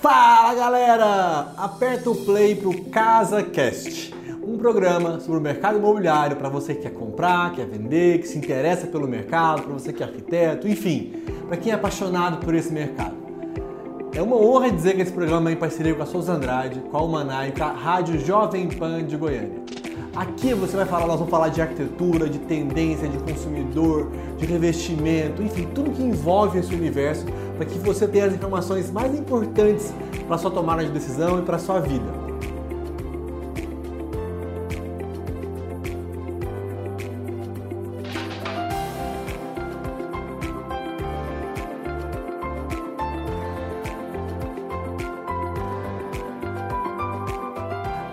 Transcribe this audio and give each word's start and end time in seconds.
Fala 0.00 0.54
galera! 0.54 1.52
Aperta 1.58 2.08
o 2.08 2.14
play 2.14 2.54
pro 2.54 2.72
CasaCast, 2.84 4.14
um 4.42 4.56
programa 4.56 5.20
sobre 5.20 5.38
o 5.38 5.42
mercado 5.42 5.76
imobiliário 5.76 6.36
para 6.36 6.48
você 6.48 6.74
que 6.74 6.80
quer 6.80 6.94
comprar, 6.94 7.52
quer 7.52 7.66
vender, 7.66 8.18
que 8.18 8.26
se 8.26 8.38
interessa 8.38 8.86
pelo 8.86 9.06
mercado, 9.06 9.60
para 9.60 9.74
você 9.74 9.92
que 9.92 10.02
é 10.02 10.06
arquiteto, 10.06 10.66
enfim, 10.66 11.22
para 11.46 11.58
quem 11.58 11.70
é 11.70 11.74
apaixonado 11.74 12.38
por 12.38 12.54
esse 12.54 12.72
mercado. 12.72 13.14
É 14.14 14.22
uma 14.22 14.36
honra 14.36 14.70
dizer 14.70 14.94
que 14.94 15.02
esse 15.02 15.12
programa 15.12 15.50
é 15.50 15.52
em 15.52 15.56
parceria 15.56 15.94
com 15.94 16.02
a 16.02 16.06
Souza 16.06 16.32
Andrade, 16.32 16.80
com 16.80 16.96
a 16.96 17.00
com 17.50 17.64
a 17.64 17.72
Rádio 17.72 18.18
Jovem 18.18 18.68
Pan 18.68 19.04
de 19.04 19.18
Goiânia. 19.18 19.60
Aqui 20.16 20.54
você 20.54 20.76
vai 20.76 20.86
falar, 20.86 21.06
nós 21.06 21.16
vamos 21.16 21.30
falar 21.30 21.50
de 21.50 21.60
arquitetura, 21.60 22.28
de 22.28 22.38
tendência, 22.38 23.06
de 23.06 23.18
consumidor, 23.18 24.10
de 24.38 24.46
revestimento, 24.46 25.42
enfim, 25.42 25.68
tudo 25.74 25.90
que 25.90 26.02
envolve 26.02 26.58
esse 26.58 26.74
universo 26.74 27.26
para 27.60 27.68
que 27.68 27.78
você 27.78 28.08
tenha 28.08 28.24
as 28.24 28.32
informações 28.32 28.90
mais 28.90 29.14
importantes 29.14 29.92
para 30.26 30.38
sua 30.38 30.50
tomada 30.50 30.82
de 30.82 30.90
decisão 30.90 31.40
e 31.40 31.42
para 31.42 31.58
sua 31.58 31.78
vida. 31.78 32.10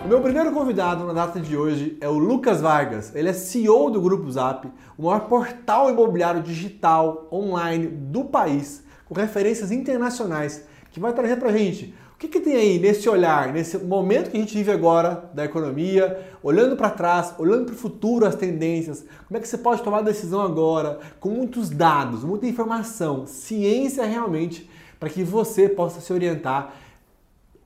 O 0.04 0.10
meu 0.10 0.20
primeiro 0.20 0.52
convidado 0.52 1.06
na 1.06 1.14
data 1.14 1.40
de 1.40 1.56
hoje 1.56 1.98
é 2.02 2.10
o 2.10 2.18
Lucas 2.18 2.60
Vargas. 2.60 3.16
Ele 3.16 3.30
é 3.30 3.34
CEO 3.34 3.90
do 3.90 4.02
Grupo 4.02 4.30
Zap, 4.30 4.70
o 4.98 5.04
maior 5.04 5.22
portal 5.22 5.90
imobiliário 5.90 6.44
digital 6.44 7.30
online 7.32 7.88
do 7.88 8.26
país, 8.26 8.86
com 9.08 9.16
referências 9.16 9.72
internacionais, 9.72 10.64
que 10.92 11.00
vai 11.00 11.14
trazer 11.14 11.38
para 11.38 11.50
a 11.50 11.58
gente 11.58 11.94
o 12.14 12.18
que, 12.18 12.28
que, 12.28 12.40
tem 12.40 12.56
aí 12.56 12.80
nesse 12.80 13.08
olhar, 13.08 13.54
nesse 13.54 13.78
momento 13.78 14.32
que 14.32 14.38
a 14.38 14.40
gente 14.40 14.56
vive 14.56 14.72
agora 14.72 15.30
da 15.36 15.46
economia, 15.46 16.20
olhando 16.42 16.76
para 16.76 16.90
trás, 16.90 17.36
olhando 17.38 17.66
para 17.66 17.76
o 17.76 17.78
futuro, 17.78 18.26
as 18.26 18.34
tendências, 18.34 19.06
como 19.28 19.38
é 19.38 19.40
que 19.40 19.48
você 19.48 19.58
pode 19.58 19.84
tomar 19.84 20.02
decisão 20.02 20.42
agora, 20.42 20.98
com 21.20 21.30
muitos 21.30 21.70
dados, 21.70 22.24
muita 22.24 22.48
informação, 22.48 23.28
ciência 23.28 24.04
realmente, 24.04 24.68
para 25.00 25.10
que 25.10 25.24
você 25.24 25.70
possa 25.70 26.02
se 26.02 26.12
orientar, 26.12 26.74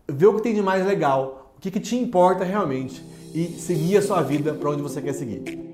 ver 0.05 0.25
o 0.25 0.35
que 0.35 0.43
tem 0.43 0.53
de 0.53 0.61
mais 0.61 0.85
legal 0.85 1.41
o 1.57 1.61
que, 1.61 1.69
que 1.69 1.79
te 1.79 1.95
importa 1.95 2.43
realmente 2.43 3.05
e 3.35 3.47
seguir 3.59 3.97
a 3.97 4.01
sua 4.01 4.23
vida 4.23 4.51
para 4.51 4.71
onde 4.71 4.81
você 4.81 4.99
quer 4.99 5.13
seguir. 5.13 5.70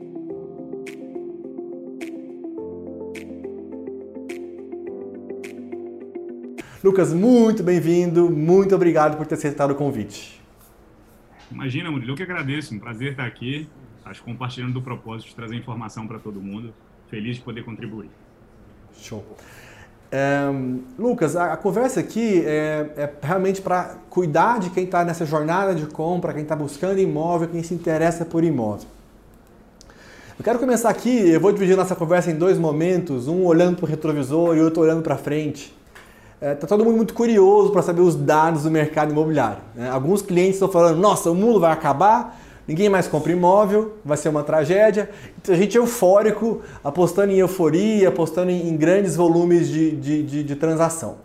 Lucas, 6.87 7.11
muito 7.11 7.63
bem-vindo, 7.63 8.29
muito 8.29 8.73
obrigado 8.73 9.17
por 9.17 9.27
ter 9.27 9.35
aceitado 9.35 9.71
o 9.71 9.75
convite. 9.75 10.41
Imagina, 11.51 11.91
Murilo, 11.91 12.13
eu 12.13 12.15
que 12.15 12.23
agradeço, 12.23 12.73
um 12.73 12.79
prazer 12.79 13.11
estar 13.11 13.25
aqui, 13.25 13.67
acho 14.05 14.23
compartilhando 14.23 14.71
do 14.71 14.81
propósito 14.81 15.27
de 15.27 15.35
trazer 15.35 15.57
informação 15.57 16.07
para 16.07 16.17
todo 16.17 16.39
mundo, 16.39 16.73
feliz 17.09 17.35
de 17.35 17.41
poder 17.41 17.65
contribuir. 17.65 18.09
Show. 18.97 19.21
É, 20.09 20.45
Lucas, 20.97 21.35
a, 21.35 21.51
a, 21.51 21.57
conversa 21.57 21.99
aqui 21.99 22.41
é, 22.45 22.89
é 22.95 23.13
realmente 23.21 23.61
para 23.61 23.97
cuidar 24.09 24.57
de 24.57 24.69
quem 24.69 24.85
está 24.85 25.03
nessa 25.03 25.25
jornada 25.25 25.75
de 25.75 25.87
compra, 25.87 26.31
quem 26.31 26.43
está 26.43 26.55
buscando 26.55 27.01
imóvel, 27.01 27.49
quem 27.49 27.63
se 27.63 27.73
interessa 27.73 28.23
por 28.23 28.45
imóvel. 28.45 28.87
Eu 30.39 30.43
quero 30.45 30.57
começar 30.57 30.89
aqui, 30.89 31.31
eu 31.31 31.41
vou 31.41 31.51
dividir 31.51 31.75
nossa 31.75 31.97
conversa 31.97 32.31
em 32.31 32.35
dois 32.37 32.57
momentos, 32.57 33.27
um 33.27 33.43
olhando 33.43 33.75
para 33.75 33.83
o 33.83 33.87
retrovisor 33.89 34.55
e 34.55 34.61
outro 34.61 34.83
olhando 34.83 35.01
para 35.01 35.17
frente. 35.17 35.75
Está 36.39 36.51
é, 36.51 36.53
todo 36.53 36.85
mundo 36.85 36.97
muito 36.97 37.15
curioso 37.15 37.71
para 37.71 37.81
saber 37.81 38.01
os 38.01 38.15
dados 38.15 38.61
do 38.61 38.69
mercado 38.69 39.11
imobiliário. 39.11 39.57
Né? 39.73 39.89
Alguns 39.89 40.21
clientes 40.21 40.53
estão 40.53 40.69
falando, 40.69 40.99
nossa, 40.99 41.31
o 41.31 41.35
mundo 41.35 41.59
vai 41.59 41.71
acabar, 41.71 42.39
ninguém 42.67 42.89
mais 42.89 43.07
compra 43.07 43.31
imóvel, 43.31 43.95
vai 44.05 44.17
ser 44.17 44.29
uma 44.29 44.43
tragédia. 44.43 45.09
Então, 45.41 45.55
a 45.55 45.57
gente 45.57 45.75
é 45.75 45.79
eufórico, 45.79 46.61
apostando 46.83 47.31
em 47.31 47.39
euforia, 47.39 48.09
apostando 48.09 48.51
em, 48.51 48.77
grandes 48.77 49.15
volumes 49.15 49.67
de, 49.67 49.95
de, 49.95 50.23
de, 50.23 50.43
de 50.43 50.55
transação. 50.55 51.15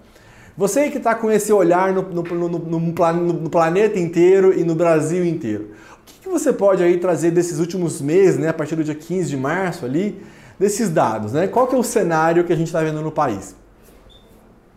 Você 0.57 0.89
que 0.89 0.97
está 0.97 1.15
com 1.15 1.31
esse 1.31 1.53
olhar 1.53 1.93
no, 1.93 2.03
no, 2.03 2.23
no, 2.23 2.81
no, 2.81 3.51
planeta 3.51 3.99
inteiro 3.99 4.59
e 4.59 4.65
no 4.65 4.75
Brasil 4.75 5.27
inteiro, 5.27 5.73
o 6.01 6.05
que, 6.07 6.21
que, 6.23 6.29
você 6.29 6.55
pode 6.55 6.83
aí 6.83 6.97
trazer 6.97 7.31
desses 7.31 7.59
últimos 7.59 8.01
meses, 8.01 8.39
né, 8.39 8.49
a 8.49 8.55
partir 8.55 8.77
do 8.77 8.85
dia 8.85 8.95
15 8.95 9.29
de 9.29 9.37
março 9.37 9.85
ali, 9.85 10.23
desses 10.59 10.89
dados? 10.89 11.35
Né? 11.35 11.47
Qual 11.49 11.67
que 11.67 11.75
é 11.75 11.79
o 11.79 11.83
cenário 11.83 12.45
que 12.45 12.53
a 12.53 12.57
gente 12.57 12.69
está 12.69 12.81
vendo 12.81 13.03
no 13.03 13.13
país? 13.13 13.61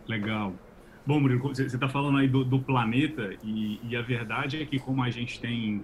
Legal. 0.08 0.54
Bom, 1.06 1.20
Murilo, 1.20 1.40
você 1.40 1.66
está 1.66 1.88
falando 1.88 2.18
aí 2.18 2.28
do, 2.28 2.44
do 2.44 2.60
planeta 2.60 3.36
e, 3.44 3.80
e, 3.84 3.96
a 3.96 4.02
verdade 4.02 4.62
é 4.62 4.66
que 4.66 4.80
como 4.80 5.04
a 5.04 5.10
gente 5.12 5.40
tem 5.40 5.84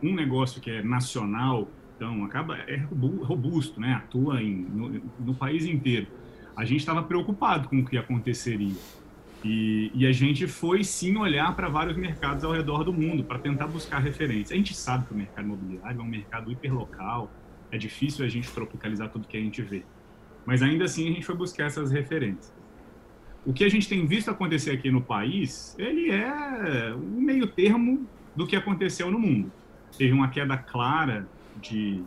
um 0.00 0.14
negócio 0.14 0.60
que 0.60 0.70
é 0.70 0.82
nacional, 0.82 1.68
então 1.96 2.24
acaba 2.24 2.56
é 2.58 2.76
robusto, 2.76 3.80
né? 3.80 3.94
Atua 3.94 4.40
em, 4.40 4.54
no, 4.54 5.02
no 5.18 5.34
país 5.34 5.64
inteiro. 5.64 6.06
A 6.56 6.64
gente 6.64 6.80
estava 6.80 7.02
preocupado 7.02 7.68
com 7.68 7.80
o 7.80 7.84
que 7.84 7.98
aconteceria. 7.98 8.76
E, 9.42 9.90
e, 9.94 10.06
a 10.06 10.12
gente 10.12 10.46
foi 10.46 10.84
sim 10.84 11.16
olhar 11.16 11.56
para 11.56 11.68
vários 11.68 11.96
mercados 11.96 12.44
ao 12.44 12.52
redor 12.52 12.84
do 12.84 12.92
mundo 12.92 13.24
para 13.24 13.38
tentar 13.38 13.66
buscar 13.66 13.98
referências. 13.98 14.52
A 14.52 14.56
gente 14.56 14.74
sabe 14.74 15.06
que 15.06 15.14
o 15.14 15.16
mercado 15.16 15.46
imobiliário 15.46 15.98
é 15.98 16.02
um 16.02 16.06
mercado 16.06 16.52
hiperlocal, 16.52 17.30
é 17.72 17.78
difícil 17.78 18.24
a 18.24 18.28
gente 18.28 18.50
tropicalizar 18.50 19.08
tudo 19.08 19.26
que 19.26 19.36
a 19.36 19.40
gente 19.40 19.62
vê. 19.62 19.82
Mas 20.44 20.62
ainda 20.62 20.84
assim 20.84 21.08
a 21.08 21.12
gente 21.12 21.24
foi 21.24 21.34
buscar 21.34 21.64
essas 21.64 21.90
referências. 21.90 22.59
O 23.44 23.52
que 23.52 23.64
a 23.64 23.68
gente 23.68 23.88
tem 23.88 24.06
visto 24.06 24.30
acontecer 24.30 24.70
aqui 24.70 24.90
no 24.90 25.00
país, 25.00 25.74
ele 25.78 26.10
é 26.10 26.94
um 26.94 27.20
meio 27.20 27.46
termo 27.46 28.06
do 28.36 28.46
que 28.46 28.54
aconteceu 28.54 29.10
no 29.10 29.18
mundo 29.18 29.50
teve 29.96 30.12
uma 30.12 30.28
queda 30.28 30.56
clara 30.56 31.28
de 31.60 32.02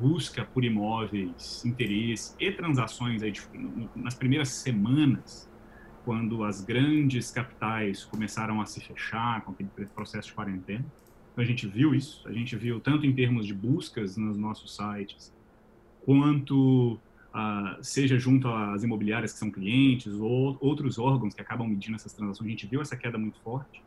busca 0.00 0.44
por 0.44 0.64
imóveis, 0.64 1.64
interesse 1.64 2.34
e 2.40 2.50
transações 2.50 3.22
aí, 3.22 3.32
nas 3.94 4.14
primeiras 4.14 4.48
semanas, 4.48 5.48
quando 6.04 6.44
as 6.44 6.64
grandes 6.64 7.30
capitais 7.30 8.04
começaram 8.04 8.60
a 8.60 8.66
se 8.66 8.80
fechar 8.80 9.42
com 9.42 9.52
aquele 9.52 9.70
processo 9.94 10.28
de 10.28 10.34
quarentena. 10.34 10.84
Então, 11.32 11.44
a 11.44 11.46
gente 11.46 11.66
viu 11.66 11.94
isso, 11.94 12.26
a 12.26 12.32
gente 12.32 12.56
viu 12.56 12.80
tanto 12.80 13.06
em 13.06 13.14
termos 13.14 13.46
de 13.46 13.54
buscas 13.54 14.16
nos 14.16 14.36
nossos 14.36 14.74
sites, 14.74 15.32
quanto 16.04 16.98
seja 17.82 18.18
junto 18.18 18.48
às 18.48 18.82
imobiliárias 18.82 19.32
que 19.32 19.38
são 19.38 19.50
clientes 19.50 20.12
ou 20.14 20.56
outros 20.60 20.98
órgãos 20.98 21.34
que 21.34 21.40
acabam 21.40 21.66
medindo 21.68 21.96
essas 21.96 22.12
transações, 22.12 22.46
a 22.46 22.50
gente 22.50 22.66
viu 22.66 22.80
essa 22.80 22.96
queda 22.96 23.16
muito 23.18 23.40
forte. 23.40 23.82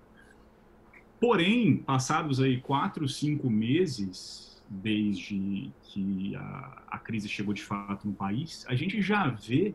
Porém, 1.20 1.78
passados 1.78 2.40
aí 2.40 2.60
quatro, 2.60 3.08
cinco 3.08 3.50
meses 3.50 4.62
desde 4.70 5.72
que 5.84 6.36
a, 6.36 6.84
a 6.88 6.98
crise 6.98 7.30
chegou 7.30 7.54
de 7.54 7.64
fato 7.64 8.08
no 8.08 8.14
país, 8.14 8.66
a 8.68 8.76
gente 8.76 9.02
já 9.02 9.30
vê 9.30 9.74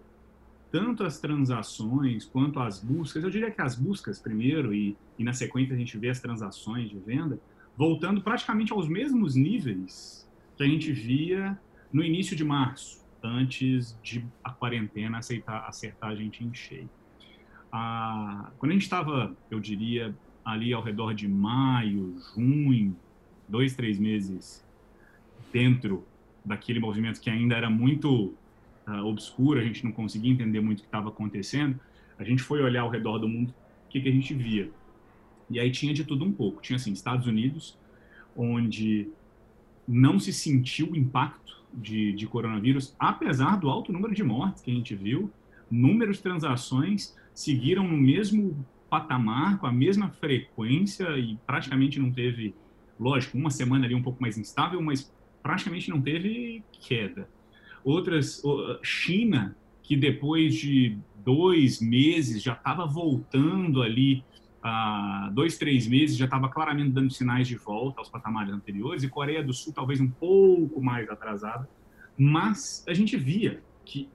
tanto 0.70 1.04
as 1.04 1.18
transações 1.18 2.24
quanto 2.24 2.60
as 2.60 2.78
buscas, 2.78 3.24
eu 3.24 3.30
diria 3.30 3.50
que 3.50 3.60
as 3.60 3.74
buscas 3.74 4.20
primeiro 4.20 4.72
e, 4.72 4.96
e 5.18 5.24
na 5.24 5.32
sequência 5.32 5.74
a 5.74 5.78
gente 5.78 5.96
vê 5.98 6.08
as 6.08 6.20
transações 6.20 6.88
de 6.88 6.98
venda, 6.98 7.40
voltando 7.76 8.20
praticamente 8.20 8.72
aos 8.72 8.88
mesmos 8.88 9.34
níveis 9.34 10.28
que 10.56 10.62
a 10.62 10.66
gente 10.66 10.92
via 10.92 11.58
no 11.92 12.04
início 12.04 12.36
de 12.36 12.44
março, 12.44 13.00
antes 13.22 13.98
de 14.02 14.24
a 14.42 14.50
quarentena 14.50 15.18
aceitar, 15.18 15.66
acertar 15.66 16.10
a 16.10 16.14
gente 16.14 16.44
em 16.44 16.52
cheio. 16.52 16.88
Ah, 17.72 18.50
quando 18.58 18.70
a 18.70 18.74
gente 18.74 18.82
estava, 18.82 19.36
eu 19.50 19.60
diria, 19.60 20.14
ali 20.44 20.72
ao 20.72 20.82
redor 20.82 21.14
de 21.14 21.28
maio, 21.28 22.16
junho, 22.34 22.96
dois, 23.48 23.74
três 23.74 23.98
meses 23.98 24.64
dentro 25.52 26.04
daquele 26.44 26.80
movimento 26.80 27.20
que 27.20 27.28
ainda 27.28 27.54
era 27.54 27.68
muito 27.68 28.34
uh, 28.86 29.04
obscuro, 29.04 29.60
a 29.60 29.62
gente 29.62 29.84
não 29.84 29.92
conseguia 29.92 30.32
entender 30.32 30.60
muito 30.60 30.78
o 30.78 30.82
que 30.82 30.88
estava 30.88 31.08
acontecendo, 31.08 31.78
a 32.18 32.24
gente 32.24 32.42
foi 32.42 32.62
olhar 32.62 32.82
ao 32.82 32.90
redor 32.90 33.18
do 33.18 33.28
mundo, 33.28 33.54
o 33.86 33.90
que, 33.90 34.00
que 34.00 34.08
a 34.08 34.12
gente 34.12 34.34
via? 34.34 34.70
E 35.48 35.58
aí 35.58 35.70
tinha 35.70 35.92
de 35.92 36.04
tudo 36.04 36.24
um 36.24 36.32
pouco. 36.32 36.62
Tinha, 36.62 36.76
assim, 36.76 36.92
Estados 36.92 37.26
Unidos, 37.26 37.76
onde 38.36 39.08
não 39.90 40.20
se 40.20 40.32
sentiu 40.32 40.92
o 40.92 40.96
impacto 40.96 41.60
de, 41.74 42.12
de 42.12 42.26
coronavírus, 42.26 42.94
apesar 42.98 43.56
do 43.56 43.68
alto 43.68 43.92
número 43.92 44.14
de 44.14 44.22
mortes 44.22 44.62
que 44.62 44.70
a 44.70 44.74
gente 44.74 44.94
viu, 44.94 45.30
números 45.70 46.16
de 46.16 46.22
transações 46.22 47.16
seguiram 47.34 47.86
no 47.86 47.96
mesmo 47.96 48.64
patamar, 48.88 49.58
com 49.58 49.66
a 49.66 49.72
mesma 49.72 50.08
frequência 50.08 51.18
e 51.18 51.36
praticamente 51.46 51.98
não 51.98 52.10
teve, 52.10 52.54
lógico, 52.98 53.36
uma 53.36 53.50
semana 53.50 53.84
ali 53.84 53.94
um 53.94 54.02
pouco 54.02 54.20
mais 54.22 54.38
instável, 54.38 54.80
mas 54.80 55.12
praticamente 55.42 55.90
não 55.90 56.00
teve 56.00 56.62
queda. 56.72 57.28
Outras, 57.84 58.42
China, 58.82 59.56
que 59.82 59.96
depois 59.96 60.54
de 60.54 60.98
dois 61.24 61.80
meses 61.80 62.42
já 62.42 62.52
estava 62.52 62.86
voltando 62.86 63.82
ali, 63.82 64.24
a 64.62 65.30
dois, 65.32 65.56
três 65.56 65.86
meses 65.86 66.16
já 66.16 66.26
estava 66.26 66.48
claramente 66.48 66.90
dando 66.90 67.12
sinais 67.12 67.48
de 67.48 67.56
volta 67.56 68.00
aos 68.00 68.08
patamares 68.08 68.52
anteriores, 68.52 69.02
e 69.02 69.08
Coreia 69.08 69.42
do 69.42 69.52
Sul 69.52 69.72
talvez 69.72 70.00
um 70.00 70.10
pouco 70.10 70.82
mais 70.82 71.08
atrasada, 71.08 71.68
mas 72.16 72.84
a 72.86 72.92
gente 72.92 73.16
via 73.16 73.62
que 73.84 74.08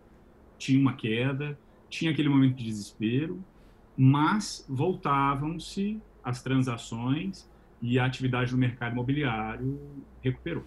tinha 0.58 0.80
uma 0.80 0.94
queda, 0.94 1.58
tinha 1.90 2.12
aquele 2.12 2.30
momento 2.30 2.56
de 2.56 2.64
desespero, 2.64 3.44
mas 3.98 4.66
voltavam-se 4.70 6.00
as 6.24 6.42
transações 6.42 7.50
e 7.82 7.98
a 8.00 8.06
atividade 8.06 8.52
do 8.52 8.58
mercado 8.58 8.94
imobiliário 8.94 9.80
recuperou. 10.22 10.64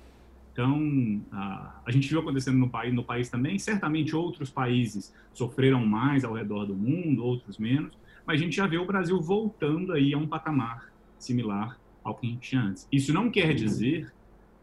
Então, 0.52 1.22
a, 1.30 1.80
a 1.86 1.90
gente 1.92 2.08
viu 2.08 2.18
acontecendo 2.20 2.58
no 2.58 2.68
país, 2.68 2.92
no 2.92 3.04
país 3.04 3.28
também, 3.28 3.58
certamente 3.58 4.16
outros 4.16 4.50
países 4.50 5.14
sofreram 5.32 5.86
mais 5.86 6.24
ao 6.24 6.32
redor 6.32 6.66
do 6.66 6.74
mundo, 6.74 7.24
outros 7.24 7.58
menos, 7.58 7.96
mas 8.28 8.38
a 8.38 8.44
gente 8.44 8.54
já 8.54 8.66
vê 8.66 8.76
o 8.76 8.84
Brasil 8.84 9.18
voltando 9.18 9.94
aí 9.94 10.12
a 10.12 10.18
um 10.18 10.26
patamar 10.26 10.92
similar 11.18 11.80
ao 12.04 12.14
que 12.14 12.26
a 12.26 12.30
gente 12.30 12.50
tinha 12.50 12.60
antes. 12.60 12.86
Isso 12.92 13.10
não 13.10 13.30
quer 13.30 13.54
dizer 13.54 14.12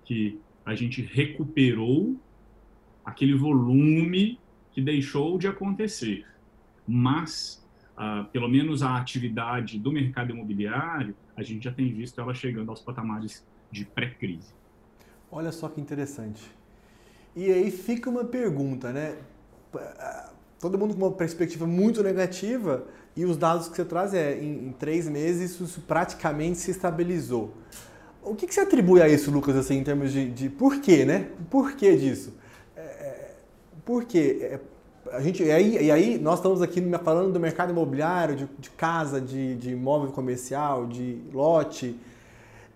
que 0.03 0.39
a 0.63 0.75
gente 0.75 1.01
recuperou 1.01 2.15
aquele 3.03 3.33
volume 3.33 4.39
que 4.71 4.79
deixou 4.79 5.39
de 5.39 5.47
acontecer, 5.47 6.27
mas 6.87 7.65
uh, 7.97 8.25
pelo 8.25 8.47
menos 8.47 8.83
a 8.83 8.97
atividade 8.97 9.79
do 9.79 9.91
mercado 9.91 10.29
imobiliário, 10.29 11.15
a 11.35 11.41
gente 11.41 11.63
já 11.63 11.71
tem 11.71 11.91
visto 11.91 12.21
ela 12.21 12.35
chegando 12.35 12.69
aos 12.69 12.81
patamares 12.81 13.43
de 13.71 13.83
pré-crise. 13.83 14.53
Olha 15.31 15.51
só 15.51 15.69
que 15.69 15.81
interessante. 15.81 16.51
E 17.35 17.51
aí 17.51 17.71
fica 17.71 18.11
uma 18.11 18.25
pergunta, 18.25 18.93
né? 18.93 19.17
Todo 20.59 20.77
mundo 20.77 20.93
com 20.93 21.01
uma 21.01 21.11
perspectiva 21.11 21.65
muito 21.65 22.03
negativa 22.03 22.87
e 23.15 23.25
os 23.25 23.37
dados 23.37 23.67
que 23.67 23.75
você 23.75 23.85
traz 23.85 24.13
é 24.13 24.37
em, 24.37 24.67
em 24.67 24.71
três 24.77 25.07
meses 25.07 25.59
isso 25.59 25.81
praticamente 25.81 26.57
se 26.57 26.71
estabilizou. 26.71 27.53
O 28.23 28.35
que, 28.35 28.47
que 28.47 28.53
você 28.53 28.61
atribui 28.61 29.01
a 29.01 29.07
isso, 29.07 29.29
Lucas, 29.29 29.55
assim, 29.55 29.77
em 29.77 29.83
termos 29.83 30.11
de, 30.11 30.29
de 30.29 30.49
porquê, 30.49 31.05
né? 31.05 31.27
Por 31.49 31.73
que 31.73 31.95
disso? 31.95 32.33
É, 32.75 32.81
é 32.81 33.31
por 33.85 34.03
quê? 34.03 34.39
É, 34.41 34.59
a 35.11 35.21
gente, 35.21 35.43
e, 35.43 35.51
aí, 35.51 35.85
e 35.85 35.91
aí 35.91 36.17
nós 36.17 36.39
estamos 36.39 36.61
aqui 36.61 36.81
falando 37.03 37.31
do 37.31 37.39
mercado 37.39 37.71
imobiliário, 37.71 38.35
de, 38.35 38.49
de 38.57 38.69
casa, 38.71 39.21
de, 39.21 39.55
de 39.55 39.71
imóvel 39.71 40.11
comercial, 40.11 40.87
de 40.87 41.21
lote, 41.31 41.95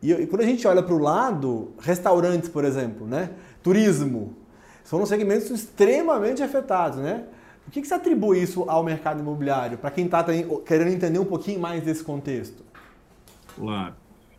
e, 0.02 0.14
e 0.14 0.28
quando 0.28 0.42
a 0.42 0.46
gente 0.46 0.66
olha 0.68 0.82
para 0.82 0.94
o 0.94 1.00
lado, 1.00 1.72
restaurantes, 1.80 2.50
por 2.50 2.64
exemplo, 2.64 3.06
né? 3.06 3.32
turismo, 3.62 4.36
são 4.84 5.06
segmentos 5.06 5.50
extremamente 5.52 6.42
afetados, 6.42 7.00
né? 7.00 7.26
O 7.70 7.72
que, 7.72 7.82
que 7.82 7.88
se 7.88 7.94
atribui 7.94 8.42
isso 8.42 8.64
ao 8.68 8.84
mercado 8.84 9.20
imobiliário, 9.20 9.78
para 9.78 9.92
quem 9.92 10.06
está 10.06 10.24
querendo 10.24 10.88
entender 10.88 11.20
um 11.20 11.26
pouquinho 11.26 11.60
mais 11.60 11.84
desse 11.84 12.04
contexto? 12.04 12.66
Claro. 13.56 13.94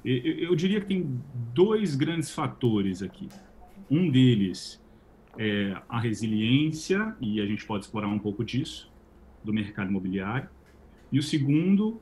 Eu, 0.04 0.56
diria 0.56 0.80
que 0.80 0.86
tem 0.86 1.20
dois 1.54 1.94
grandes 1.94 2.32
fatores 2.32 3.04
aqui. 3.04 3.28
Um 3.88 4.10
deles 4.10 4.82
é 5.38 5.80
a 5.88 6.00
resiliência, 6.00 7.14
e 7.20 7.40
a 7.40 7.46
gente 7.46 7.64
pode 7.64 7.84
explorar 7.84 8.08
um 8.08 8.18
pouco 8.18 8.44
disso, 8.44 8.90
do 9.44 9.52
mercado 9.52 9.90
imobiliário. 9.90 10.48
E 11.12 11.16
o 11.16 11.22
segundo 11.22 12.00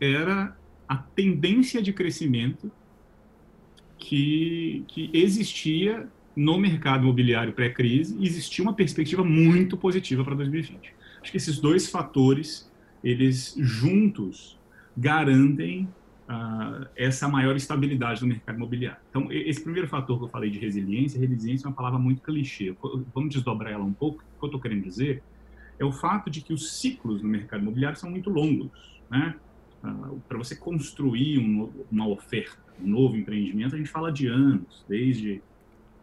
era 0.00 0.56
a 0.88 0.96
tendência 0.96 1.82
de 1.82 1.92
crescimento 1.92 2.72
que, 3.98 4.82
que 4.88 5.10
existia 5.12 6.08
no 6.36 6.58
mercado 6.58 7.02
imobiliário 7.02 7.52
pré-crise 7.52 8.16
existia 8.24 8.62
uma 8.62 8.74
perspectiva 8.74 9.24
muito 9.24 9.76
positiva 9.76 10.24
para 10.24 10.34
2020. 10.34 10.92
Acho 11.22 11.30
que 11.30 11.36
esses 11.36 11.58
dois 11.58 11.88
fatores, 11.88 12.70
eles 13.02 13.54
juntos 13.58 14.58
garantem 14.96 15.88
uh, 16.28 16.86
essa 16.96 17.28
maior 17.28 17.56
estabilidade 17.56 18.20
do 18.20 18.26
mercado 18.26 18.56
imobiliário. 18.56 19.00
Então, 19.10 19.30
esse 19.30 19.62
primeiro 19.62 19.88
fator 19.88 20.18
que 20.18 20.24
eu 20.24 20.28
falei 20.28 20.50
de 20.50 20.58
resiliência, 20.58 21.20
resiliência 21.20 21.66
é 21.66 21.68
uma 21.68 21.74
palavra 21.74 21.98
muito 21.98 22.20
clichê. 22.20 22.74
Vamos 23.14 23.32
desdobrar 23.32 23.72
ela 23.72 23.84
um 23.84 23.92
pouco. 23.92 24.22
O 24.36 24.38
que 24.38 24.44
eu 24.44 24.48
estou 24.48 24.60
querendo 24.60 24.82
dizer 24.82 25.22
é 25.78 25.84
o 25.84 25.92
fato 25.92 26.30
de 26.30 26.40
que 26.40 26.52
os 26.52 26.80
ciclos 26.80 27.22
no 27.22 27.28
mercado 27.28 27.62
imobiliário 27.62 27.98
são 27.98 28.10
muito 28.10 28.30
longos. 28.30 28.70
Né? 29.10 29.34
Uh, 29.82 30.20
para 30.28 30.38
você 30.38 30.56
construir 30.56 31.38
um, 31.38 31.70
uma 31.90 32.08
oferta 32.08 32.64
um 32.82 32.88
novo 32.88 33.16
empreendimento, 33.16 33.74
a 33.74 33.78
gente 33.78 33.90
fala 33.90 34.10
de 34.10 34.26
anos, 34.26 34.84
desde 34.88 35.40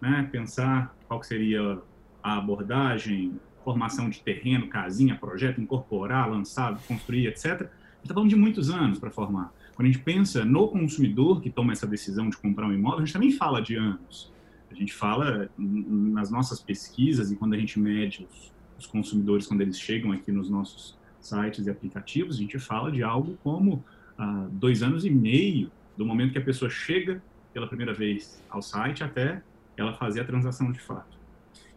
né, 0.02 0.28
pensar 0.32 0.96
qual 1.08 1.22
seria 1.22 1.80
a 2.24 2.38
abordagem, 2.38 3.40
formação 3.64 4.10
de 4.10 4.20
terreno, 4.22 4.68
casinha, 4.68 5.16
projeto, 5.16 5.62
incorporar, 5.62 6.30
lançar, 6.30 6.80
construir, 6.88 7.28
etc. 7.28 7.46
A 7.46 7.50
gente 7.52 7.64
está 8.04 8.14
falando 8.14 8.30
de 8.30 8.36
muitos 8.36 8.70
anos 8.70 9.00
para 9.00 9.12
formar. 9.12 9.54
Quando 9.76 9.88
a 9.88 9.92
gente 9.92 10.04
pensa 10.04 10.44
no 10.44 10.68
consumidor 10.68 11.42
que 11.42 11.50
toma 11.50 11.72
essa 11.72 11.88
decisão 11.88 12.30
de 12.30 12.38
comprar 12.38 12.68
um 12.68 12.74
imóvel, 12.74 13.00
a 13.00 13.06
gente 13.06 13.14
também 13.14 13.32
fala 13.32 13.62
de 13.62 13.76
anos. 13.76 14.32
A 14.72 14.74
gente 14.74 14.94
fala 14.94 15.50
nas 15.58 16.32
nossas 16.32 16.60
pesquisas 16.60 17.32
e 17.32 17.36
quando 17.36 17.54
a 17.54 17.58
gente 17.58 17.80
mede 17.80 18.28
os, 18.30 18.52
os 18.80 18.88
consumidores, 18.88 19.46
quando 19.48 19.62
eles 19.62 19.80
chegam 19.80 20.12
aqui 20.12 20.32
nos 20.32 20.50
nossos 20.50 20.98
sites 21.20 21.68
e 21.68 21.70
aplicativos, 21.70 22.38
a 22.38 22.40
gente 22.40 22.58
fala 22.58 22.92
de 22.92 23.04
algo 23.04 23.38
como 23.44 23.84
ah, 24.18 24.48
dois 24.52 24.82
anos 24.82 25.06
e 25.06 25.10
meio 25.10 25.72
do 25.98 26.06
momento 26.06 26.32
que 26.32 26.38
a 26.38 26.44
pessoa 26.44 26.70
chega 26.70 27.22
pela 27.54 27.68
primeira 27.68 27.94
vez 27.94 28.42
ao 28.50 28.62
site 28.62 29.04
até 29.04 29.44
ela 29.78 29.94
fazer 29.94 30.22
a 30.22 30.26
transação 30.26 30.72
de 30.72 30.80
fato. 30.80 31.18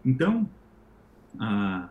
Então, 0.04 0.48
ah, 1.38 1.88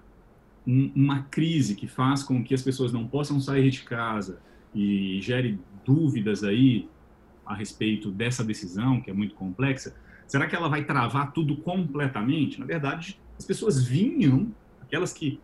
um, 0.66 0.92
uma 0.96 1.24
crise 1.24 1.76
que 1.76 1.88
faz 1.88 2.24
com 2.24 2.44
que 2.44 2.54
as 2.54 2.62
pessoas 2.62 2.92
não 2.94 3.08
possam 3.08 3.40
sair 3.40 3.70
de 3.70 3.84
casa 3.84 4.40
e 4.74 5.20
gere 5.22 5.60
dúvidas 5.86 6.44
aí 6.44 6.90
a 7.46 7.54
respeito 7.54 8.10
dessa 8.10 8.44
decisão, 8.44 9.02
que 9.02 9.10
é 9.10 9.14
muito 9.14 9.36
complexa, 9.36 9.96
será 10.26 10.48
que 10.48 10.56
ela 10.56 10.70
vai 10.70 10.84
travar 10.86 11.34
tudo 11.34 11.58
completamente? 11.58 12.60
Na 12.60 12.66
verdade, 12.66 13.20
as 13.38 13.46
pessoas 13.46 13.84
vinham, 13.84 14.54
aquelas 14.82 15.12
que 15.12 15.40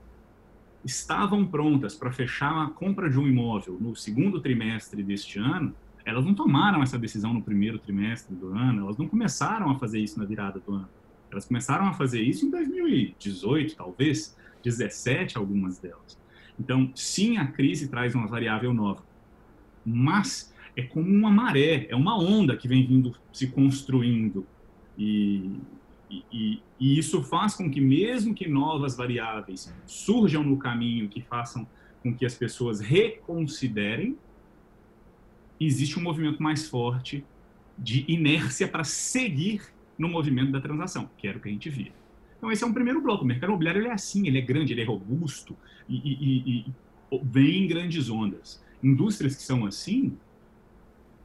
estavam 0.83 1.45
prontas 1.45 1.93
para 1.95 2.11
fechar 2.11 2.65
a 2.65 2.69
compra 2.69 3.09
de 3.09 3.19
um 3.19 3.27
imóvel 3.27 3.77
no 3.79 3.95
segundo 3.95 4.39
trimestre 4.39 5.03
deste 5.03 5.37
ano, 5.37 5.75
elas 6.05 6.25
não 6.25 6.33
tomaram 6.33 6.81
essa 6.81 6.97
decisão 6.97 7.33
no 7.33 7.41
primeiro 7.41 7.77
trimestre 7.77 8.35
do 8.35 8.49
ano, 8.49 8.83
elas 8.83 8.97
não 8.97 9.07
começaram 9.07 9.69
a 9.69 9.77
fazer 9.77 9.99
isso 9.99 10.19
na 10.19 10.25
virada 10.25 10.59
do 10.59 10.73
ano. 10.73 10.89
Elas 11.31 11.45
começaram 11.45 11.87
a 11.87 11.93
fazer 11.93 12.21
isso 12.21 12.45
em 12.45 12.49
2018, 12.49 13.75
talvez, 13.75 14.35
17 14.63 15.37
algumas 15.37 15.77
delas. 15.77 16.17
Então, 16.59 16.91
sim, 16.95 17.37
a 17.37 17.47
crise 17.47 17.87
traz 17.87 18.15
uma 18.15 18.27
variável 18.27 18.73
nova, 18.73 19.03
mas 19.85 20.53
é 20.75 20.83
como 20.83 21.09
uma 21.09 21.31
maré, 21.31 21.87
é 21.89 21.95
uma 21.95 22.17
onda 22.17 22.55
que 22.55 22.67
vem 22.67 22.85
vindo 22.85 23.15
se 23.31 23.47
construindo 23.47 24.45
e, 24.97 25.59
e, 26.09 26.61
e 26.79 26.99
isso 26.99 27.23
faz 27.23 27.55
com 27.55 27.69
que 27.69 27.79
mesmo 27.79 28.33
que 28.33 28.47
novas 28.47 28.95
variáveis 28.95 29.73
surjam 29.85 30.43
no 30.43 30.57
caminho 30.57 31.07
que 31.07 31.21
façam 31.21 31.67
com 32.01 32.13
que 32.13 32.25
as 32.25 32.35
pessoas 32.35 32.79
reconsiderem 32.79 34.17
existe 35.65 35.99
um 35.99 36.01
movimento 36.01 36.41
mais 36.41 36.67
forte 36.67 37.23
de 37.77 38.05
inércia 38.07 38.67
para 38.67 38.83
seguir 38.83 39.61
no 39.97 40.07
movimento 40.07 40.51
da 40.51 40.61
transação, 40.61 41.09
que 41.17 41.27
era 41.27 41.37
o 41.37 41.41
que 41.41 41.49
a 41.49 41.51
gente 41.51 41.69
via. 41.69 41.91
Então, 42.37 42.51
esse 42.51 42.63
é 42.63 42.67
um 42.67 42.73
primeiro 42.73 43.01
bloco. 43.01 43.23
O 43.23 43.27
mercado 43.27 43.49
imobiliário 43.49 43.85
é 43.85 43.91
assim, 43.91 44.27
ele 44.27 44.37
é 44.37 44.41
grande, 44.41 44.71
ele 44.71 44.81
é 44.81 44.85
robusto 44.85 45.57
e, 45.87 45.97
e, 45.97 46.13
e, 46.21 46.59
e 46.59 47.21
vem 47.23 47.65
em 47.65 47.67
grandes 47.67 48.09
ondas. 48.09 48.63
Indústrias 48.81 49.35
que 49.35 49.41
são 49.41 49.65
assim, 49.65 50.17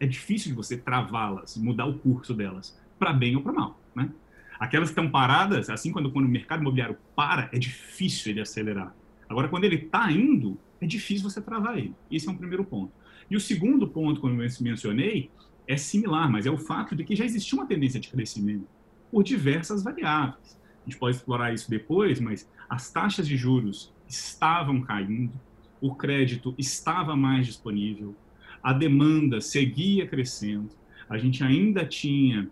é 0.00 0.06
difícil 0.06 0.50
de 0.50 0.56
você 0.56 0.76
travá-las, 0.76 1.56
mudar 1.56 1.86
o 1.86 1.98
curso 1.98 2.34
delas, 2.34 2.76
para 2.98 3.12
bem 3.12 3.36
ou 3.36 3.42
para 3.42 3.52
mal. 3.52 3.80
Né? 3.94 4.10
Aquelas 4.58 4.88
que 4.88 4.98
estão 4.98 5.08
paradas, 5.08 5.70
assim, 5.70 5.92
quando, 5.92 6.10
quando 6.10 6.26
o 6.26 6.28
mercado 6.28 6.60
imobiliário 6.60 6.96
para, 7.14 7.48
é 7.52 7.58
difícil 7.58 8.32
ele 8.32 8.40
acelerar. 8.40 8.94
Agora, 9.28 9.48
quando 9.48 9.64
ele 9.64 9.76
está 9.76 10.10
indo, 10.10 10.58
é 10.80 10.86
difícil 10.86 11.28
você 11.28 11.40
travar 11.40 11.78
ele. 11.78 11.94
Esse 12.10 12.28
é 12.28 12.30
um 12.30 12.36
primeiro 12.36 12.64
ponto. 12.64 12.92
E 13.30 13.36
o 13.36 13.40
segundo 13.40 13.88
ponto, 13.88 14.20
como 14.20 14.40
eu 14.40 14.48
mencionei, 14.60 15.30
é 15.66 15.76
similar, 15.76 16.30
mas 16.30 16.46
é 16.46 16.50
o 16.50 16.58
fato 16.58 16.94
de 16.94 17.04
que 17.04 17.16
já 17.16 17.24
existia 17.24 17.58
uma 17.58 17.66
tendência 17.66 17.98
de 17.98 18.08
crescimento 18.08 18.66
por 19.10 19.22
diversas 19.22 19.82
variáveis. 19.82 20.60
A 20.82 20.90
gente 20.90 20.98
pode 20.98 21.16
explorar 21.16 21.54
isso 21.54 21.70
depois, 21.70 22.20
mas 22.20 22.48
as 22.68 22.90
taxas 22.90 23.26
de 23.26 23.36
juros 23.36 23.92
estavam 24.06 24.82
caindo, 24.82 25.32
o 25.80 25.94
crédito 25.94 26.54
estava 26.58 27.16
mais 27.16 27.46
disponível, 27.46 28.14
a 28.62 28.72
demanda 28.72 29.40
seguia 29.40 30.06
crescendo, 30.06 30.70
a 31.08 31.18
gente 31.18 31.42
ainda 31.42 31.84
tinha 31.86 32.50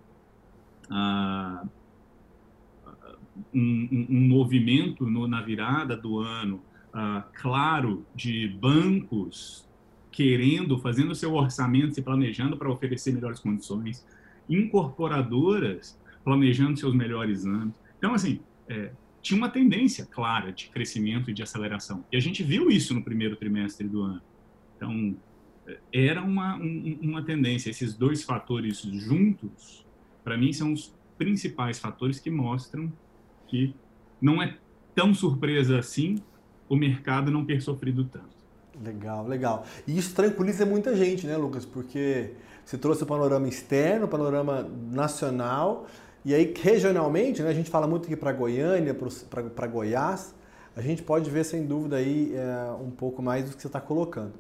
ah, 0.91 1.65
um, 3.53 4.07
um, 4.11 4.29
movimento 4.29 5.07
no, 5.07 5.27
na 5.27 5.41
virada 5.41 5.97
do 5.97 6.19
ano 6.19 6.63
ah, 6.93 7.25
claro 7.35 8.07
de 8.15 8.49
bancos 8.49 9.67
querendo, 10.13 10.79
fazendo 10.79 11.15
seu 11.15 11.33
orçamento, 11.35 11.95
se 11.95 12.03
planejando 12.03 12.57
para 12.57 12.71
oferecer 12.71 13.13
melhores 13.13 13.41
condições, 13.41 14.07
incorporadoras 14.49 15.99
planejando 16.23 16.79
seus 16.79 16.95
melhores 16.95 17.45
anos. 17.45 17.75
Então, 17.99 18.15
assim, 18.15 18.41
é, 18.69 18.93
tinha 19.21 19.39
uma 19.39 19.49
tendência 19.49 20.07
clara 20.07 20.53
de 20.53 20.69
crescimento 20.69 21.31
e 21.31 21.35
de 21.35 21.43
aceleração. 21.43 22.05
E 22.13 22.17
a 22.17 22.21
gente 22.21 22.43
viu 22.43 22.71
isso 22.71 22.95
no 22.95 23.03
primeiro 23.03 23.35
trimestre 23.37 23.89
do 23.89 24.03
ano. 24.03 24.23
Então, 24.77 25.17
é, 25.67 25.79
era 25.93 26.23
uma, 26.23 26.57
um, 26.57 26.99
uma 27.03 27.23
tendência. 27.25 27.71
Esses 27.71 27.95
dois 27.95 28.23
fatores 28.23 28.83
juntos, 28.83 29.87
para 30.23 30.37
mim, 30.37 30.53
são 30.53 30.73
os 30.73 30.95
principais 31.17 31.79
fatores 31.79 32.21
que 32.21 32.31
mostram 32.31 32.93
que 33.49 33.75
não 34.21 34.43
é 34.43 34.57
tão 34.95 35.15
surpresa 35.15 35.79
assim 35.79 36.23
o 36.69 36.77
mercado 36.77 37.31
não 37.31 37.45
ter 37.45 37.61
sofrido 37.61 38.05
tanto. 38.05 38.42
Legal, 38.85 39.27
legal. 39.27 39.65
E 39.87 39.97
isso 39.97 40.15
tranquiliza 40.15 40.67
muita 40.67 40.97
gente, 40.97 41.27
né, 41.27 41.37
Lucas? 41.37 41.65
Porque 41.65 42.31
você 42.65 42.77
trouxe 42.77 43.03
o 43.03 43.07
panorama 43.07 43.49
externo, 43.49 44.07
o 44.07 44.09
panorama 44.09 44.69
nacional, 44.91 45.87
e 46.25 46.35
aí 46.35 46.53
regionalmente, 46.61 47.43
né, 47.43 47.51
a 47.51 47.55
gente 47.55 47.71
fala 47.71 47.87
muito 47.87 48.07
aqui 48.07 48.17
para 48.17 48.33
Goiânia, 48.33 48.97
para 49.55 49.67
Goiás, 49.67 50.35
a 50.75 50.81
gente 50.81 51.03
pode 51.03 51.31
ver 51.31 51.45
sem 51.45 51.67
dúvida 51.67 51.97
aí 51.97 52.35
é, 52.35 52.73
um 52.81 52.91
pouco 52.91 53.23
mais 53.23 53.49
do 53.49 53.57
que 53.57 53.61
você 53.61 53.67
está 53.67 53.81
colocando. 53.81 54.33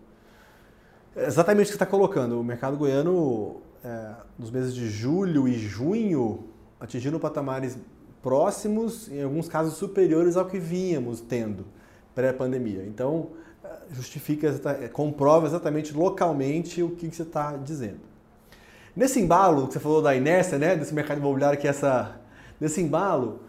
Exatamente 1.14 1.66
o 1.66 1.72
que 1.72 1.72
você 1.72 1.84
está 1.84 1.86
colocando. 1.86 2.40
O 2.40 2.44
mercado 2.44 2.76
goiano, 2.76 3.60
é, 3.84 4.12
nos 4.38 4.50
meses 4.50 4.74
de 4.74 4.88
julho 4.88 5.46
e 5.46 5.58
junho, 5.58 6.44
atingindo 6.80 7.20
patamares 7.20 7.76
próximos, 8.22 9.10
em 9.10 9.22
alguns 9.22 9.46
casos 9.46 9.74
superiores 9.74 10.36
ao 10.36 10.46
que 10.46 10.58
vínhamos 10.58 11.20
tendo 11.20 11.66
pré-pandemia. 12.14 12.84
Então, 12.86 13.28
é, 13.28 13.51
justifica, 13.90 14.48
é, 14.80 14.88
comprova 14.88 15.46
exatamente 15.46 15.94
localmente 15.94 16.82
o 16.82 16.90
que 16.90 17.10
você 17.10 17.22
está 17.22 17.56
dizendo. 17.56 18.00
Nesse 18.94 19.20
embalo 19.20 19.66
que 19.66 19.74
você 19.74 19.80
falou 19.80 20.02
da 20.02 20.14
inércia, 20.14 20.58
né, 20.58 20.76
desse 20.76 20.94
mercado 20.94 21.18
imobiliário 21.18 21.58
que 21.58 21.66
é 21.66 21.70
essa, 21.70 22.16
nesse 22.60 22.80
embalo, 22.80 23.40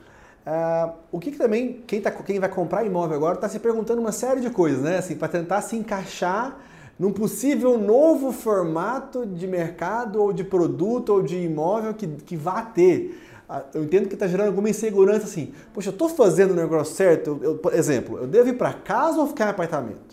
uh, 0.48 0.94
o 1.12 1.20
que, 1.20 1.32
que, 1.32 1.38
também 1.38 1.84
quem, 1.86 2.00
tá, 2.00 2.12
quem 2.12 2.39
vai 2.39 2.48
comprar 2.48 2.86
imóvel 2.86 3.18
agora 3.18 3.36
está 3.36 3.50
se 3.50 3.60
perguntando 3.60 4.00
uma 4.00 4.13
série 4.13 4.39
de 4.39 4.50
coisas, 4.50 4.82
né, 4.82 4.98
assim, 5.00 5.15
para 5.15 5.27
tentar 5.27 5.62
se 5.62 5.75
encaixar 5.75 6.58
num 6.98 7.12
possível 7.12 7.77
novo 7.77 8.32
formato 8.32 9.25
de 9.25 9.46
mercado 9.46 10.22
ou 10.22 10.32
de 10.32 10.44
produto 10.44 11.10
ou 11.10 11.22
de 11.22 11.38
imóvel 11.38 11.94
que, 11.94 12.08
que 12.08 12.38
vá 12.38 12.62
ter. 12.62 13.20
Ah, 13.50 13.63
eu 13.74 13.84
entendo 13.84 14.08
que 14.08 14.13
está 14.13 14.27
gerando 14.27 14.48
alguma 14.48 14.70
insegurança 14.70 15.25
assim. 15.25 15.53
Poxa, 15.74 15.89
eu 15.89 15.94
estou 15.94 16.08
fazendo 16.08 16.51
o 16.51 16.56
negócio 16.56 16.96
certo? 16.96 17.39
Eu, 17.42 17.51
eu, 17.51 17.58
por 17.58 17.74
exemplo, 17.74 18.18
eu 18.20 18.27
devo 18.27 18.50
ir 18.50 18.53
para 18.53 18.74
casa 18.74 19.20
ou 19.20 19.27
ficar 19.27 19.48
em 19.48 19.50
apartamento? 19.50 20.12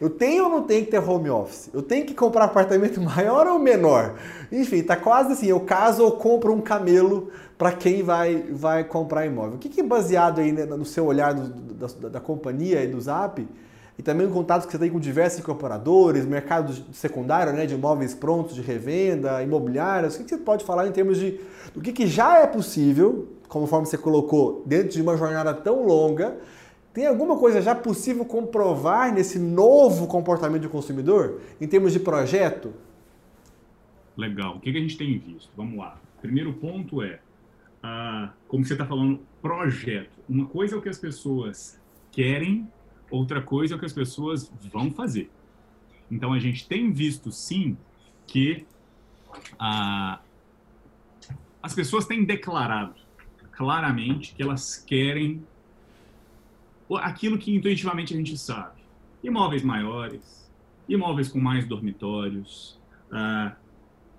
Eu 0.00 0.10
tenho 0.10 0.44
ou 0.44 0.50
não 0.50 0.62
tenho 0.62 0.84
que 0.84 0.90
ter 0.90 0.98
home 0.98 1.30
office? 1.30 1.70
Eu 1.72 1.82
tenho 1.82 2.04
que 2.04 2.14
comprar 2.14 2.44
apartamento 2.44 3.00
maior 3.02 3.46
ou 3.46 3.58
menor? 3.58 4.16
Enfim, 4.50 4.82
tá 4.82 4.96
quase 4.96 5.32
assim, 5.32 5.46
eu 5.46 5.60
caso 5.60 6.04
ou 6.04 6.12
compro 6.12 6.52
um 6.52 6.60
camelo 6.60 7.30
para 7.56 7.72
quem 7.72 8.02
vai, 8.02 8.44
vai 8.50 8.84
comprar 8.84 9.26
imóvel. 9.26 9.54
O 9.54 9.58
que, 9.58 9.68
que 9.68 9.80
é 9.80 9.84
baseado 9.84 10.40
aí 10.40 10.52
né, 10.52 10.64
no 10.64 10.84
seu 10.84 11.06
olhar 11.06 11.32
do, 11.32 11.48
da, 11.74 12.08
da 12.08 12.20
companhia 12.20 12.82
e 12.82 12.86
do 12.86 13.00
Zap, 13.00 13.46
e 13.98 14.02
também 14.02 14.26
o 14.26 14.30
contato 14.30 14.66
que 14.66 14.72
você 14.72 14.78
tem 14.78 14.90
com 14.90 15.00
diversos 15.00 15.40
incorporadores, 15.40 16.26
mercado 16.26 16.74
secundário 16.92 17.52
né, 17.52 17.64
de 17.64 17.74
imóveis 17.74 18.14
prontos 18.14 18.54
de 18.54 18.60
revenda, 18.60 19.42
imobiliários, 19.42 20.16
o 20.16 20.24
que 20.24 20.28
você 20.28 20.36
pode 20.36 20.64
falar 20.64 20.86
em 20.86 20.92
termos 20.92 21.18
de 21.18 21.40
do 21.74 21.80
que, 21.80 21.92
que 21.92 22.06
já 22.06 22.38
é 22.38 22.46
possível, 22.46 23.26
conforme 23.48 23.86
você 23.86 23.98
colocou, 23.98 24.62
dentro 24.66 24.88
de 24.88 25.02
uma 25.02 25.16
jornada 25.16 25.54
tão 25.54 25.86
longa, 25.86 26.36
tem 26.96 27.06
alguma 27.06 27.36
coisa 27.36 27.60
já 27.60 27.74
possível 27.74 28.24
comprovar 28.24 29.12
nesse 29.12 29.38
novo 29.38 30.06
comportamento 30.06 30.62
do 30.62 30.70
consumidor, 30.70 31.42
em 31.60 31.68
termos 31.68 31.92
de 31.92 32.00
projeto? 32.00 32.72
Legal. 34.16 34.56
O 34.56 34.60
que, 34.60 34.70
a 34.70 34.72
gente 34.72 34.96
tem 34.96 35.18
visto? 35.18 35.50
Vamos 35.54 35.76
lá. 35.76 36.00
Primeiro 36.22 36.54
ponto 36.54 37.02
é, 37.02 37.20
ah, 37.82 38.32
como 38.48 38.64
você 38.64 38.72
está 38.72 38.86
falando, 38.86 39.20
projeto. 39.42 40.18
Uma 40.26 40.46
coisa 40.46 40.74
é 40.74 40.78
o 40.78 40.80
que 40.80 40.88
as 40.88 40.96
pessoas 40.96 41.78
querem 42.10 42.66
outra 43.10 43.42
coisa 43.42 43.74
é 43.74 43.76
o 43.76 43.78
que 43.78 43.84
as 43.84 43.92
pessoas 43.92 44.50
vão 44.72 44.90
fazer. 44.90 45.30
Então 46.10 46.32
a 46.32 46.38
gente 46.38 46.66
tem 46.66 46.90
visto 46.90 47.30
sim 47.30 47.76
que 48.26 48.64
ah, 49.58 50.18
as 51.62 51.74
pessoas 51.74 52.06
têm 52.06 52.24
declarado 52.24 52.94
claramente 53.52 54.34
que 54.34 54.42
elas 54.42 54.78
querem 54.78 55.44
aquilo 56.94 57.38
que 57.38 57.54
intuitivamente 57.54 58.14
a 58.14 58.16
gente 58.16 58.36
sabe: 58.38 58.80
imóveis 59.22 59.62
maiores, 59.62 60.50
imóveis 60.88 61.28
com 61.28 61.40
mais 61.40 61.66
dormitórios, 61.66 62.78
ah, 63.10 63.56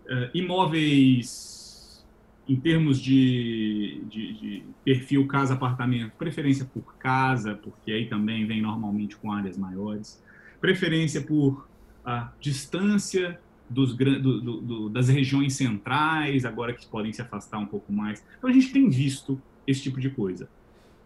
ah, 0.09 0.29
imóveis 0.33 2.05
em 2.47 2.55
termos 2.55 3.00
de, 3.00 4.01
de, 4.09 4.33
de 4.33 4.63
perfil 4.83 5.27
casa-apartamento, 5.27 6.13
preferência 6.17 6.63
por 6.65 6.95
casa, 6.95 7.55
porque 7.55 7.91
aí 7.91 8.07
também 8.07 8.45
vem 8.45 8.62
normalmente 8.62 9.17
com 9.17 9.31
áreas 9.31 9.57
maiores, 9.57 10.24
preferência 10.62 11.21
por 11.21 11.67
a 12.05 12.31
distância 12.39 13.38
dos, 13.69 13.93
do, 13.93 14.41
do, 14.41 14.62
do, 14.62 14.89
das 14.89 15.09
regiões 15.09 15.55
centrais, 15.55 16.45
agora 16.45 16.74
que 16.74 16.88
podem 16.88 17.12
se 17.12 17.21
afastar 17.21 17.57
um 17.57 17.65
pouco 17.65 17.91
mais. 17.91 18.24
Então 18.38 18.50
a 18.50 18.53
gente 18.53 18.71
tem 18.71 18.89
visto 18.89 19.41
esse 19.65 19.83
tipo 19.83 20.00
de 20.00 20.09
coisa. 20.09 20.50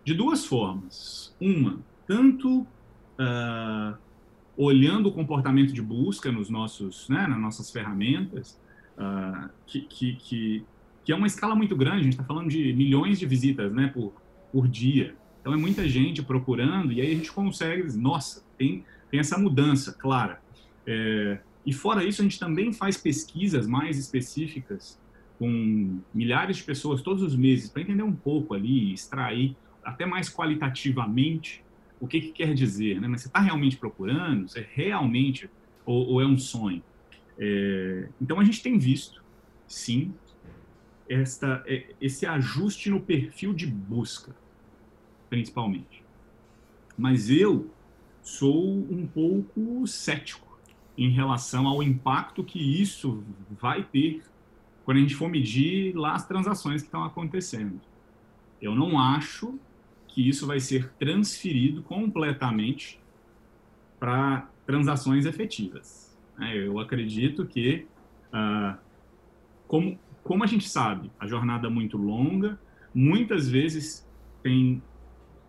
De 0.03 0.13
duas 0.13 0.45
formas. 0.45 1.35
Uma, 1.39 1.79
tanto 2.07 2.61
uh, 2.61 3.97
olhando 4.57 5.09
o 5.09 5.11
comportamento 5.11 5.73
de 5.73 5.81
busca 5.81 6.31
nos 6.31 6.49
nossos, 6.49 7.07
né, 7.09 7.27
nas 7.27 7.39
nossas 7.39 7.71
ferramentas, 7.71 8.59
uh, 8.97 9.49
que, 9.65 9.81
que, 9.81 10.15
que 10.15 10.65
que 11.03 11.11
é 11.11 11.15
uma 11.15 11.27
escala 11.27 11.55
muito 11.55 11.75
grande, 11.75 12.01
a 12.01 12.03
gente 12.03 12.13
está 12.13 12.23
falando 12.23 12.49
de 12.49 12.73
milhões 12.73 13.19
de 13.19 13.25
visitas 13.25 13.73
né, 13.73 13.87
por, 13.87 14.13
por 14.51 14.67
dia. 14.67 15.15
Então 15.39 15.53
é 15.53 15.57
muita 15.57 15.87
gente 15.87 16.21
procurando, 16.21 16.91
e 16.91 17.01
aí 17.01 17.11
a 17.11 17.15
gente 17.15 17.31
consegue, 17.31 17.91
nossa, 17.97 18.43
tem, 18.57 18.85
tem 19.09 19.19
essa 19.19 19.37
mudança 19.37 19.93
clara. 19.93 20.39
É, 20.85 21.39
e 21.65 21.73
fora 21.73 22.03
isso, 22.03 22.21
a 22.21 22.23
gente 22.23 22.39
também 22.39 22.71
faz 22.71 22.97
pesquisas 22.97 23.65
mais 23.65 23.97
específicas 23.97 24.99
com 25.39 25.99
milhares 26.13 26.57
de 26.57 26.63
pessoas 26.63 27.01
todos 27.01 27.23
os 27.23 27.35
meses 27.35 27.69
para 27.69 27.81
entender 27.81 28.03
um 28.03 28.13
pouco 28.13 28.53
ali, 28.53 28.93
extrair 28.93 29.55
até 29.83 30.05
mais 30.05 30.29
qualitativamente 30.29 31.63
o 31.99 32.07
que, 32.07 32.19
que 32.19 32.31
quer 32.31 32.53
dizer, 32.53 32.99
né? 32.99 33.07
Mas 33.07 33.21
você 33.21 33.27
está 33.27 33.39
realmente 33.39 33.77
procurando? 33.77 34.47
Você 34.47 34.67
realmente 34.73 35.49
ou, 35.85 36.13
ou 36.13 36.21
é 36.21 36.25
um 36.25 36.37
sonho? 36.37 36.83
É, 37.37 38.09
então 38.19 38.39
a 38.39 38.43
gente 38.43 38.61
tem 38.61 38.77
visto, 38.77 39.23
sim, 39.67 40.13
esta, 41.07 41.63
é, 41.67 41.93
esse 41.99 42.25
ajuste 42.25 42.89
no 42.89 42.99
perfil 42.99 43.53
de 43.53 43.67
busca, 43.67 44.35
principalmente. 45.29 46.03
Mas 46.97 47.29
eu 47.29 47.69
sou 48.21 48.67
um 48.67 49.05
pouco 49.05 49.85
cético 49.87 50.59
em 50.97 51.09
relação 51.09 51.67
ao 51.67 51.81
impacto 51.81 52.43
que 52.43 52.59
isso 52.59 53.23
vai 53.49 53.83
ter 53.83 54.21
quando 54.85 54.97
a 54.97 54.99
gente 55.01 55.15
for 55.15 55.29
medir 55.29 55.95
lá 55.95 56.13
as 56.13 56.27
transações 56.27 56.81
que 56.81 56.87
estão 56.87 57.03
acontecendo. 57.03 57.79
Eu 58.61 58.75
não 58.75 58.99
acho 58.99 59.59
que 60.13 60.27
isso 60.27 60.45
vai 60.45 60.59
ser 60.59 60.89
transferido 60.99 61.81
completamente 61.81 62.99
para 63.99 64.47
transações 64.65 65.25
efetivas. 65.25 66.17
Né? 66.37 66.57
Eu 66.57 66.79
acredito 66.79 67.45
que, 67.45 67.85
uh, 68.33 68.77
como 69.67 69.97
como 70.23 70.43
a 70.43 70.47
gente 70.47 70.69
sabe, 70.69 71.11
a 71.19 71.25
jornada 71.25 71.67
é 71.67 71.69
muito 71.69 71.97
longa, 71.97 72.59
muitas 72.93 73.49
vezes 73.49 74.07
tem 74.43 74.81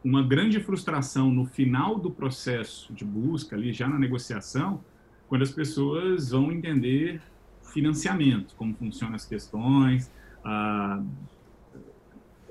uma 0.02 0.22
grande 0.22 0.60
frustração 0.60 1.30
no 1.30 1.44
final 1.44 1.98
do 1.98 2.10
processo 2.10 2.92
de 2.92 3.04
busca, 3.04 3.54
ali 3.54 3.72
já 3.72 3.86
na 3.88 3.98
negociação, 3.98 4.82
quando 5.28 5.42
as 5.42 5.50
pessoas 5.50 6.30
vão 6.30 6.50
entender 6.50 7.20
financiamento, 7.62 8.54
como 8.56 8.74
funcionam 8.74 9.14
as 9.14 9.24
questões, 9.24 10.10
ah, 10.44 11.02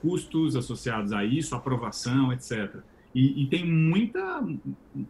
custos 0.01 0.55
associados 0.55 1.13
a 1.13 1.23
isso, 1.23 1.55
aprovação, 1.55 2.33
etc. 2.33 2.77
E, 3.13 3.43
e, 3.43 3.47
tem 3.47 3.65
muita, 3.65 4.41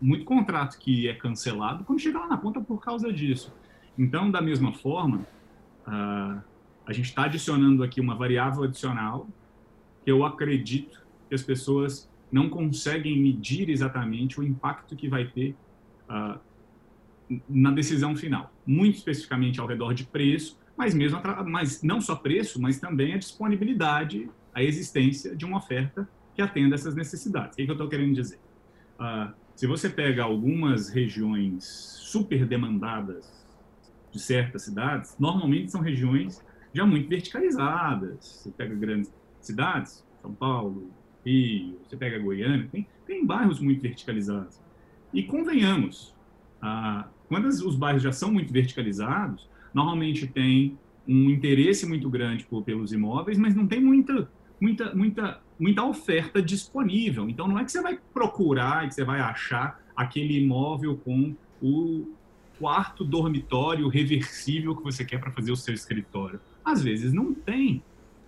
muito 0.02 0.26
contrato 0.26 0.78
que 0.80 1.08
é 1.08 1.14
cancelado 1.14 1.84
quando 1.84 2.00
chega 2.00 2.20
lá 2.20 2.28
na 2.28 2.38
ponta 2.38 2.60
por 2.60 2.82
causa 2.82 3.12
disso. 3.14 3.54
Então, 3.98 4.32
da 4.32 4.42
mesma 4.42 4.74
forma, 4.74 5.26
ah, 5.86 6.42
a 6.86 6.94
gente 6.94 7.06
está 7.06 7.26
adicionando 7.26 7.84
aqui 7.84 8.02
uma 8.02 8.16
variável 8.16 8.64
adicional 8.64 9.28
que 10.04 10.12
eu 10.12 10.26
acredito 10.26 11.02
que 11.30 11.36
as 11.36 11.44
pessoas 11.44 12.10
não 12.32 12.50
conseguem 12.50 13.20
medir 13.20 13.70
exatamente 13.70 14.40
o 14.40 14.44
impacto 14.44 14.96
que 14.96 15.08
vai 15.08 15.26
ter 15.26 15.56
uh, 16.10 16.40
na 17.50 17.72
decisão 17.72 18.16
final, 18.16 18.52
muito 18.66 18.96
especificamente 18.96 19.60
ao 19.60 19.68
redor 19.68 19.94
de 19.94 20.06
preço, 20.06 20.60
mas 20.78 20.94
mesmo 20.94 21.20
mas 21.46 21.84
não 21.84 22.02
só 22.02 22.16
preço, 22.16 22.62
mas 22.62 22.80
também 22.80 23.14
a 23.14 23.18
disponibilidade, 23.18 24.30
a 24.54 24.64
existência 24.64 25.36
de 25.36 25.46
uma 25.46 25.58
oferta 25.58 26.08
que 26.36 26.42
atenda 26.42 26.76
essas 26.76 26.96
necessidades. 26.96 27.54
O 27.54 27.56
que, 27.56 27.62
é 27.64 27.66
que 27.66 27.72
eu 27.72 27.76
estou 27.76 27.90
querendo 27.90 28.14
dizer? 28.14 28.40
Uh, 29.00 29.34
se 29.56 29.68
você 29.68 29.90
pega 29.90 30.24
algumas 30.24 30.90
regiões 30.90 31.64
super 31.66 32.46
demandadas 32.46 33.46
de 34.12 34.20
certas 34.20 34.64
cidades, 34.64 35.16
normalmente 35.20 35.72
são 35.72 35.82
regiões 35.82 36.44
já 36.74 36.86
muito 36.86 37.08
verticalizadas. 37.08 38.26
Você 38.26 38.52
pega 38.52 38.76
grandes 38.76 39.12
cidades, 39.40 40.06
São 40.22 40.34
Paulo, 40.34 40.92
Rio, 41.26 41.80
você 41.88 41.96
pega 41.96 42.20
Goiânia, 42.20 42.68
tem, 42.72 42.88
tem 43.06 43.26
bairros 43.26 43.60
muito 43.60 43.82
verticalizados. 43.82 44.60
E 45.14 45.24
convenhamos, 45.24 46.16
ah, 46.62 47.08
quando 47.28 47.46
os 47.46 47.76
bairros 47.76 48.02
já 48.02 48.12
são 48.12 48.32
muito 48.32 48.52
verticalizados, 48.52 49.50
normalmente 49.74 50.28
tem 50.28 50.78
um 51.08 51.30
interesse 51.30 51.86
muito 51.86 52.10
grande 52.10 52.46
por, 52.46 52.64
pelos 52.64 52.92
imóveis, 52.92 53.38
mas 53.38 53.56
não 53.56 53.68
tem 53.68 53.82
muita, 53.82 54.30
muita, 54.62 54.94
muita, 54.94 55.42
muita 55.60 55.84
oferta 55.84 56.42
disponível. 56.42 57.28
Então, 57.28 57.48
não 57.48 57.58
é 57.58 57.66
que 57.66 57.72
você 57.72 57.82
vai 57.82 58.00
procurar 58.14 58.86
e 58.86 58.90
que 58.90 58.94
você 58.94 59.04
vai 59.04 59.20
achar 59.20 59.82
aquele 59.96 60.40
imóvel 60.40 60.96
com 60.98 61.36
o 61.62 62.14
quarto 62.60 63.04
dormitório 63.04 63.88
reversível 63.88 64.76
que 64.76 64.84
você 64.84 65.04
quer 65.04 65.20
para 65.20 65.32
fazer 65.32 65.52
o 65.52 65.56
seu 65.56 65.74
escritório. 65.74 66.40
Às 66.64 66.84
vezes 66.84 67.12
não 67.12 67.34
tem. 67.34 67.84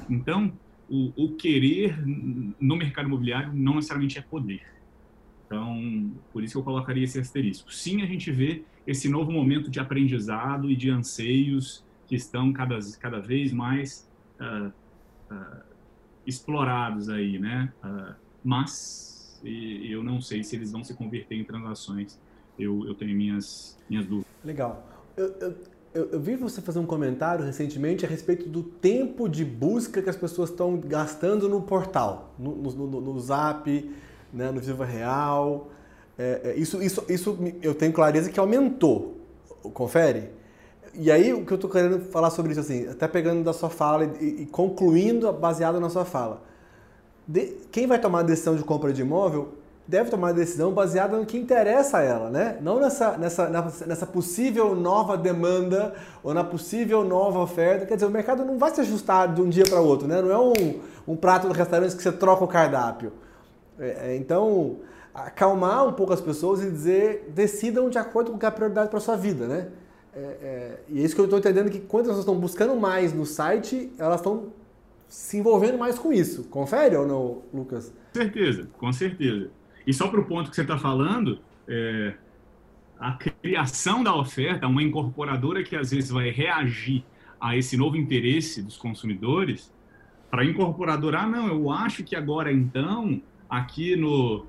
Então, 0.10 0.52
o, 0.90 1.14
o, 1.16 1.36
querer 1.36 1.98
no 2.60 2.76
mercado 2.76 3.08
imobiliário 3.08 3.54
não 3.54 3.76
necessariamente 3.76 4.18
é 4.18 4.22
poder. 4.22 4.64
Então, 5.46 6.12
por 6.32 6.44
isso 6.44 6.54
que 6.54 6.58
eu 6.58 6.64
colocaria 6.64 7.04
esse 7.04 7.20
asterisco. 7.20 7.72
Sim, 7.72 8.02
a 8.02 8.08
gente 8.08 8.32
vê 8.32 8.64
esse 8.88 9.08
novo 9.08 9.32
momento 9.32 9.70
de 9.70 9.80
aprendizado 9.80 10.70
e 10.70 10.76
de 10.76 10.90
anseios 10.90 11.86
que 12.08 12.16
estão 12.16 12.52
cada, 12.52 12.78
cada 13.00 13.20
vez 13.20 13.54
mais 13.54 14.10
uh, 14.40 14.68
uh, 15.32 15.73
explorados 16.26 17.10
aí, 17.10 17.40
né? 17.40 17.72
Uh, 17.84 18.16
mas 18.44 19.14
eu 19.44 20.02
não 20.04 20.22
sei 20.22 20.44
se 20.44 20.56
eles 20.56 20.72
vão 20.72 20.84
se 20.84 20.94
converter 20.94 21.36
em 21.36 21.44
transações. 21.44 22.18
Eu, 22.58 22.88
eu 22.88 22.96
tenho 22.96 23.16
minhas, 23.16 23.78
minhas 23.90 24.06
dúvidas. 24.06 24.32
Legal. 24.44 24.86
Eu, 25.18 25.28
eu, 25.40 25.56
eu, 25.94 26.10
eu, 26.12 26.20
vi 26.20 26.36
você 26.36 26.62
fazer 26.62 26.80
um 26.80 26.86
comentário 26.86 27.44
recentemente 27.44 28.06
a 28.06 28.10
respeito 28.10 28.48
do 28.48 28.64
tempo 28.64 29.28
de 29.28 29.44
busca 29.44 30.02
que 30.02 30.10
as 30.10 30.16
pessoas 30.16 30.50
estão 30.50 30.78
gastando 30.78 31.50
no 31.50 31.62
portal, 31.62 32.34
no, 32.38 32.56
no, 32.56 32.88
no, 32.88 33.02
no 33.02 33.20
Zap, 33.20 33.68
né, 34.32 34.52
no 34.52 34.60
Viva 34.60 34.86
Real. 34.86 35.72
É, 36.18 36.42
é, 36.44 36.56
isso, 36.56 36.82
isso, 36.82 37.04
isso 37.10 37.38
eu 37.62 37.76
tenho 37.76 37.92
clareza 37.92 38.32
que 38.32 38.40
aumentou. 38.40 39.18
Confere? 39.74 40.30
E 40.96 41.12
aí 41.12 41.34
o 41.34 41.46
que 41.46 41.52
eu 41.52 41.56
estou 41.56 41.70
querendo 41.70 42.00
falar 42.12 42.30
sobre 42.30 42.52
isso, 42.52 42.62
assim, 42.62 42.88
até 42.88 43.08
pegando 43.08 43.44
da 43.44 43.54
sua 43.54 43.70
fala 43.70 44.06
e, 44.06 44.44
e 44.44 44.46
concluindo 44.46 45.32
baseado 45.34 45.80
na 45.80 45.90
sua 45.90 46.06
fala. 46.06 46.42
De, 47.28 47.58
quem 47.72 47.88
vai 47.88 48.00
tomar 48.00 48.20
a 48.20 48.24
decisão 48.24 48.56
de 48.56 48.64
compra 48.64 48.94
de 48.94 49.02
imóvel 49.02 49.54
deve 49.88 50.10
tomar 50.10 50.30
a 50.30 50.34
decisão 50.34 50.72
baseada 50.72 51.18
no 51.18 51.26
que 51.26 51.38
interessa 51.38 51.98
a 51.98 52.02
ela, 52.02 52.30
né? 52.30 52.58
Não 52.62 52.80
nessa, 52.80 53.18
nessa, 53.18 53.50
nessa 53.86 54.06
possível 54.06 54.76
nova 54.76 55.18
demanda 55.18 55.94
ou 56.24 56.34
na 56.34 56.44
possível 56.44 57.04
nova 57.04 57.40
oferta. 57.40 57.86
Quer 57.86 57.96
dizer, 57.96 58.06
o 58.06 58.12
mercado 58.12 58.46
não 58.46 58.58
vai 58.58 58.74
se 58.74 58.82
ajustar 58.82 59.34
de 59.34 59.42
um 59.42 59.50
dia 59.50 59.66
para 59.66 59.82
outro, 59.82 60.08
né? 60.08 60.22
Não 60.22 60.32
é 60.32 60.40
um, 60.40 60.80
um 61.08 61.16
prato 61.16 61.48
do 61.48 61.54
restaurante 61.54 61.96
que 61.96 62.04
você 62.04 62.12
troca 62.12 62.44
o 62.44 62.48
cardápio. 62.48 63.12
É, 63.78 64.12
é, 64.12 64.16
então, 64.16 64.78
acalmar 65.14 65.86
um 65.86 65.94
pouco 65.94 66.14
as 66.14 66.22
pessoas 66.22 66.62
e 66.62 66.70
dizer, 66.70 67.32
decidam 67.34 67.90
de 67.90 67.98
acordo 67.98 68.32
com 68.32 68.38
o 68.38 68.40
que 68.40 68.46
é 68.46 68.50
a 68.50 68.52
prioridade 68.52 68.90
para 68.90 69.00
sua 69.00 69.18
vida, 69.18 69.48
né? 69.48 69.68
É, 70.16 70.20
é, 70.20 70.80
e 70.90 71.00
é 71.00 71.04
isso 71.04 71.16
que 71.16 71.22
eu 71.22 71.26
estou 71.26 71.40
entendendo 71.40 71.72
que 71.72 71.80
quando 71.80 72.04
as 72.04 72.08
pessoas 72.10 72.26
estão 72.26 72.40
buscando 72.40 72.76
mais 72.76 73.14
no 73.14 73.26
site, 73.26 73.92
elas 73.98 74.20
estão 74.20 74.54
se 75.08 75.38
envolvendo 75.38 75.78
mais 75.78 75.98
com 75.98 76.14
isso. 76.14 76.44
Confere 76.46 76.96
ou 76.96 77.08
não, 77.08 77.42
Lucas? 77.54 77.94
Com 78.14 78.20
certeza, 78.20 78.70
com 78.78 78.94
certeza. 78.94 79.50
E 79.86 79.94
só 79.94 80.08
para 80.08 80.20
o 80.20 80.26
ponto 80.26 80.50
que 80.50 80.56
você 80.56 80.62
está 80.62 80.78
falando, 80.78 81.40
é, 81.68 82.14
a 83.00 83.14
criação 83.14 84.04
da 84.04 84.16
oferta, 84.16 84.68
uma 84.68 84.82
incorporadora 84.82 85.64
que 85.64 85.76
às 85.76 85.92
vezes 85.92 86.10
vai 86.10 86.30
reagir 86.30 87.04
a 87.40 87.58
esse 87.58 87.76
novo 87.76 87.98
interesse 87.98 88.62
dos 88.62 88.78
consumidores, 88.78 89.72
para 90.32 90.46
incorporadora, 90.46 91.20
ah, 91.20 91.28
não, 91.28 91.48
eu 91.48 91.70
acho 91.70 92.04
que 92.04 92.16
agora 92.16 92.52
então, 92.52 93.22
aqui 93.50 93.96
no 93.96 94.46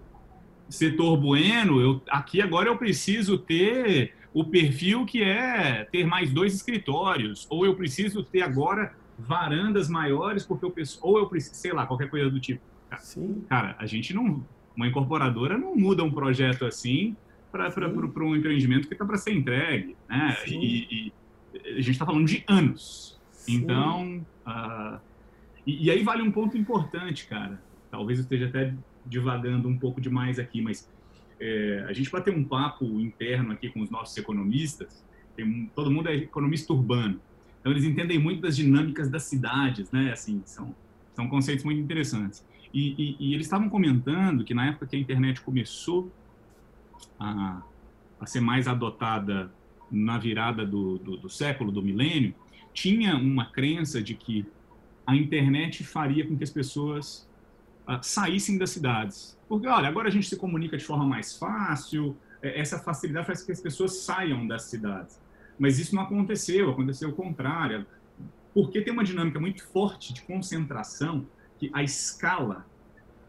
setor 0.69 1.17
bueno, 1.17 1.81
eu, 1.81 2.01
aqui 2.09 2.41
agora 2.41 2.69
eu 2.69 2.79
preciso 2.79 3.37
ter 3.37 4.15
o 4.35 4.45
perfil 4.45 5.07
que 5.07 5.23
é 5.23 5.85
ter 5.85 6.05
mais 6.05 6.33
dois 6.33 6.53
escritórios, 6.55 7.47
ou 7.49 7.65
eu 7.65 7.77
preciso 7.77 8.25
ter 8.25 8.43
agora 8.43 8.93
varandas 9.17 9.89
maiores 9.89 10.45
porque 10.45 10.65
eu 10.65 10.75
ou 11.01 11.19
eu 11.19 11.29
preciso, 11.29 11.55
sei 11.55 11.73
lá, 11.73 11.87
qualquer 11.87 12.11
coisa 12.11 12.29
do 12.29 12.41
tipo. 12.41 12.61
Sim. 12.99 13.45
Cara, 13.49 13.77
a 13.79 13.87
gente 13.87 14.13
não 14.13 14.45
uma 14.77 14.89
incorporadora 14.89 15.57
não 15.57 15.77
muda 15.77 16.03
um 16.03 16.11
projeto 16.11 16.65
assim 16.65 17.17
para 17.53 17.89
um 17.89 18.35
empreendimento 18.35 18.89
que 18.89 18.95
está 18.95 19.05
para 19.05 19.17
ser 19.17 19.33
entregue, 19.33 19.97
né? 20.09 20.37
E, 20.49 20.89
e, 20.91 21.13
a 21.67 21.77
gente 21.77 21.93
está 21.93 22.05
falando 22.05 22.27
de 22.27 22.43
anos. 22.49 23.21
Sim. 23.31 23.55
Então, 23.55 24.27
uh, 24.45 24.99
e, 25.65 25.87
e, 25.87 25.91
aí 25.93 26.03
vale 26.03 26.23
um 26.23 26.33
ponto 26.33 26.59
importante, 26.59 27.29
cara. 27.29 27.63
Talvez 27.93 28.19
eu 28.19 28.25
esteja 28.25 28.47
até 28.47 28.75
divagando 29.07 29.69
um 29.69 29.79
pouco 29.79 30.01
demais 30.01 30.41
aqui, 30.41 30.61
mas 30.61 30.91
é, 31.41 31.85
a 31.89 31.93
gente 31.93 32.11
vai 32.11 32.23
ter 32.23 32.31
um 32.31 32.45
papo 32.45 32.85
interno 33.01 33.53
aqui 33.53 33.69
com 33.69 33.81
os 33.81 33.91
nossos 33.91 34.17
economistas. 34.17 35.05
Tem, 35.37 35.71
todo 35.75 35.91
mundo 35.91 36.09
é 36.09 36.15
economista 36.15 36.73
urbano, 36.73 37.21
então 37.61 37.73
eles 37.73 37.85
entendem 37.85 38.19
muito 38.19 38.43
das 38.43 38.57
dinâmicas 38.57 39.09
das 39.09 39.25
cidades, 39.25 39.91
né? 39.91 40.13
Assim, 40.13 40.43
são 40.45 40.75
são 41.15 41.29
conceitos 41.29 41.65
muito 41.65 41.81
interessantes. 41.81 42.45
E, 42.73 42.95
e, 42.99 43.17
e 43.21 43.35
eles 43.35 43.47
estavam 43.47 43.69
comentando 43.69 44.45
que 44.45 44.53
na 44.53 44.67
época 44.67 44.87
que 44.87 44.97
a 44.97 44.99
internet 44.99 45.41
começou 45.41 46.13
a, 47.19 47.63
a 48.21 48.27
ser 48.27 48.41
mais 48.41 48.67
adotada 48.67 49.51
na 49.91 50.19
virada 50.19 50.67
do, 50.67 50.99
do, 50.99 51.17
do 51.17 51.29
século, 51.29 51.71
do 51.71 51.81
milênio, 51.81 52.35
tinha 52.73 53.17
uma 53.17 53.47
crença 53.47 54.03
de 54.03 54.15
que 54.15 54.45
a 55.07 55.15
internet 55.15 55.85
faria 55.85 56.27
com 56.27 56.37
que 56.37 56.43
as 56.43 56.51
pessoas 56.51 57.29
saíssem 58.03 58.59
das 58.59 58.71
cidades. 58.71 59.39
Porque, 59.49 59.67
olha, 59.67 59.89
agora 59.89 60.09
a 60.09 60.11
gente 60.11 60.29
se 60.29 60.37
comunica 60.37 60.77
de 60.77 60.85
forma 60.85 61.07
mais 61.07 61.37
fácil, 61.37 62.17
é, 62.43 62.61
essa 62.61 62.79
facilidade 62.79 63.27
faz 63.27 63.41
com 63.41 63.47
que 63.47 63.53
as 63.53 63.61
pessoas 63.61 63.99
saiam 63.99 64.47
das 64.47 64.65
cidades. 64.65 65.21
Mas 65.59 65.79
isso 65.79 65.95
não 65.95 66.03
aconteceu, 66.03 66.71
aconteceu 66.71 67.11
o 67.11 67.13
contrário. 67.13 67.87
Porque 68.53 68.81
tem 68.81 68.93
uma 68.93 69.05
dinâmica 69.05 69.41
muito 69.41 69.65
forte 69.67 70.13
de 70.13 70.23
concentração 70.23 71.27
que 71.59 71.71
a 71.73 71.83
escala 71.83 72.67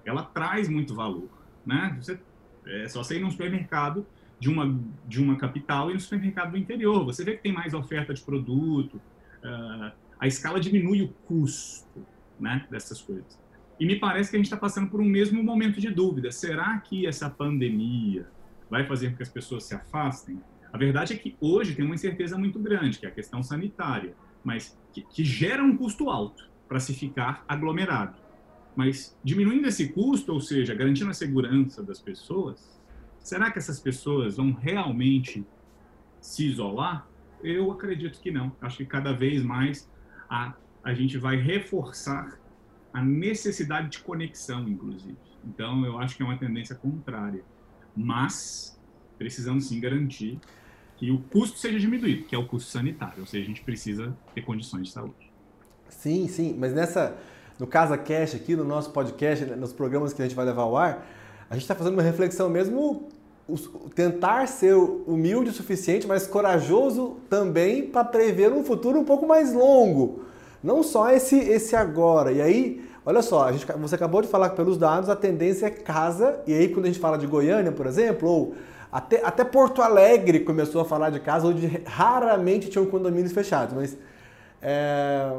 ela 0.06 0.24
traz 0.24 0.70
muito 0.70 0.94
valor, 0.94 1.30
né? 1.66 1.98
Você, 2.00 2.20
é 2.68 2.88
só 2.88 3.04
você 3.04 3.18
ir 3.18 3.22
num 3.22 3.32
supermercado 3.32 4.06
de 4.40 4.50
uma 4.50 4.80
de 5.08 5.22
uma 5.22 5.38
capital 5.38 5.90
e 5.90 5.94
no 5.94 6.00
supermercado 6.00 6.52
do 6.52 6.58
interior, 6.58 7.04
você 7.04 7.24
vê 7.24 7.36
que 7.36 7.42
tem 7.42 7.52
mais 7.52 7.74
oferta 7.74 8.14
de 8.14 8.22
produto, 8.22 8.96
uh, 8.98 9.92
a 10.20 10.28
escala 10.28 10.60
diminui 10.60 11.02
o 11.02 11.08
custo, 11.26 12.06
né? 12.40 12.68
Dessas 12.70 13.02
coisas. 13.02 13.45
E 13.80 13.86
me 13.86 13.98
parece 13.98 14.30
que 14.30 14.38
a 14.38 14.40
gente 14.40 14.46
está 14.46 14.58
passando 14.58 14.90
por 14.90 15.02
um 15.02 15.06
mesmo 15.06 15.44
momento 15.44 15.80
de 15.80 15.90
dúvida. 15.90 16.32
Será 16.32 16.78
que 16.80 17.06
essa 17.06 17.30
pandemia 17.30 18.28
vai 18.70 18.86
fazer 18.86 19.10
com 19.10 19.18
que 19.18 19.24
as 19.24 19.30
pessoas 19.30 19.66
se 19.66 19.76
afastem? 19.76 20.42
A 20.72 20.78
verdade 20.78 21.14
é 21.14 21.18
que 21.18 21.36
hoje 21.40 21.76
tem 21.76 21.86
uma 21.86 21.96
incerteza 21.96 22.38
muito 22.38 22.60
grande, 22.60 23.00
que 23.00 23.06
é 23.06 23.10
a 23.10 23.12
questão 23.12 23.44
sanitária, 23.44 24.14
mas 24.44 24.78
que, 24.94 25.02
que 25.02 25.24
gera 25.24 25.64
um 25.64 25.76
custo 25.76 26.10
alto 26.10 26.50
para 26.68 26.80
se 26.80 26.94
ficar 26.94 27.44
aglomerado. 27.48 28.18
Mas 28.76 29.18
diminuindo 29.24 29.68
esse 29.68 29.90
custo, 29.90 30.34
ou 30.34 30.42
seja, 30.42 30.74
garantindo 30.74 31.10
a 31.10 31.14
segurança 31.14 31.82
das 31.84 32.00
pessoas, 32.00 32.80
será 33.20 33.52
que 33.52 33.58
essas 33.58 33.80
pessoas 33.80 34.38
vão 34.38 34.52
realmente 34.52 35.46
se 36.20 36.46
isolar? 36.48 37.08
Eu 37.44 37.72
acredito 37.72 38.20
que 38.20 38.32
não. 38.32 38.56
Acho 38.62 38.78
que 38.78 38.86
cada 38.86 39.14
vez 39.14 39.44
mais 39.44 39.90
a, 40.30 40.54
a 40.84 40.94
gente 40.94 41.18
vai 41.18 41.38
reforçar 41.38 42.38
a 42.96 43.04
necessidade 43.04 43.90
de 43.90 44.00
conexão, 44.00 44.70
inclusive. 44.70 45.18
Então, 45.44 45.86
eu 45.86 46.00
acho 46.00 46.16
que 46.16 46.24
é 46.24 46.26
uma 46.26 46.38
tendência 46.38 46.74
contrária. 46.74 47.44
Mas 47.94 48.80
precisamos 49.18 49.68
sim 49.68 49.82
garantir 49.82 50.40
que 50.96 51.12
o 51.12 51.20
custo 51.24 51.60
seja 51.60 51.78
diminuído, 51.78 52.24
que 52.24 52.34
é 52.34 52.38
o 52.38 52.48
custo 52.48 52.72
sanitário, 52.72 53.20
ou 53.20 53.26
seja, 53.26 53.44
a 53.44 53.48
gente 53.48 53.62
precisa 53.64 54.16
ter 54.34 54.44
condições 54.44 54.88
de 54.88 54.94
saúde. 54.94 55.30
Sim, 55.90 56.30
sim, 56.30 56.56
mas 56.58 56.74
nessa 56.74 57.18
no 57.60 57.68
Casa 57.68 57.98
Cash 57.98 58.34
aqui, 58.34 58.56
no 58.56 58.64
nosso 58.64 58.92
podcast, 58.92 59.44
né, 59.44 59.58
nos 59.58 59.74
programas 59.74 60.14
que 60.14 60.22
a 60.22 60.26
gente 60.26 60.36
vai 60.36 60.46
levar 60.46 60.62
ao 60.62 60.78
ar, 60.78 61.06
a 61.50 61.54
gente 61.54 61.64
está 61.64 61.76
fazendo 61.76 61.96
uma 61.96 62.02
reflexão 62.02 62.50
mesmo, 62.50 63.10
tentar 63.94 64.48
ser 64.48 64.74
humilde 64.74 65.50
o 65.50 65.54
suficiente, 65.54 66.08
mas 66.08 66.26
corajoso 66.26 67.18
também 67.30 67.88
para 67.88 68.06
prever 68.06 68.54
um 68.54 68.64
futuro 68.64 68.98
um 68.98 69.04
pouco 69.04 69.28
mais 69.28 69.54
longo. 69.54 70.26
Não 70.66 70.82
só 70.82 71.12
esse, 71.12 71.38
esse 71.38 71.76
agora. 71.76 72.32
E 72.32 72.42
aí, 72.42 72.90
olha 73.06 73.22
só, 73.22 73.52
gente, 73.52 73.68
você 73.74 73.94
acabou 73.94 74.20
de 74.24 74.28
falar 74.28 74.50
que 74.50 74.56
pelos 74.56 74.80
dados 74.80 75.12
a 75.12 75.16
tendência 75.16 75.68
é 75.68 75.70
casa, 75.70 76.42
e 76.48 76.54
aí 76.56 76.70
quando 76.70 76.86
a 76.86 76.88
gente 76.88 77.00
fala 77.00 77.20
de 77.20 77.28
Goiânia, 77.28 77.72
por 77.72 77.86
exemplo, 77.86 78.28
ou 78.28 78.56
até, 78.92 79.24
até 79.24 79.44
Porto 79.44 79.84
Alegre 79.84 80.40
começou 80.40 80.82
a 80.82 80.86
falar 80.86 81.12
de 81.12 81.20
casa, 81.20 81.46
onde 81.46 81.68
raramente 81.86 82.68
tinham 82.68 82.88
condomínios 82.88 83.32
fechados, 83.32 83.76
mas... 83.76 83.96
É, 84.60 85.32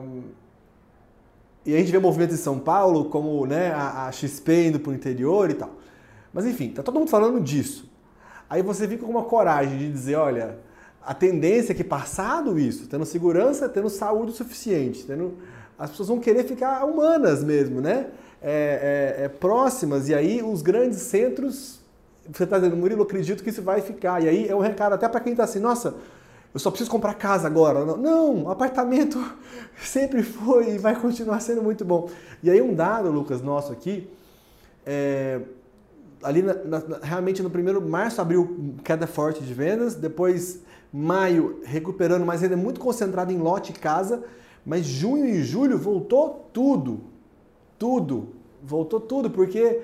e 1.65 1.75
a 1.75 1.79
gente 1.79 1.91
vê 1.91 1.99
movimentos 1.99 2.37
em 2.37 2.41
São 2.41 2.61
Paulo, 2.61 3.07
como 3.07 3.45
né, 3.47 3.73
a, 3.73 4.07
a 4.07 4.13
XP 4.13 4.69
indo 4.69 4.79
para 4.79 4.93
o 4.93 4.95
interior 4.95 5.51
e 5.51 5.55
tal. 5.55 5.71
Mas 6.33 6.47
enfim, 6.47 6.69
tá 6.69 6.85
todo 6.85 7.01
mundo 7.01 7.11
falando 7.11 7.41
disso. 7.41 7.91
Aí 8.49 8.63
você 8.63 8.87
fica 8.87 9.05
com 9.05 9.11
uma 9.11 9.25
coragem 9.25 9.77
de 9.77 9.91
dizer, 9.91 10.15
olha, 10.15 10.61
a 11.07 11.15
tendência 11.15 11.71
é 11.71 11.75
que 11.75 11.85
passado 11.85 12.59
isso, 12.59 12.89
tendo 12.89 13.07
segurança, 13.07 13.69
tendo 13.69 13.89
saúde 13.89 14.33
suficiente, 14.33 15.05
tendo, 15.07 15.35
as 15.79 15.91
pessoas 15.91 16.09
vão 16.09 16.19
querer 16.19 16.43
ficar 16.43 16.85
humanas 16.85 17.45
mesmo, 17.45 17.81
né? 17.81 18.09
É, 18.43 19.17
é, 19.21 19.25
é, 19.25 19.29
próximas, 19.29 20.09
e 20.09 20.15
aí 20.15 20.43
os 20.43 20.63
grandes 20.63 20.99
centros, 20.99 21.81
você 22.31 22.43
está 22.43 22.59
dizendo, 22.59 22.77
Murilo, 22.77 23.05
acredito 23.05 23.43
que 23.45 23.51
isso 23.51 23.63
vai 23.63 23.81
ficar. 23.81 24.21
E 24.23 24.29
aí 24.29 24.49
é 24.49 24.55
um 24.55 24.61
recado 24.61 24.95
até 24.95 25.09
para 25.09 25.21
quem 25.21 25.33
está 25.33 25.45
assim, 25.45 25.61
nossa, 25.61 25.95
eu 26.53 26.59
só 26.59 26.71
preciso 26.71 26.91
comprar 26.91 27.15
casa 27.15 27.47
agora. 27.47 27.85
Não, 27.85 28.51
apartamento 28.51 29.23
sempre 29.81 30.25
foi 30.25 30.75
e 30.75 30.79
vai 30.79 31.01
continuar 31.01 31.39
sendo 31.39 31.63
muito 31.63 31.85
bom. 31.85 32.11
E 32.43 32.51
aí 32.51 32.61
um 32.61 32.75
dado, 32.75 33.13
Lucas, 33.13 33.41
nosso 33.41 33.73
aqui, 33.73 34.11
é, 34.85 35.41
ali 36.21 36.43
na, 36.43 36.55
na, 36.55 36.83
realmente 37.01 37.45
no 37.45 37.51
primeiro 37.51 37.81
março 37.81 38.21
abriu 38.21 38.75
queda 38.83 39.07
forte 39.07 39.45
de 39.45 39.55
vendas, 39.55 39.95
depois 39.95 40.66
maio 40.93 41.61
recuperando, 41.65 42.25
mas 42.25 42.43
ainda 42.43 42.57
muito 42.57 42.81
concentrado 42.81 43.33
em 43.33 43.39
lote 43.39 43.73
e 43.73 43.75
casa, 43.75 44.25
mas 44.65 44.85
junho 44.85 45.27
e 45.27 45.43
julho 45.43 45.79
voltou 45.79 46.49
tudo, 46.53 47.01
tudo, 47.79 48.31
voltou 48.63 49.01
tudo, 49.01 49.31
porque 49.31 49.83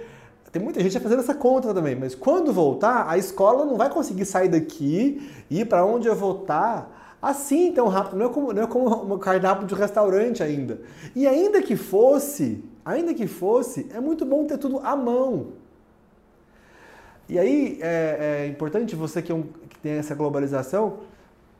tem 0.50 0.62
muita 0.62 0.80
gente 0.80 0.98
fazendo 1.00 1.20
essa 1.20 1.34
conta 1.34 1.72
também, 1.72 1.96
mas 1.96 2.14
quando 2.14 2.52
voltar, 2.52 3.08
a 3.08 3.16
escola 3.16 3.64
não 3.64 3.76
vai 3.76 3.88
conseguir 3.88 4.24
sair 4.24 4.48
daqui 4.48 5.30
e 5.50 5.60
ir 5.60 5.64
para 5.64 5.84
onde 5.84 6.08
eu 6.08 6.14
vou 6.14 6.42
estar 6.42 7.16
assim 7.22 7.72
tão 7.72 7.86
rápido, 7.86 8.16
não 8.16 8.26
é 8.26 8.28
como, 8.28 8.52
não 8.52 8.62
é 8.62 8.66
como 8.66 9.14
um 9.14 9.18
cardápio 9.18 9.66
de 9.66 9.74
restaurante 9.74 10.42
ainda. 10.42 10.80
E 11.14 11.26
ainda 11.26 11.62
que 11.62 11.76
fosse, 11.76 12.62
ainda 12.84 13.14
que 13.14 13.28
fosse, 13.28 13.86
é 13.94 14.00
muito 14.00 14.26
bom 14.26 14.44
ter 14.44 14.58
tudo 14.58 14.80
à 14.80 14.96
mão. 14.96 15.52
E 17.28 17.38
aí 17.38 17.78
é, 17.80 18.42
é 18.42 18.46
importante 18.48 18.96
você 18.96 19.22
que, 19.22 19.30
é 19.30 19.34
um, 19.34 19.44
tem 19.82 19.92
essa 19.92 20.14
globalização, 20.14 20.98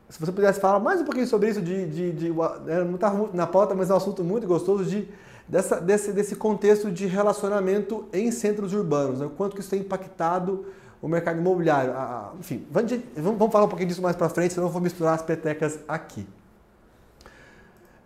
se 0.09 0.19
você 0.19 0.31
pudesse 0.31 0.59
falar 0.59 0.79
mais 0.79 1.01
um 1.01 1.05
pouquinho 1.05 1.27
sobre 1.27 1.49
isso, 1.49 1.61
de, 1.61 1.87
de, 1.87 2.11
de 2.11 2.27
é, 2.67 2.83
não 2.83 3.29
na 3.33 3.47
pauta, 3.47 3.73
mas 3.73 3.89
é 3.89 3.93
um 3.93 3.97
assunto 3.97 4.23
muito 4.23 4.45
gostoso 4.45 4.85
de 4.85 5.07
dessa, 5.47 5.79
desse, 5.79 6.11
desse 6.13 6.35
contexto 6.35 6.91
de 6.91 7.05
relacionamento 7.05 8.05
em 8.13 8.31
centros 8.31 8.73
urbanos, 8.73 9.19
né? 9.19 9.25
o 9.25 9.29
quanto 9.29 9.55
que 9.55 9.61
isso 9.61 9.69
tem 9.69 9.81
impactado 9.81 10.65
o 11.01 11.07
mercado 11.07 11.37
imobiliário. 11.37 11.91
Ah, 11.93 12.31
enfim, 12.39 12.65
vamos, 12.71 12.91
vamos 13.17 13.51
falar 13.51 13.65
um 13.65 13.67
pouquinho 13.67 13.89
disso 13.89 14.01
mais 14.01 14.15
para 14.15 14.29
frente, 14.29 14.53
senão 14.53 14.67
eu 14.67 14.71
vou 14.71 14.81
misturar 14.81 15.13
as 15.15 15.21
petecas 15.21 15.79
aqui. 15.87 16.25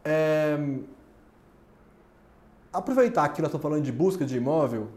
É, 0.03 0.57
aproveitar 2.73 3.27
que 3.29 3.41
nós 3.41 3.49
estamos 3.49 3.61
falando 3.61 3.83
de 3.83 3.91
busca 3.91 4.25
de 4.25 4.37
imóvel, 4.37 4.87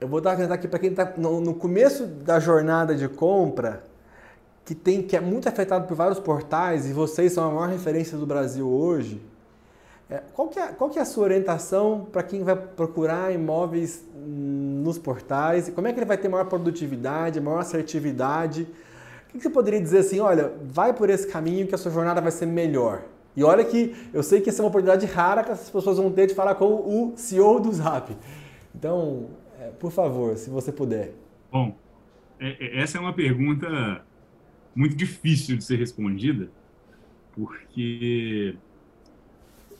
eu 0.00 0.08
vou 0.08 0.20
dar 0.20 0.40
aqui 0.52 0.68
para 0.68 0.78
quem 0.78 0.90
está 0.90 1.12
no, 1.16 1.40
no, 1.40 1.54
começo 1.54 2.06
da 2.06 2.38
jornada 2.38 2.94
de 2.94 3.08
compra, 3.08 3.84
que, 4.66 4.74
tem, 4.74 5.00
que 5.00 5.16
é 5.16 5.20
muito 5.20 5.48
afetado 5.48 5.86
por 5.86 5.96
vários 5.96 6.18
portais, 6.18 6.90
e 6.90 6.92
vocês 6.92 7.32
são 7.32 7.48
a 7.48 7.54
maior 7.54 7.68
referência 7.68 8.18
do 8.18 8.26
Brasil 8.26 8.68
hoje. 8.68 9.22
É, 10.10 10.20
qual, 10.34 10.48
que 10.48 10.58
é, 10.58 10.66
qual 10.68 10.90
que 10.90 10.98
é 10.98 11.02
a 11.02 11.04
sua 11.04 11.22
orientação 11.22 12.06
para 12.12 12.22
quem 12.22 12.42
vai 12.42 12.56
procurar 12.56 13.32
imóveis 13.32 14.04
nos 14.14 14.98
portais? 14.98 15.68
Como 15.70 15.86
é 15.86 15.92
que 15.92 16.00
ele 16.00 16.06
vai 16.06 16.18
ter 16.18 16.28
maior 16.28 16.46
produtividade, 16.46 17.40
maior 17.40 17.60
assertividade? 17.60 18.62
O 18.62 19.32
que, 19.32 19.38
que 19.38 19.42
você 19.44 19.50
poderia 19.50 19.80
dizer 19.80 19.98
assim, 19.98 20.18
olha, 20.18 20.52
vai 20.64 20.92
por 20.92 21.10
esse 21.10 21.28
caminho 21.28 21.66
que 21.68 21.74
a 21.74 21.78
sua 21.78 21.92
jornada 21.92 22.20
vai 22.20 22.32
ser 22.32 22.46
melhor? 22.46 23.02
E 23.36 23.44
olha 23.44 23.64
que 23.64 23.94
eu 24.12 24.22
sei 24.22 24.40
que 24.40 24.50
essa 24.50 24.62
é 24.62 24.64
uma 24.64 24.68
oportunidade 24.68 25.06
rara 25.06 25.44
que 25.44 25.52
as 25.52 25.70
pessoas 25.70 25.96
vão 25.96 26.10
ter 26.10 26.26
de 26.26 26.34
falar 26.34 26.56
com 26.56 26.66
o 26.66 27.12
CEO 27.16 27.60
do 27.60 27.72
Zap. 27.72 28.16
Então, 28.74 29.26
é, 29.60 29.68
por 29.68 29.92
favor, 29.92 30.36
se 30.36 30.50
você 30.50 30.72
puder. 30.72 31.12
Bom, 31.52 31.72
é, 32.40 32.80
essa 32.80 32.98
é 32.98 33.00
uma 33.00 33.12
pergunta 33.12 34.04
muito 34.76 34.94
difícil 34.94 35.56
de 35.56 35.64
ser 35.64 35.76
respondida, 35.76 36.50
porque 37.34 38.54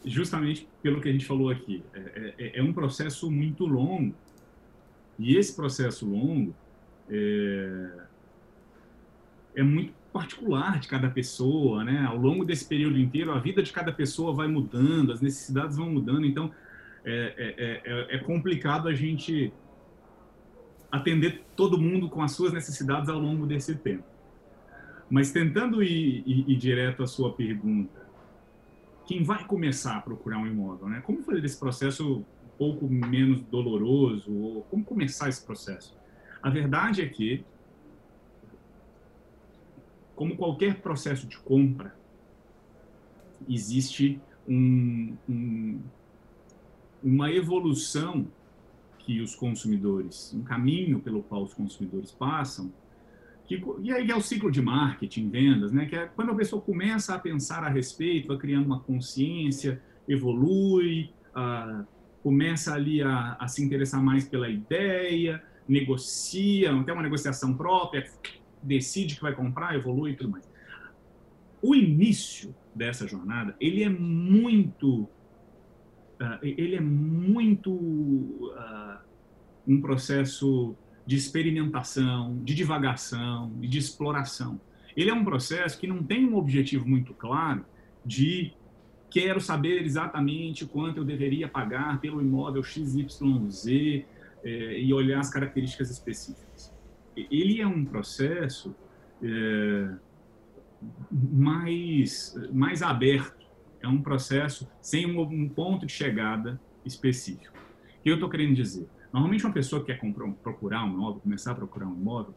justamente 0.05 0.67
pelo 0.83 1.01
que 1.01 1.09
a 1.09 1.13
gente 1.13 1.27
falou 1.27 1.51
aqui, 1.51 1.83
é, 1.93 2.35
é, 2.39 2.59
é 2.61 2.63
um 2.63 2.73
processo 2.73 3.31
muito 3.31 3.67
longo. 3.67 4.15
E 5.19 5.37
esse 5.37 5.55
processo 5.55 6.09
longo 6.09 6.55
é, 7.11 7.91
é, 9.57 9.63
muito 9.63 9.93
particular 10.13 10.79
de 10.79 10.89
cada 10.89 11.11
pessoa, 11.11 11.85
né? 11.85 12.05
Ao 12.07 12.17
longo 12.17 12.45
desse 12.45 12.67
período 12.67 12.99
inteiro, 12.99 13.33
a 13.33 13.39
vida 13.39 13.63
de 13.63 13.73
cada 13.73 13.93
pessoa 13.93 14.33
vai 14.33 14.47
mudando, 14.47 15.13
as 15.13 15.21
necessidades 15.21 15.77
vão 15.77 15.91
mudando, 15.91 16.25
então 16.25 16.51
é, 17.05 17.35
é, 17.37 17.93
é, 18.13 18.17
é 18.17 18.19
complicado 18.19 18.89
a 18.89 18.95
gente 18.95 19.53
atender 20.91 21.43
todo 21.55 21.81
mundo 21.81 22.09
com 22.09 22.23
as 22.23 22.33
suas 22.33 22.53
necessidades 22.53 23.09
ao 23.09 23.19
longo 23.19 23.47
desse 23.47 23.75
tempo. 23.75 24.16
Mas 25.09 25.31
tentando 25.31 25.83
ir, 25.83 26.23
ir, 26.27 26.51
ir 26.51 26.57
direto 26.57 27.03
à 27.03 27.07
sua 27.07 27.33
pergunta, 27.33 28.07
quem 29.07 29.23
vai 29.23 29.45
começar 29.45 29.97
a 29.97 30.01
procurar 30.01 30.39
um 30.39 30.47
imóvel, 30.47 30.89
né? 30.89 31.01
Como 31.01 31.23
fazer 31.23 31.45
esse 31.45 31.59
processo 31.59 32.19
um 32.19 32.25
pouco 32.59 32.89
menos 32.89 33.41
doloroso? 33.43 34.33
Ou 34.33 34.63
como 34.63 34.85
começar 34.85 35.29
esse 35.29 35.45
processo? 35.45 35.97
A 36.43 36.51
verdade 36.51 37.03
é 37.03 37.09
que, 37.09 37.45
como 40.17 40.37
qualquer 40.37 40.81
processo 40.81 41.27
de 41.27 41.39
compra, 41.39 41.95
existe 43.49 44.21
um, 44.49 45.17
um, 45.29 45.81
uma 47.03 47.31
evolução 47.31 48.27
que 48.99 49.21
os 49.21 49.37
consumidores, 49.37 50.35
um 50.35 50.43
caminho 50.43 50.99
pelo 50.99 51.23
qual 51.23 51.45
os 51.45 51.55
consumidores 51.55 52.11
passam, 52.11 52.73
que, 53.47 53.63
e 53.81 53.93
aí 53.93 54.11
é 54.11 54.17
o 54.17 54.21
ciclo 54.21 54.51
de 54.51 54.61
marketing, 54.61 55.31
vendas, 55.31 55.73
né? 55.73 55.87
Que 55.87 55.97
é 55.97 56.07
quando 56.07 56.33
a 56.33 56.35
pessoa 56.35 56.61
começa 56.61 57.15
a 57.15 57.19
pensar 57.19 57.63
a 57.63 57.69
respeito, 57.69 58.29
vai 58.29 58.37
criando 58.37 58.67
uma 58.67 58.81
consciência, 58.81 59.81
evolui, 60.09 61.11
uh, 61.29 61.87
começa 62.23 62.75
ali 62.75 63.03
a, 63.03 63.37
a, 63.39 63.47
se 63.47 63.63
interessar 63.63 64.03
mais 64.03 64.29
pela 64.29 64.49
ideia, 64.49 65.43
negocia, 65.69 66.71
tem 66.85 66.93
uma 66.93 67.03
negociação 67.03 67.55
própria, 67.55 68.11
decide 68.63 69.15
que 69.15 69.23
vai 69.23 69.35
comprar, 69.35 69.77
evolui 69.77 70.13
e 70.13 70.17
tudo 70.17 70.31
mais. 70.31 70.49
O 71.63 71.75
início 71.75 72.55
dessa 72.75 73.07
jornada, 73.07 73.55
ele 73.61 73.85
é 73.85 73.89
muito, 73.89 75.03
uh, 76.21 76.39
ele 76.43 76.75
é 76.75 76.81
muito 76.81 77.71
uh, 77.73 78.99
um 79.67 79.81
processo 79.81 80.77
de 81.07 81.17
experimentação, 81.17 82.39
de 82.43 82.55
divagação 82.55 83.53
e 83.63 83.69
de 83.69 83.79
exploração. 83.79 84.61
Ele 84.97 85.11
é 85.11 85.15
um 85.15 85.25
processo 85.25 85.79
que 85.79 85.87
não 85.87 86.03
tem 86.03 86.27
um 86.27 86.37
objetivo 86.37 86.89
muito 86.89 87.15
claro 87.15 87.65
de 88.05 88.53
quero 89.11 89.41
saber 89.41 89.83
exatamente 89.83 90.67
quanto 90.67 90.99
eu 90.99 91.05
deveria 91.05 91.49
pagar 91.49 92.01
pelo 92.01 92.21
imóvel 92.21 92.63
XYZ 92.63 94.05
é, 94.43 94.81
e 94.81 94.93
olhar 94.93 95.21
as 95.21 95.31
características 95.31 95.91
específicas. 95.91 96.75
Ele 97.17 97.61
é 97.61 97.67
um 97.67 97.85
processo 97.85 98.75
é, 99.23 99.95
mais, 101.11 102.35
mais 102.53 102.83
aberto, 102.83 103.47
é 103.81 103.89
um 103.89 104.03
processo 104.03 104.69
sem 104.81 105.07
um, 105.07 105.21
um 105.21 105.49
ponto 105.49 105.87
de 105.87 105.93
chegada 105.93 106.61
específico. 106.85 107.57
O 107.99 108.03
que 108.03 108.11
eu 108.11 108.15
estou 108.15 108.29
querendo 108.29 108.55
dizer? 108.55 108.89
Normalmente, 109.13 109.45
uma 109.45 109.53
pessoa 109.53 109.81
que 109.81 109.87
quer 109.87 109.99
comprar, 109.99 110.31
procurar 110.43 110.85
um 110.85 110.93
imóvel, 110.93 111.21
começar 111.21 111.53
a 111.53 111.55
procurar 111.55 111.87
um 111.87 111.95
imóvel, 111.95 112.35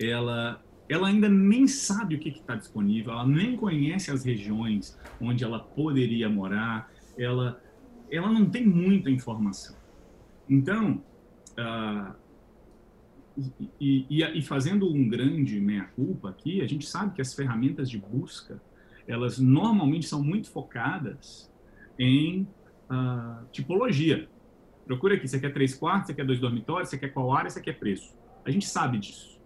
ela, 0.00 0.62
ela 0.88 1.08
ainda 1.08 1.28
nem 1.28 1.66
sabe 1.66 2.16
o 2.16 2.18
que 2.18 2.28
está 2.28 2.54
disponível, 2.54 3.12
ela 3.12 3.26
nem 3.26 3.56
conhece 3.56 4.10
as 4.10 4.24
regiões 4.24 4.98
onde 5.20 5.42
ela 5.42 5.58
poderia 5.58 6.28
morar, 6.28 6.90
ela, 7.18 7.60
ela 8.10 8.30
não 8.30 8.48
tem 8.48 8.66
muita 8.66 9.10
informação. 9.10 9.76
Então, 10.48 11.02
uh, 11.58 12.14
e, 13.80 14.06
e, 14.08 14.22
e, 14.22 14.42
fazendo 14.42 14.90
um 14.90 15.08
grande 15.08 15.60
meia-culpa 15.60 16.30
aqui, 16.30 16.62
a 16.62 16.66
gente 16.66 16.86
sabe 16.86 17.14
que 17.14 17.20
as 17.20 17.34
ferramentas 17.34 17.90
de 17.90 17.98
busca, 17.98 18.60
elas 19.06 19.38
normalmente 19.38 20.06
são 20.06 20.22
muito 20.22 20.48
focadas 20.50 21.52
em 21.98 22.48
uh, 22.90 23.46
tipologia. 23.52 24.28
Procura 24.86 25.16
aqui, 25.16 25.26
você 25.26 25.40
quer 25.40 25.52
três 25.52 25.74
quartos, 25.74 26.06
você 26.06 26.14
quer 26.14 26.24
dois 26.24 26.38
dormitórios, 26.38 26.88
você 26.88 26.96
quer 26.96 27.08
qual 27.08 27.32
área, 27.32 27.50
você 27.50 27.60
quer 27.60 27.72
preço. 27.72 28.16
A 28.44 28.50
gente 28.52 28.66
sabe 28.66 28.98
disso. 28.98 29.36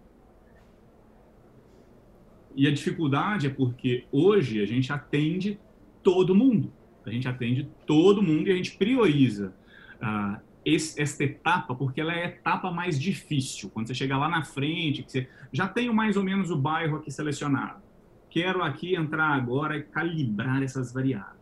E 2.55 2.67
a 2.67 2.71
dificuldade 2.71 3.47
é 3.47 3.49
porque 3.49 4.05
hoje 4.11 4.61
a 4.61 4.67
gente 4.67 4.93
atende 4.93 5.59
todo 6.03 6.35
mundo. 6.35 6.71
A 7.03 7.09
gente 7.09 7.27
atende 7.27 7.67
todo 7.87 8.21
mundo 8.21 8.49
e 8.49 8.51
a 8.51 8.55
gente 8.55 8.77
prioriza 8.77 9.55
uh, 9.95 10.39
esse, 10.63 11.01
essa 11.01 11.23
etapa 11.23 11.73
porque 11.73 11.99
ela 11.99 12.13
é 12.13 12.25
a 12.25 12.27
etapa 12.27 12.69
mais 12.69 12.99
difícil. 12.99 13.71
Quando 13.71 13.87
você 13.87 13.95
chega 13.95 14.15
lá 14.17 14.29
na 14.29 14.43
frente, 14.43 15.01
que 15.01 15.11
você 15.11 15.27
já 15.51 15.67
tenho 15.67 15.91
mais 15.91 16.15
ou 16.17 16.23
menos 16.23 16.51
o 16.51 16.55
bairro 16.55 16.97
aqui 16.97 17.09
selecionado. 17.09 17.81
Quero 18.29 18.61
aqui 18.61 18.95
entrar 18.95 19.29
agora 19.29 19.75
e 19.75 19.83
calibrar 19.83 20.61
essas 20.61 20.93
variáveis. 20.93 21.41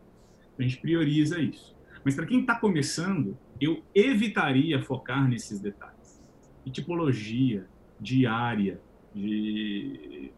A 0.58 0.62
gente 0.62 0.78
prioriza 0.78 1.38
isso. 1.38 1.76
Mas 2.02 2.14
para 2.14 2.24
quem 2.24 2.40
está 2.40 2.54
começando, 2.54 3.36
eu 3.60 3.82
evitaria 3.94 4.82
focar 4.82 5.28
nesses 5.28 5.60
detalhes. 5.60 6.22
De 6.64 6.72
tipologia, 6.72 7.66
de 8.00 8.26
área, 8.26 8.80
de 9.14 10.32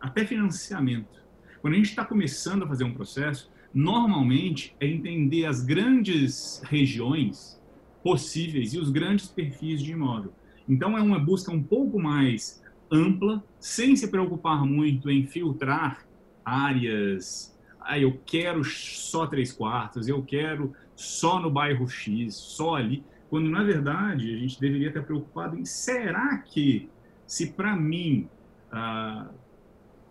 até 0.00 0.24
financiamento. 0.24 1.18
Quando 1.60 1.74
a 1.74 1.76
gente 1.76 1.88
está 1.88 2.04
começando 2.04 2.64
a 2.64 2.68
fazer 2.68 2.84
um 2.84 2.94
processo, 2.94 3.50
normalmente 3.74 4.76
é 4.80 4.86
entender 4.86 5.44
as 5.44 5.64
grandes 5.64 6.62
regiões 6.64 7.60
possíveis 8.02 8.74
e 8.74 8.78
os 8.78 8.90
grandes 8.90 9.28
perfis 9.28 9.82
de 9.82 9.92
imóvel. 9.92 10.32
Então 10.68 10.96
é 10.96 11.02
uma 11.02 11.18
busca 11.18 11.50
um 11.50 11.62
pouco 11.62 11.98
mais 11.98 12.62
ampla, 12.90 13.42
sem 13.58 13.96
se 13.96 14.08
preocupar 14.08 14.64
muito 14.64 15.10
em 15.10 15.26
filtrar 15.26 16.06
áreas. 16.44 17.56
Ah, 17.80 17.98
eu 17.98 18.20
quero 18.24 18.64
só 18.64 19.26
três 19.26 19.52
quartos, 19.52 20.08
eu 20.08 20.22
quero 20.22 20.74
só 20.98 21.38
no 21.38 21.48
bairro 21.48 21.88
X, 21.88 22.34
só 22.34 22.74
ali. 22.74 23.04
quando 23.30 23.48
na 23.48 23.62
verdade 23.62 24.34
a 24.34 24.38
gente 24.38 24.60
deveria 24.60 24.88
estar 24.88 25.02
preocupado 25.02 25.56
em 25.56 25.64
será 25.64 26.38
que 26.38 26.88
se 27.24 27.52
para 27.52 27.76
mim 27.76 28.28
a 28.72 29.28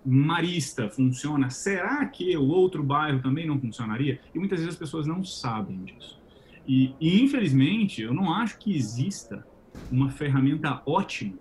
Marista 0.06 0.90
funciona, 0.90 1.50
será 1.50 2.06
que 2.06 2.38
o 2.38 2.48
outro 2.48 2.82
bairro 2.82 3.22
também 3.22 3.46
não 3.46 3.60
funcionaria? 3.60 4.22
E 4.34 4.40
muitas 4.40 4.60
vezes 4.60 4.76
as 4.76 4.80
pessoas 4.80 5.06
não 5.06 5.26
sabem 5.26 5.84
disso. 5.84 6.18
E, 6.66 6.94
e 7.02 7.22
infelizmente 7.22 8.02
eu 8.02 8.14
não 8.14 8.34
acho 8.34 8.58
que 8.58 8.74
exista 8.74 9.46
uma 9.92 10.10
ferramenta 10.10 10.82
ótima 10.86 11.38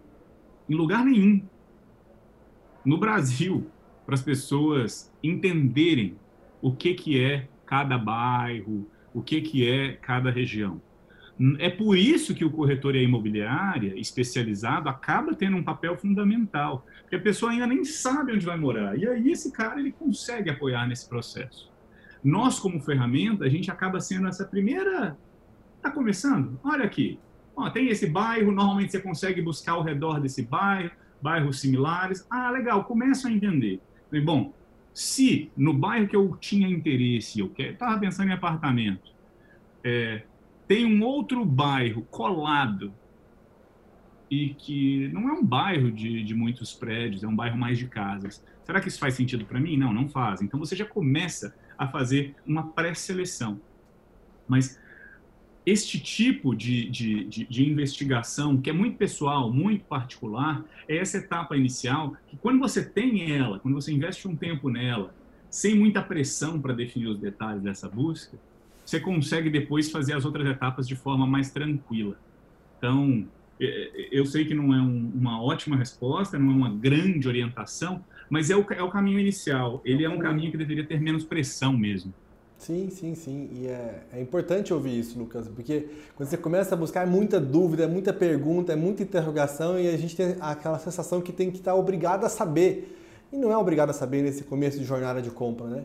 em 0.68 0.74
lugar 0.74 1.04
nenhum 1.04 1.40
no 2.84 2.98
Brasil 2.98 3.70
para 4.04 4.16
as 4.16 4.22
pessoas 4.22 5.12
entenderem 5.22 6.16
o 6.60 6.72
que 6.72 6.94
que 6.94 7.20
é 7.20 7.48
cada 7.64 7.96
bairro, 7.96 8.88
o 9.16 9.22
que 9.22 9.40
que 9.40 9.68
é 9.68 9.92
cada 9.94 10.30
região. 10.30 10.80
É 11.58 11.70
por 11.70 11.96
isso 11.96 12.34
que 12.34 12.44
o 12.44 12.50
corretor 12.50 12.94
e 12.94 12.98
a 12.98 13.02
imobiliária 13.02 13.98
especializado 13.98 14.88
acaba 14.88 15.34
tendo 15.34 15.56
um 15.56 15.62
papel 15.62 15.96
fundamental, 15.96 16.86
porque 17.00 17.16
a 17.16 17.20
pessoa 17.20 17.50
ainda 17.50 17.66
nem 17.66 17.84
sabe 17.84 18.32
onde 18.32 18.44
vai 18.44 18.56
morar. 18.58 18.98
E 18.98 19.08
aí 19.08 19.30
esse 19.30 19.50
cara 19.50 19.80
ele 19.80 19.92
consegue 19.92 20.50
apoiar 20.50 20.86
nesse 20.86 21.08
processo. 21.08 21.72
Nós 22.22 22.58
como 22.58 22.80
ferramenta, 22.80 23.44
a 23.44 23.48
gente 23.48 23.70
acaba 23.70 24.00
sendo 24.00 24.28
essa 24.28 24.44
primeira 24.44 25.16
Está 25.86 25.94
começando? 25.94 26.58
Olha 26.64 26.84
aqui. 26.84 27.16
Ó, 27.54 27.70
tem 27.70 27.88
esse 27.88 28.08
bairro, 28.08 28.50
normalmente 28.50 28.90
você 28.90 29.00
consegue 29.00 29.40
buscar 29.40 29.72
ao 29.72 29.82
redor 29.82 30.20
desse 30.20 30.42
bairro, 30.42 30.90
bairros 31.22 31.60
similares. 31.60 32.26
Ah, 32.28 32.50
legal, 32.50 32.82
começa 32.84 33.28
a 33.28 33.32
entender. 33.32 33.80
Bom, 34.24 34.52
se 34.96 35.52
no 35.54 35.74
bairro 35.74 36.08
que 36.08 36.16
eu 36.16 36.34
tinha 36.40 36.66
interesse, 36.66 37.38
eu 37.38 37.52
estava 37.58 38.00
pensando 38.00 38.30
em 38.30 38.32
apartamento, 38.32 39.12
é, 39.84 40.22
tem 40.66 40.86
um 40.86 41.04
outro 41.04 41.44
bairro 41.44 42.00
colado 42.10 42.94
e 44.30 44.54
que 44.54 45.08
não 45.08 45.28
é 45.28 45.32
um 45.34 45.44
bairro 45.44 45.92
de, 45.92 46.24
de 46.24 46.34
muitos 46.34 46.72
prédios, 46.72 47.22
é 47.22 47.28
um 47.28 47.36
bairro 47.36 47.58
mais 47.58 47.76
de 47.76 47.86
casas. 47.86 48.42
Será 48.64 48.80
que 48.80 48.88
isso 48.88 48.98
faz 48.98 49.12
sentido 49.12 49.44
para 49.44 49.60
mim? 49.60 49.76
Não, 49.76 49.92
não 49.92 50.08
faz. 50.08 50.40
Então 50.40 50.58
você 50.58 50.74
já 50.74 50.86
começa 50.86 51.54
a 51.76 51.86
fazer 51.86 52.34
uma 52.46 52.68
pré-seleção. 52.68 53.60
Mas 54.48 54.80
este 55.66 55.98
tipo 55.98 56.54
de, 56.54 56.88
de, 56.88 57.24
de, 57.24 57.44
de, 57.44 57.68
investigação, 57.68 58.56
que 58.56 58.70
é 58.70 58.72
muito 58.72 58.96
pessoal, 58.96 59.52
muito 59.52 59.84
particular, 59.84 60.64
é 60.88 60.96
essa 60.96 61.18
etapa 61.18 61.56
inicial, 61.56 62.16
que 62.28 62.36
quando 62.36 62.60
você 62.60 62.84
tem 62.84 63.32
ela, 63.32 63.58
quando 63.58 63.74
você 63.74 63.92
investe 63.92 64.28
um 64.28 64.36
tempo 64.36 64.70
nela, 64.70 65.12
sem 65.50 65.74
muita 65.74 66.00
pressão 66.00 66.60
para 66.60 66.72
definir 66.72 67.08
os 67.08 67.18
detalhes 67.18 67.62
dessa 67.62 67.88
busca, 67.88 68.38
você 68.84 69.00
consegue 69.00 69.50
depois 69.50 69.90
fazer 69.90 70.12
as 70.12 70.24
outras 70.24 70.46
etapas 70.46 70.86
de 70.86 70.94
forma 70.94 71.26
mais 71.26 71.50
tranquila. 71.50 72.16
Então, 72.78 73.26
é, 73.60 74.08
eu 74.12 74.24
sei 74.24 74.44
que 74.44 74.54
não 74.54 74.72
é 74.72 74.80
um, 74.80 75.10
uma 75.14 75.42
ótima 75.42 75.76
resposta, 75.76 76.38
não 76.38 76.52
é 76.52 76.54
uma 76.54 76.70
grande 76.70 77.26
orientação, 77.26 78.04
mas 78.30 78.50
é 78.50 78.56
o, 78.56 78.64
é 78.70 78.82
o 78.82 78.90
caminho 78.90 79.18
inicial. 79.18 79.82
Ele 79.84 80.04
é 80.04 80.08
um 80.08 80.18
caminho 80.18 80.52
que 80.52 80.56
deveria 80.56 80.84
ter 80.84 81.00
menos 81.00 81.24
pressão 81.24 81.72
mesmo. 81.72 82.14
Sim, 82.58 82.88
sim, 82.90 83.14
sim. 83.14 83.50
E 83.52 83.66
é, 83.66 84.02
é 84.14 84.20
importante 84.20 84.72
ouvir 84.72 84.98
isso, 84.98 85.18
Lucas, 85.18 85.46
porque 85.48 85.88
quando 86.16 86.28
você 86.28 86.36
começa 86.36 86.74
a 86.74 86.78
buscar 86.78 87.02
é 87.02 87.06
muita 87.06 87.38
dúvida, 87.38 87.84
é 87.84 87.86
muita 87.86 88.12
pergunta, 88.12 88.72
é 88.72 88.76
muita 88.76 89.02
interrogação 89.02 89.78
e 89.78 89.88
a 89.88 89.96
gente 89.96 90.16
tem 90.16 90.36
aquela 90.40 90.78
sensação 90.78 91.20
que 91.20 91.32
tem 91.32 91.50
que 91.50 91.58
estar 91.58 91.74
obrigado 91.74 92.24
a 92.24 92.28
saber. 92.28 92.96
E 93.32 93.36
não 93.36 93.52
é 93.52 93.56
obrigado 93.56 93.90
a 93.90 93.92
saber 93.92 94.22
nesse 94.22 94.44
começo 94.44 94.78
de 94.78 94.84
jornada 94.84 95.20
de 95.20 95.30
compra, 95.30 95.66
né? 95.66 95.84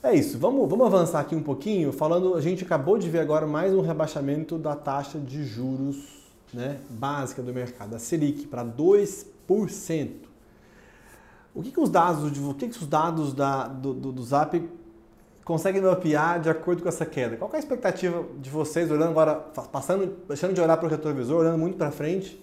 É 0.00 0.14
isso, 0.14 0.38
vamos, 0.38 0.68
vamos 0.68 0.86
avançar 0.86 1.18
aqui 1.18 1.34
um 1.34 1.42
pouquinho, 1.42 1.92
falando, 1.92 2.36
a 2.36 2.40
gente 2.40 2.62
acabou 2.62 2.96
de 2.98 3.10
ver 3.10 3.18
agora 3.18 3.48
mais 3.48 3.74
um 3.74 3.80
rebaixamento 3.80 4.56
da 4.56 4.76
taxa 4.76 5.18
de 5.18 5.42
juros 5.42 6.18
né, 6.54 6.78
básica 6.88 7.42
do 7.42 7.52
mercado, 7.52 7.96
a 7.96 7.98
Selic, 7.98 8.46
para 8.46 8.64
2%. 8.64 10.10
O 11.52 11.62
que, 11.62 11.72
que 11.72 11.80
os 11.80 11.90
dados, 11.90 12.38
o 12.38 12.54
que, 12.54 12.68
que 12.68 12.78
os 12.78 12.86
dados 12.86 13.32
da, 13.32 13.66
do, 13.66 13.92
do, 13.92 14.12
do 14.12 14.22
Zap 14.22 14.62
conseguem 15.48 15.80
mapear 15.80 16.38
de 16.38 16.50
acordo 16.50 16.82
com 16.82 16.90
essa 16.90 17.06
queda? 17.06 17.38
Qual 17.38 17.50
é 17.54 17.56
a 17.56 17.58
expectativa 17.58 18.22
de 18.38 18.50
vocês, 18.50 18.90
olhando 18.90 19.08
agora, 19.08 19.34
passando, 19.34 20.18
deixando 20.28 20.52
de 20.52 20.60
olhar 20.60 20.76
para 20.76 20.86
o 20.86 20.90
retrovisor, 20.90 21.40
olhando 21.40 21.56
muito 21.56 21.78
para 21.78 21.90
frente? 21.90 22.38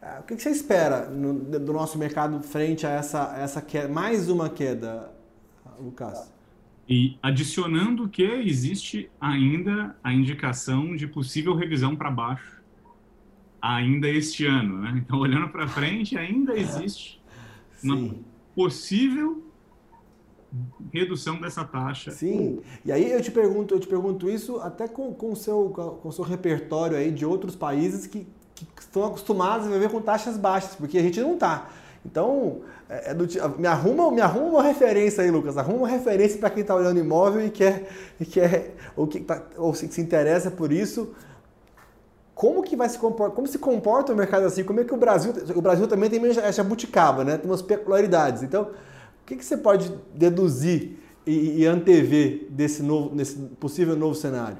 Ah, 0.00 0.20
o 0.20 0.22
que 0.22 0.34
você 0.34 0.48
espera 0.48 1.10
no, 1.10 1.34
do 1.34 1.74
nosso 1.74 1.98
mercado 1.98 2.40
frente 2.40 2.86
a 2.86 2.90
essa, 2.90 3.36
essa 3.38 3.60
queda, 3.60 3.92
mais 3.92 4.30
uma 4.30 4.48
queda, 4.48 5.12
Lucas? 5.78 6.32
E 6.88 7.18
adicionando 7.22 8.08
que 8.08 8.22
existe 8.22 9.10
ainda 9.20 9.94
a 10.02 10.10
indicação 10.10 10.96
de 10.96 11.06
possível 11.06 11.54
revisão 11.54 11.94
para 11.94 12.10
baixo 12.10 12.62
ainda 13.60 14.08
este 14.08 14.46
ano, 14.46 14.78
né? 14.78 14.94
Então, 14.96 15.18
olhando 15.18 15.50
para 15.50 15.68
frente, 15.68 16.16
ainda 16.16 16.58
existe 16.58 17.20
Sim. 17.74 17.90
uma 17.90 18.14
possível 18.54 19.47
redução 20.92 21.40
dessa 21.40 21.64
taxa. 21.64 22.10
Sim. 22.10 22.60
E 22.84 22.90
aí 22.90 23.10
eu 23.10 23.20
te 23.20 23.30
pergunto, 23.30 23.74
eu 23.74 23.80
te 23.80 23.86
pergunto 23.86 24.28
isso 24.30 24.58
até 24.60 24.88
com 24.88 25.14
o 25.20 25.36
seu, 25.36 25.70
com 26.02 26.10
seu 26.10 26.24
repertório 26.24 26.96
aí 26.96 27.10
de 27.10 27.26
outros 27.26 27.54
países 27.54 28.06
que, 28.06 28.26
que 28.54 28.66
estão 28.80 29.04
acostumados 29.04 29.66
a 29.66 29.70
viver 29.70 29.90
com 29.90 30.00
taxas 30.00 30.36
baixas, 30.36 30.74
porque 30.74 30.98
a 30.98 31.02
gente 31.02 31.20
não 31.20 31.34
está. 31.34 31.68
Então, 32.04 32.60
é, 32.88 33.10
é 33.10 33.14
do, 33.14 33.26
me, 33.58 33.66
arruma, 33.66 34.10
me 34.10 34.20
arruma 34.20 34.46
uma 34.46 34.62
referência 34.62 35.22
aí, 35.22 35.30
Lucas. 35.30 35.58
Arruma 35.58 35.80
uma 35.80 35.88
referência 35.88 36.38
para 36.38 36.50
quem 36.50 36.62
está 36.62 36.74
olhando 36.74 36.98
imóvel 36.98 37.44
e 37.44 37.50
quer, 37.50 37.88
e 38.18 38.24
quer 38.24 38.74
ou, 38.96 39.06
que 39.06 39.20
tá, 39.20 39.42
ou 39.56 39.74
se, 39.74 39.86
se 39.88 40.00
interessa 40.00 40.50
por 40.50 40.72
isso. 40.72 41.12
Como 42.34 42.62
que 42.62 42.76
vai 42.76 42.88
se 42.88 42.98
comportar? 42.98 43.34
Como 43.34 43.48
se 43.48 43.58
comporta 43.58 44.12
o 44.12 44.16
mercado 44.16 44.46
assim? 44.46 44.62
Como 44.62 44.80
é 44.80 44.84
que 44.84 44.94
o 44.94 44.96
Brasil. 44.96 45.34
O 45.54 45.60
Brasil 45.60 45.88
também 45.88 46.08
tem 46.08 46.24
a 46.24 46.50
jabuticaba, 46.52 47.24
né? 47.24 47.36
Tem 47.36 47.50
umas 47.50 47.62
peculiaridades. 47.62 48.42
Então, 48.42 48.70
que, 49.28 49.36
que 49.36 49.44
você 49.44 49.58
pode 49.58 49.92
deduzir 50.14 50.96
e, 51.26 51.60
e 51.60 51.66
antever 51.66 52.46
desse, 52.50 52.82
novo, 52.82 53.14
possível 53.56 53.94
novo 53.94 54.14
cenário? 54.14 54.58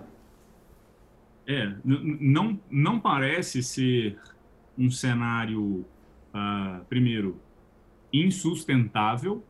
É, 1.47 1.73
não, 1.83 2.61
não 2.71 3.01
parece 3.01 3.63
ser 3.63 4.19
um 4.77 4.91
cenário, 4.91 5.87
uh, 6.35 6.85
primeiro, 6.87 7.41
insustentável, 8.13 9.43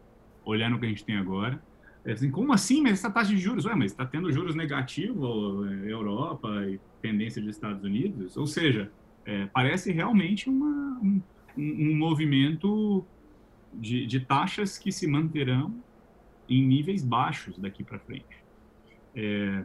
olhando 0.44 0.76
o 0.76 0.78
que 0.78 0.86
a 0.86 0.88
gente 0.88 1.04
tem 1.04 1.16
agora. 1.16 1.60
É 2.04 2.12
assim, 2.12 2.30
como 2.30 2.52
assim? 2.52 2.80
Mas 2.80 2.92
essa 2.92 3.10
taxa 3.10 3.30
de 3.30 3.38
juros, 3.38 3.64
ué, 3.64 3.74
mas 3.74 3.90
está 3.90 4.06
tendo 4.06 4.32
juros 4.32 4.54
negativos, 4.54 5.68
é, 5.68 5.92
Europa 5.92 6.48
e 6.68 6.78
tendência 7.02 7.42
dos 7.42 7.56
Estados 7.56 7.82
Unidos. 7.82 8.36
Ou 8.36 8.46
seja, 8.46 8.92
é, 9.26 9.46
parece 9.46 9.90
realmente 9.90 10.48
uma, 10.48 11.00
um, 11.02 11.20
um 11.56 11.96
movimento 11.96 13.04
de, 13.72 14.06
de 14.06 14.20
taxas 14.20 14.78
que 14.78 14.90
se 14.90 15.06
manterão 15.06 15.74
em 16.48 16.66
níveis 16.66 17.04
baixos 17.04 17.58
daqui 17.58 17.84
para 17.84 17.98
frente. 17.98 18.42
É, 19.14 19.64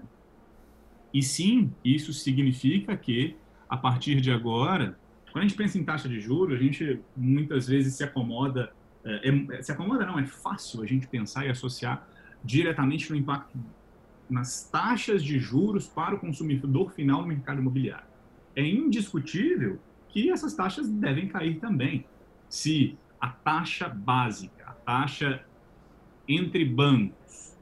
e 1.13 1.21
sim, 1.21 1.71
isso 1.83 2.11
significa 2.11 2.97
que, 2.97 3.35
a 3.69 3.77
partir 3.77 4.19
de 4.19 4.31
agora, 4.31 4.97
quando 5.31 5.45
a 5.45 5.47
gente 5.47 5.57
pensa 5.57 5.77
em 5.77 5.83
taxa 5.83 6.09
de 6.09 6.19
juros, 6.19 6.59
a 6.59 6.61
gente 6.61 6.99
muitas 7.15 7.67
vezes 7.67 7.95
se 7.95 8.03
acomoda, 8.03 8.73
é, 9.03 9.29
é, 9.29 9.61
se 9.61 9.71
acomoda 9.71 10.05
não, 10.05 10.19
é 10.19 10.25
fácil 10.25 10.81
a 10.81 10.85
gente 10.85 11.07
pensar 11.07 11.45
e 11.45 11.49
associar 11.49 12.07
diretamente 12.43 13.09
no 13.09 13.15
impacto 13.15 13.57
nas 14.29 14.67
taxas 14.69 15.23
de 15.23 15.37
juros 15.39 15.87
para 15.87 16.15
o 16.15 16.19
consumidor 16.19 16.91
final 16.91 17.21
no 17.21 17.27
mercado 17.27 17.59
imobiliário. 17.59 18.07
É 18.55 18.65
indiscutível 18.65 19.79
que 20.09 20.31
essas 20.31 20.53
taxas 20.53 20.89
devem 20.89 21.27
cair 21.27 21.59
também. 21.59 22.05
Se 22.49 22.97
a 23.23 23.29
taxa 23.29 23.87
básica, 23.87 24.65
a 24.67 24.73
taxa 24.73 25.45
entre 26.27 26.65
bancos, 26.65 27.57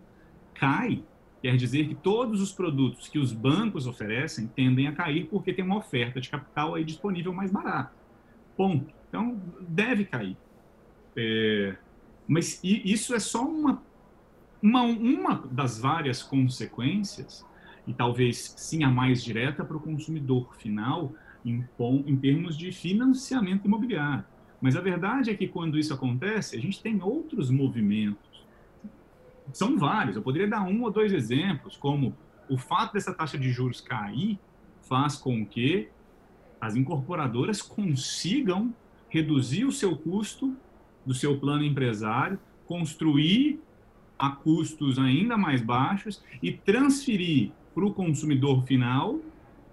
cai, 0.56 1.04
quer 1.39 1.56
dizer 1.56 1.88
que 1.88 1.93
todos 1.93 2.41
os 2.41 2.52
produtos 2.52 3.08
que 3.08 3.19
os 3.19 3.32
bancos 3.32 3.86
oferecem 3.86 4.47
tendem 4.47 4.88
a 4.88 4.91
cair 4.91 5.28
porque 5.28 5.54
tem 5.54 5.63
uma 5.63 5.78
oferta 5.78 6.19
de 6.19 6.32
capital 6.32 6.74
aí 6.74 6.84
disponível 6.84 7.32
mais 7.32 7.52
barata. 7.52 7.93
Ponto. 8.58 8.91
Então, 9.08 9.39
deve 9.62 10.06
cair. 10.06 10.36
É, 11.15 11.76
mas 12.28 12.60
isso 12.63 13.13
é 13.13 13.19
só 13.19 13.45
uma, 13.47 13.84
uma, 14.63 14.82
uma 14.82 15.47
das 15.52 15.80
várias 15.80 16.24
consequências, 16.24 17.45
e 17.86 17.93
talvez 17.93 18.56
sim 18.58 18.84
a 18.84 18.89
mais 18.89 19.24
direta 19.24 19.63
para 19.63 19.78
o 19.78 19.80
consumidor 19.80 20.56
final, 20.56 21.13
em, 21.45 21.63
em 22.08 22.17
termos 22.17 22.58
de 22.58 22.71
financiamento 22.71 23.65
imobiliário. 23.65 24.26
Mas 24.62 24.76
a 24.76 24.82
verdade 24.82 25.32
é 25.32 25.34
que 25.34 25.47
quando 25.47 25.78
isso 25.78 25.93
acontece, 25.93 26.56
a 26.56 26.62
gente 26.62 26.82
tem 26.82 27.02
outros 27.02 27.50
movimentos. 27.50 28.45
São 29.52 29.78
vários. 29.78 30.15
Eu 30.15 30.21
poderia 30.21 30.47
dar 30.47 30.62
um 30.62 30.84
ou 30.84 30.91
dois 30.91 31.12
exemplos, 31.12 31.76
como 31.76 32.15
o 32.47 32.58
fato 32.58 32.93
dessa 32.93 33.13
taxa 33.13 33.38
de 33.38 33.52
juros 33.52 33.82
cair 33.82 34.39
faz 34.84 35.15
com 35.15 35.45
que 35.45 35.89
as 36.60 36.76
incorporadoras 36.76 37.62
consigam 37.62 38.74
reduzir 39.10 39.65
o 39.65 39.71
seu 39.71 39.97
custo 39.97 40.56
do 41.06 41.13
seu 41.13 41.39
plano 41.39 41.63
empresário, 41.63 42.39
construir 42.67 43.60
a 44.17 44.30
custos 44.30 45.00
ainda 45.00 45.36
mais 45.36 45.62
baixos 45.62 46.24
e 46.41 46.52
transferir 46.52 47.52
para 47.74 47.86
o 47.86 47.93
consumidor 47.93 48.63
final 48.63 49.19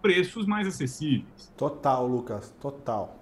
preços 0.00 0.46
mais 0.46 0.66
acessíveis. 0.66 1.52
Total, 1.56 2.06
Lucas, 2.06 2.54
total. 2.60 3.18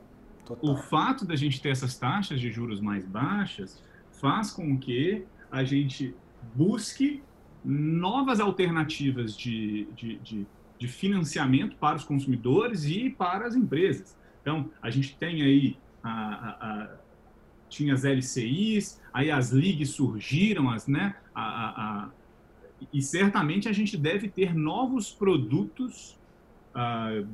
Total. 0.47 0.71
O 0.71 0.77
fato 0.77 1.27
da 1.27 1.37
gente 1.37 1.61
ter 1.61 1.71
essas 1.71 1.99
taxas 1.99 2.41
de 2.41 2.51
juros 2.51 2.81
mais 2.81 3.05
baixas 3.07 3.83
faz 4.21 4.51
com 4.51 4.79
que 4.79 5.25
a 5.51 5.65
gente 5.65 6.15
busque 6.55 7.23
novas 7.65 8.39
alternativas 8.41 9.37
de, 9.37 9.89
de, 9.97 10.19
de, 10.19 10.47
de 10.79 10.89
financiamento 10.89 11.77
para 11.77 11.97
os 11.97 12.05
consumidores 12.05 12.85
e 12.85 13.11
para 13.11 13.47
as 13.47 13.55
empresas. 13.55 14.17
Então, 14.41 14.71
a 14.81 14.89
gente 14.91 15.17
tem 15.17 15.43
aí 15.43 15.77
a, 16.03 16.11
a, 16.11 16.51
a, 16.51 16.97
tinha 17.69 17.93
as 17.93 18.05
LCIs, 18.05 19.03
aí 19.13 19.31
as 19.31 19.51
ligas 19.51 19.91
surgiram, 19.91 20.71
as, 20.71 20.87
né, 20.87 21.17
e 22.93 23.03
certamente 23.03 23.69
a 23.69 23.73
gente 23.73 23.97
deve 23.97 24.29
ter 24.29 24.55
novos 24.55 25.11
produtos 25.11 26.17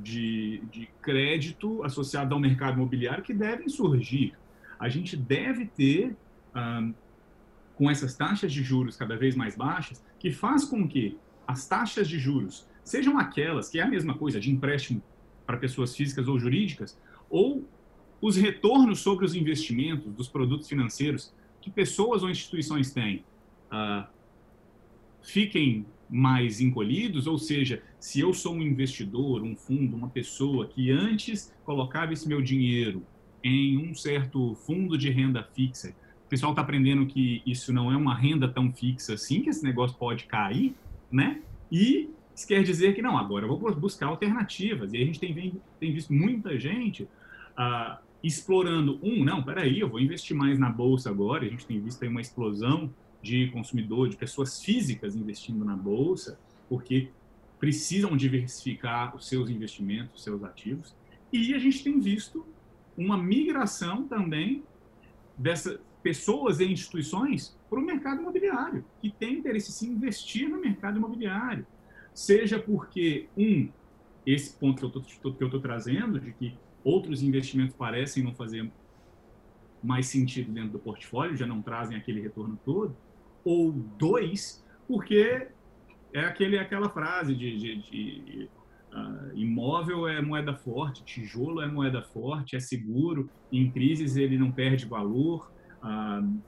de, 0.02 0.62
de 0.70 0.88
crédito 1.00 1.82
associado 1.82 2.34
ao 2.34 2.40
mercado 2.40 2.76
imobiliário 2.76 3.24
que 3.24 3.34
devem 3.34 3.68
surgir. 3.68 4.34
A 4.78 4.88
gente 4.88 5.16
deve 5.16 5.66
ter, 5.66 6.16
uh, 6.54 6.94
com 7.74 7.90
essas 7.90 8.16
taxas 8.16 8.52
de 8.52 8.62
juros 8.62 8.96
cada 8.96 9.16
vez 9.16 9.34
mais 9.34 9.56
baixas, 9.56 10.04
que 10.18 10.30
faz 10.30 10.64
com 10.64 10.86
que 10.86 11.18
as 11.46 11.66
taxas 11.66 12.08
de 12.08 12.18
juros 12.18 12.68
sejam 12.84 13.18
aquelas, 13.18 13.68
que 13.68 13.80
é 13.80 13.82
a 13.82 13.88
mesma 13.88 14.14
coisa, 14.14 14.38
de 14.38 14.50
empréstimo 14.50 15.02
para 15.44 15.56
pessoas 15.56 15.96
físicas 15.96 16.28
ou 16.28 16.38
jurídicas, 16.38 16.98
ou 17.28 17.66
os 18.20 18.36
retornos 18.36 19.00
sobre 19.00 19.24
os 19.24 19.34
investimentos 19.34 20.12
dos 20.14 20.28
produtos 20.28 20.68
financeiros 20.68 21.34
que 21.60 21.70
pessoas 21.70 22.22
ou 22.22 22.30
instituições 22.30 22.92
têm 22.92 23.24
uh, 23.72 24.06
fiquem 25.20 25.84
mais 26.12 26.60
encolhidos, 26.60 27.26
ou 27.26 27.38
seja, 27.38 27.82
se 27.98 28.20
eu 28.20 28.34
sou 28.34 28.54
um 28.54 28.60
investidor, 28.60 29.42
um 29.42 29.56
fundo, 29.56 29.96
uma 29.96 30.10
pessoa 30.10 30.66
que 30.66 30.90
antes 30.90 31.54
colocava 31.64 32.12
esse 32.12 32.28
meu 32.28 32.42
dinheiro 32.42 33.02
em 33.42 33.78
um 33.78 33.94
certo 33.94 34.54
fundo 34.54 34.98
de 34.98 35.08
renda 35.08 35.42
fixa, 35.42 35.96
o 36.26 36.28
pessoal 36.28 36.52
está 36.52 36.60
aprendendo 36.60 37.06
que 37.06 37.42
isso 37.46 37.72
não 37.72 37.90
é 37.90 37.96
uma 37.96 38.14
renda 38.14 38.46
tão 38.46 38.70
fixa 38.70 39.14
assim, 39.14 39.40
que 39.40 39.48
esse 39.48 39.64
negócio 39.64 39.96
pode 39.96 40.24
cair, 40.24 40.74
né? 41.10 41.40
E 41.70 42.10
isso 42.34 42.46
quer 42.46 42.62
dizer 42.62 42.94
que 42.94 43.00
não, 43.00 43.16
agora 43.16 43.46
eu 43.46 43.56
vou 43.56 43.74
buscar 43.74 44.06
alternativas. 44.06 44.92
E 44.92 44.98
a 44.98 45.04
gente 45.04 45.18
tem, 45.18 45.54
tem 45.80 45.92
visto 45.92 46.12
muita 46.12 46.58
gente 46.58 47.04
uh, 47.04 47.96
explorando, 48.22 48.98
um, 49.02 49.24
não, 49.24 49.42
peraí, 49.42 49.80
eu 49.80 49.88
vou 49.88 49.98
investir 49.98 50.36
mais 50.36 50.58
na 50.58 50.68
bolsa 50.68 51.08
agora, 51.08 51.44
a 51.44 51.48
gente 51.48 51.66
tem 51.66 51.80
visto 51.80 52.02
aí 52.02 52.08
uma 52.08 52.20
explosão 52.20 52.90
de 53.22 53.48
consumidor, 53.52 54.08
de 54.08 54.16
pessoas 54.16 54.62
físicas 54.62 55.14
investindo 55.14 55.64
na 55.64 55.76
bolsa, 55.76 56.38
porque 56.68 57.10
precisam 57.58 58.16
diversificar 58.16 59.14
os 59.14 59.28
seus 59.28 59.48
investimentos, 59.48 60.16
os 60.16 60.24
seus 60.24 60.42
ativos. 60.42 60.96
E 61.32 61.54
a 61.54 61.58
gente 61.58 61.84
tem 61.84 62.00
visto 62.00 62.44
uma 62.96 63.16
migração 63.16 64.06
também 64.08 64.64
dessas 65.38 65.78
pessoas 66.02 66.58
e 66.58 66.64
instituições 66.64 67.56
para 67.70 67.78
o 67.78 67.82
mercado 67.82 68.20
imobiliário, 68.20 68.84
que 69.00 69.10
tem 69.10 69.38
interesse 69.38 69.86
em 69.86 69.90
investir 69.92 70.48
no 70.48 70.60
mercado 70.60 70.98
imobiliário. 70.98 71.64
Seja 72.12 72.58
porque, 72.58 73.28
um, 73.38 73.68
esse 74.26 74.58
ponto 74.58 74.90
que 75.00 75.26
eu 75.26 75.46
estou 75.46 75.60
trazendo, 75.60 76.18
de 76.20 76.32
que 76.32 76.58
outros 76.84 77.22
investimentos 77.22 77.74
parecem 77.76 78.24
não 78.24 78.34
fazer 78.34 78.70
mais 79.82 80.06
sentido 80.06 80.52
dentro 80.52 80.72
do 80.72 80.78
portfólio, 80.78 81.36
já 81.36 81.46
não 81.46 81.62
trazem 81.62 81.96
aquele 81.96 82.20
retorno 82.20 82.58
todo, 82.64 82.96
ou 83.44 83.72
dois, 83.72 84.64
porque 84.86 85.48
é 86.12 86.20
aquele, 86.20 86.58
aquela 86.58 86.88
frase 86.88 87.34
de, 87.34 87.56
de, 87.56 87.76
de 87.82 88.50
uh, 88.92 89.34
imóvel 89.34 90.06
é 90.06 90.20
moeda 90.20 90.54
forte, 90.54 91.02
tijolo 91.04 91.60
é 91.60 91.66
moeda 91.66 92.02
forte, 92.02 92.54
é 92.54 92.60
seguro, 92.60 93.30
em 93.50 93.70
crises 93.70 94.16
ele 94.16 94.38
não 94.38 94.52
perde 94.52 94.86
valor, 94.86 95.50
uh, 95.82 96.40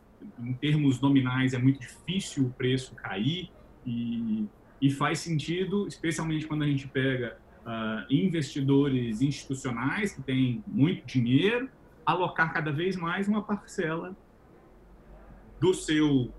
em 0.43 0.53
termos 0.55 1.01
nominais 1.01 1.55
é 1.55 1.59
muito 1.59 1.81
difícil 1.81 2.47
o 2.47 2.51
preço 2.51 2.95
cair 2.95 3.51
e, 3.87 4.47
e 4.81 4.91
faz 4.91 5.19
sentido, 5.19 5.87
especialmente 5.87 6.47
quando 6.47 6.63
a 6.63 6.67
gente 6.67 6.87
pega 6.89 7.37
uh, 7.65 8.13
investidores 8.13 9.23
institucionais 9.23 10.13
que 10.13 10.23
têm 10.23 10.63
muito 10.67 11.07
dinheiro, 11.07 11.69
alocar 12.05 12.53
cada 12.53 12.71
vez 12.71 12.97
mais 12.97 13.27
uma 13.29 13.43
parcela 13.43 14.15
do 15.61 15.73
seu 15.73 16.31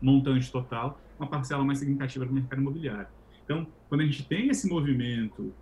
montante 0.00 0.50
total, 0.50 1.00
uma 1.18 1.28
parcela 1.28 1.64
mais 1.64 1.78
significativa 1.78 2.24
do 2.24 2.32
mercado 2.32 2.60
imobiliário. 2.60 3.08
Então, 3.44 3.66
quando 3.88 4.02
a 4.02 4.04
gente 4.04 4.24
tem 4.26 4.48
esse 4.48 4.68
movimento 4.68 5.52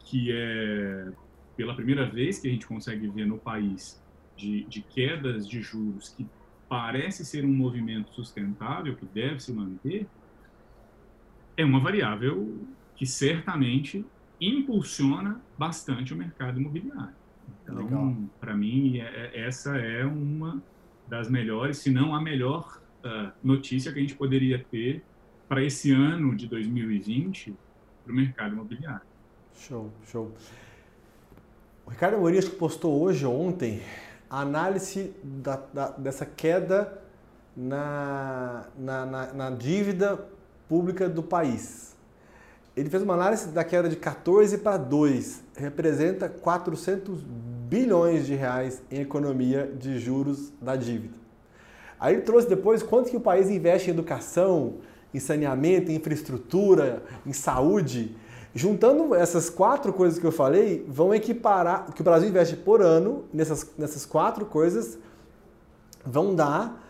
que 0.00 0.30
é 0.32 1.12
pela 1.56 1.74
primeira 1.74 2.08
vez 2.08 2.38
que 2.38 2.48
a 2.48 2.50
gente 2.50 2.66
consegue 2.66 3.08
ver 3.08 3.26
no 3.26 3.38
país 3.38 4.02
de, 4.36 4.64
de 4.64 4.82
quedas 4.82 5.48
de 5.48 5.62
juros 5.62 6.10
que 6.10 6.26
parece 6.68 7.24
ser 7.24 7.44
um 7.44 7.52
movimento 7.52 8.12
sustentável, 8.12 8.94
que 8.94 9.06
deve 9.06 9.40
se 9.40 9.52
manter, 9.52 10.06
é 11.56 11.64
uma 11.64 11.80
variável 11.80 12.66
que 12.94 13.06
certamente 13.06 14.04
impulsiona 14.40 15.40
bastante 15.56 16.12
o 16.12 16.16
mercado 16.16 16.60
imobiliário. 16.60 17.14
Então, 17.62 18.30
para 18.38 18.54
mim, 18.54 18.98
é, 18.98 19.30
é, 19.32 19.46
essa 19.46 19.76
é 19.76 20.04
uma 20.04 20.62
das 21.08 21.30
melhores, 21.30 21.78
se 21.78 21.90
não 21.90 22.14
a 22.14 22.20
melhor 22.20 22.80
uh, 23.06 23.32
notícia 23.42 23.92
que 23.92 23.98
a 23.98 24.02
gente 24.02 24.14
poderia 24.14 24.64
ter 24.70 25.02
para 25.48 25.62
esse 25.62 25.92
ano 25.92 26.34
de 26.34 26.46
2020 26.46 27.54
para 28.04 28.12
o 28.12 28.16
mercado 28.16 28.52
imobiliário. 28.54 29.06
Show, 29.54 29.90
show. 30.06 30.32
O 31.86 31.90
Ricardo 31.90 32.18
Morias 32.18 32.48
que 32.48 32.56
postou 32.56 33.00
hoje, 33.00 33.24
ontem, 33.24 33.80
a 34.28 34.40
análise 34.40 35.14
da, 35.22 35.56
da, 35.72 35.90
dessa 35.90 36.26
queda 36.26 37.00
na, 37.56 38.66
na, 38.76 39.06
na, 39.06 39.32
na 39.32 39.50
dívida 39.50 40.28
pública 40.68 41.08
do 41.08 41.22
país 41.22 41.96
ele 42.76 42.90
fez 42.90 43.02
uma 43.02 43.14
análise 43.14 43.48
da 43.48 43.64
queda 43.64 43.88
de 43.88 43.96
14 43.96 44.58
para 44.58 44.76
2, 44.76 45.42
representa 45.56 46.28
400 46.28 47.22
bilhões 47.22 48.26
de 48.26 48.34
reais 48.34 48.82
em 48.90 49.00
economia 49.00 49.66
de 49.66 49.98
juros 49.98 50.52
da 50.60 50.76
dívida. 50.76 51.25
Aí 51.98 52.14
ele 52.14 52.22
trouxe 52.22 52.48
depois 52.48 52.82
quanto 52.82 53.10
que 53.10 53.16
o 53.16 53.20
país 53.20 53.48
investe 53.48 53.88
em 53.88 53.92
educação, 53.92 54.74
em 55.12 55.18
saneamento, 55.18 55.90
em 55.90 55.96
infraestrutura, 55.96 57.02
em 57.24 57.32
saúde. 57.32 58.16
Juntando 58.54 59.14
essas 59.14 59.50
quatro 59.50 59.92
coisas 59.92 60.18
que 60.18 60.26
eu 60.26 60.32
falei, 60.32 60.84
vão 60.88 61.14
equiparar, 61.14 61.92
que 61.92 62.00
o 62.00 62.04
Brasil 62.04 62.28
investe 62.28 62.56
por 62.56 62.82
ano, 62.82 63.24
nessas, 63.32 63.66
nessas 63.76 64.06
quatro 64.06 64.46
coisas, 64.46 64.98
vão 66.04 66.34
dar 66.34 66.82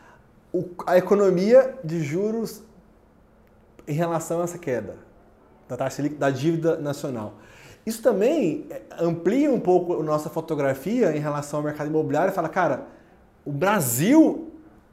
a 0.86 0.96
economia 0.96 1.78
de 1.84 2.02
juros 2.02 2.62
em 3.86 3.94
relação 3.94 4.40
a 4.40 4.44
essa 4.44 4.58
queda 4.58 4.96
da 5.68 5.76
taxa 5.76 6.08
da 6.08 6.30
dívida 6.30 6.76
nacional. 6.76 7.34
Isso 7.84 8.02
também 8.02 8.66
é, 8.70 8.82
amplia 8.98 9.50
um 9.50 9.60
pouco 9.60 10.00
a 10.00 10.02
nossa 10.02 10.28
fotografia 10.28 11.16
em 11.16 11.20
relação 11.20 11.60
ao 11.60 11.64
mercado 11.64 11.88
imobiliário 11.88 12.32
e 12.32 12.34
fala, 12.34 12.48
cara, 12.48 12.86
o 13.44 13.52
Brasil 13.52 14.45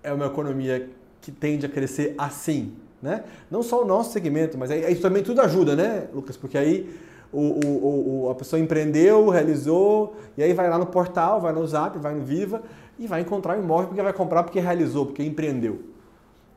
é 0.03 0.11
uma 0.11 0.25
economia 0.25 0.89
que 1.21 1.31
tende 1.31 1.65
a 1.65 1.69
crescer 1.69 2.13
assim, 2.17 2.73
né? 3.01 3.23
Não 3.49 3.63
só 3.63 3.81
o 3.81 3.85
nosso 3.85 4.11
segmento, 4.11 4.57
mas 4.57 4.69
aí, 4.69 4.85
aí 4.85 4.95
também 4.95 5.23
tudo 5.23 5.41
ajuda, 5.41 5.75
né, 5.75 6.07
Lucas? 6.13 6.35
Porque 6.35 6.57
aí 6.57 6.89
o, 7.31 7.39
o, 7.65 8.23
o, 8.25 8.29
a 8.29 8.35
pessoa 8.35 8.59
empreendeu, 8.59 9.27
realizou, 9.29 10.15
e 10.37 10.43
aí 10.43 10.53
vai 10.53 10.69
lá 10.69 10.77
no 10.77 10.85
portal, 10.85 11.41
vai 11.41 11.51
no 11.51 11.65
Zap, 11.65 11.97
vai 11.97 12.13
no 12.13 12.23
Viva 12.23 12.61
e 12.99 13.07
vai 13.07 13.21
encontrar 13.21 13.57
um 13.57 13.63
imóvel 13.63 13.87
porque 13.87 14.01
vai 14.01 14.13
comprar 14.13 14.43
porque 14.43 14.59
realizou, 14.59 15.07
porque 15.07 15.23
empreendeu. 15.23 15.79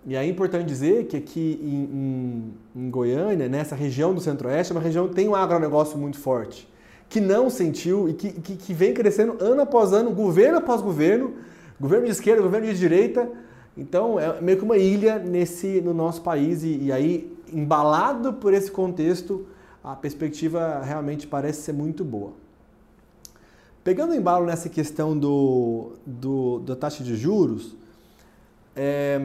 E 0.05 0.17
aí 0.17 0.29
é 0.29 0.31
importante 0.31 0.67
dizer 0.67 1.07
que 1.07 1.17
aqui 1.17 1.59
em, 1.63 2.79
em, 2.79 2.85
em 2.85 2.91
Goiânia, 2.91 3.49
nessa 3.49 3.75
região 3.75 4.15
do 4.15 4.21
Centro-Oeste, 4.21 4.73
é 4.73 4.77
uma 4.77 4.83
região 4.83 5.09
que 5.09 5.15
tem 5.15 5.29
um 5.29 5.35
agronegócio 5.35 5.99
muito 5.99 6.19
forte, 6.19 6.69
que 7.09 7.21
não 7.21 7.51
sentiu 7.51 8.09
e 8.09 8.13
que, 8.13 8.31
que, 8.33 8.57
que 8.57 8.75
vem 8.75 8.95
crescendo 8.95 9.37
ano 9.41 9.63
após 9.63 9.93
ano, 9.93 10.11
governo 10.13 10.59
após 10.59 10.81
governo, 10.81 11.35
governo 11.81 12.07
de 12.07 12.13
esquerda, 12.13 12.43
governo 12.43 12.67
de 12.67 12.79
direita. 12.79 13.29
Então 13.77 14.19
é 14.19 14.41
meio 14.41 14.59
que 14.59 14.65
uma 14.65 14.79
ilha 14.79 15.19
nesse, 15.19 15.81
no 15.81 15.93
nosso 15.93 16.23
país 16.23 16.63
e, 16.63 16.85
e 16.85 16.93
aí, 16.93 17.37
embalado 17.53 18.33
por 18.33 18.55
esse 18.55 18.71
contexto, 18.71 19.47
a 19.85 19.95
perspectiva 19.95 20.81
realmente 20.83 21.27
parece 21.27 21.63
ser 21.63 21.73
muito 21.73 22.05
boa. 22.05 22.33
Pegando 23.85 24.15
embalo 24.15 24.47
nessa 24.47 24.69
questão 24.69 25.17
do, 25.17 25.93
do, 26.05 26.59
da 26.61 26.75
taxa 26.75 27.05
de 27.05 27.15
juros, 27.15 27.77
é, 28.75 29.21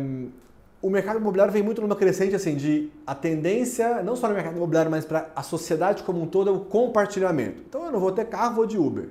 o 0.81 0.89
mercado 0.89 1.19
imobiliário 1.19 1.51
vem 1.51 1.63
muito 1.63 1.81
numa 1.81 1.95
crescente 1.95 2.35
assim 2.35 2.55
de 2.55 2.91
a 3.05 3.15
tendência, 3.15 4.03
não 4.03 4.15
só 4.15 4.27
no 4.27 4.33
mercado 4.33 4.55
imobiliário, 4.55 4.91
mas 4.91 5.03
para 5.03 5.31
a 5.35 5.41
sociedade 5.41 6.03
como 6.03 6.21
um 6.21 6.27
todo, 6.27 6.49
é 6.49 6.53
o 6.53 6.59
compartilhamento. 6.59 7.63
Então 7.67 7.85
eu 7.85 7.91
não 7.91 7.99
vou 7.99 8.11
ter 8.11 8.25
carro, 8.25 8.55
vou 8.55 8.65
de 8.65 8.77
Uber. 8.77 9.09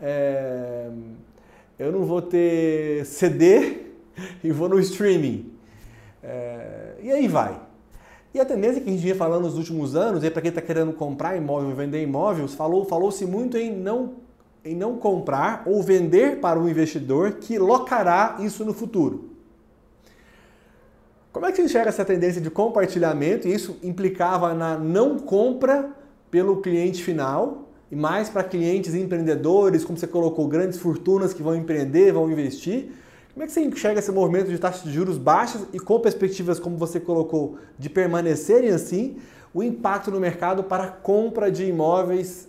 É, 0.00 0.90
eu 1.78 1.90
não 1.90 2.04
vou 2.04 2.22
ter 2.22 3.04
CD 3.04 3.78
e 4.42 4.50
vou 4.52 4.68
no 4.68 4.78
streaming. 4.80 5.52
É, 6.22 6.94
e 7.02 7.10
aí 7.10 7.28
vai. 7.28 7.60
E 8.32 8.40
a 8.40 8.44
tendência 8.44 8.80
que 8.80 8.88
a 8.88 8.92
gente 8.92 9.02
vinha 9.02 9.14
falando 9.14 9.44
nos 9.44 9.56
últimos 9.56 9.94
anos, 9.94 10.28
para 10.28 10.42
quem 10.42 10.48
está 10.48 10.60
querendo 10.60 10.92
comprar 10.92 11.36
imóvel 11.36 11.70
e 11.70 11.74
vender 11.74 12.02
imóveis, 12.02 12.54
falou, 12.54 12.84
falou-se 12.84 13.24
muito 13.24 13.56
em 13.56 13.72
não, 13.72 14.14
em 14.64 14.74
não 14.74 14.96
comprar 14.98 15.62
ou 15.66 15.82
vender 15.82 16.40
para 16.40 16.58
um 16.58 16.68
investidor 16.68 17.34
que 17.34 17.58
locará 17.58 18.38
isso 18.40 18.64
no 18.64 18.74
futuro. 18.74 19.30
Como 21.32 21.46
é 21.46 21.50
que 21.50 21.56
você 21.56 21.62
enxerga 21.62 21.88
essa 21.88 22.04
tendência 22.04 22.40
de 22.40 22.50
compartilhamento? 22.50 23.46
E 23.46 23.54
isso 23.54 23.76
implicava 23.82 24.54
na 24.54 24.78
não 24.78 25.18
compra 25.18 25.90
pelo 26.30 26.60
cliente 26.60 27.02
final 27.02 27.63
e 27.90 27.96
mais 27.96 28.28
para 28.28 28.42
clientes 28.42 28.94
empreendedores, 28.94 29.84
como 29.84 29.98
você 29.98 30.06
colocou, 30.06 30.48
grandes 30.48 30.78
fortunas 30.78 31.32
que 31.32 31.42
vão 31.42 31.54
empreender, 31.54 32.12
vão 32.12 32.30
investir. 32.30 32.90
Como 33.32 33.42
é 33.42 33.46
que 33.46 33.52
você 33.52 33.60
enxerga 33.62 33.98
esse 33.98 34.12
movimento 34.12 34.48
de 34.48 34.58
taxas 34.58 34.84
de 34.84 34.92
juros 34.92 35.18
baixas 35.18 35.66
e 35.72 35.80
com 35.80 35.98
perspectivas, 36.00 36.60
como 36.60 36.76
você 36.76 37.00
colocou, 37.00 37.58
de 37.78 37.90
permanecerem 37.90 38.70
assim, 38.70 39.16
o 39.52 39.62
impacto 39.62 40.10
no 40.10 40.20
mercado 40.20 40.64
para 40.64 40.84
a 40.84 40.88
compra 40.88 41.50
de 41.50 41.64
imóveis, 41.64 42.48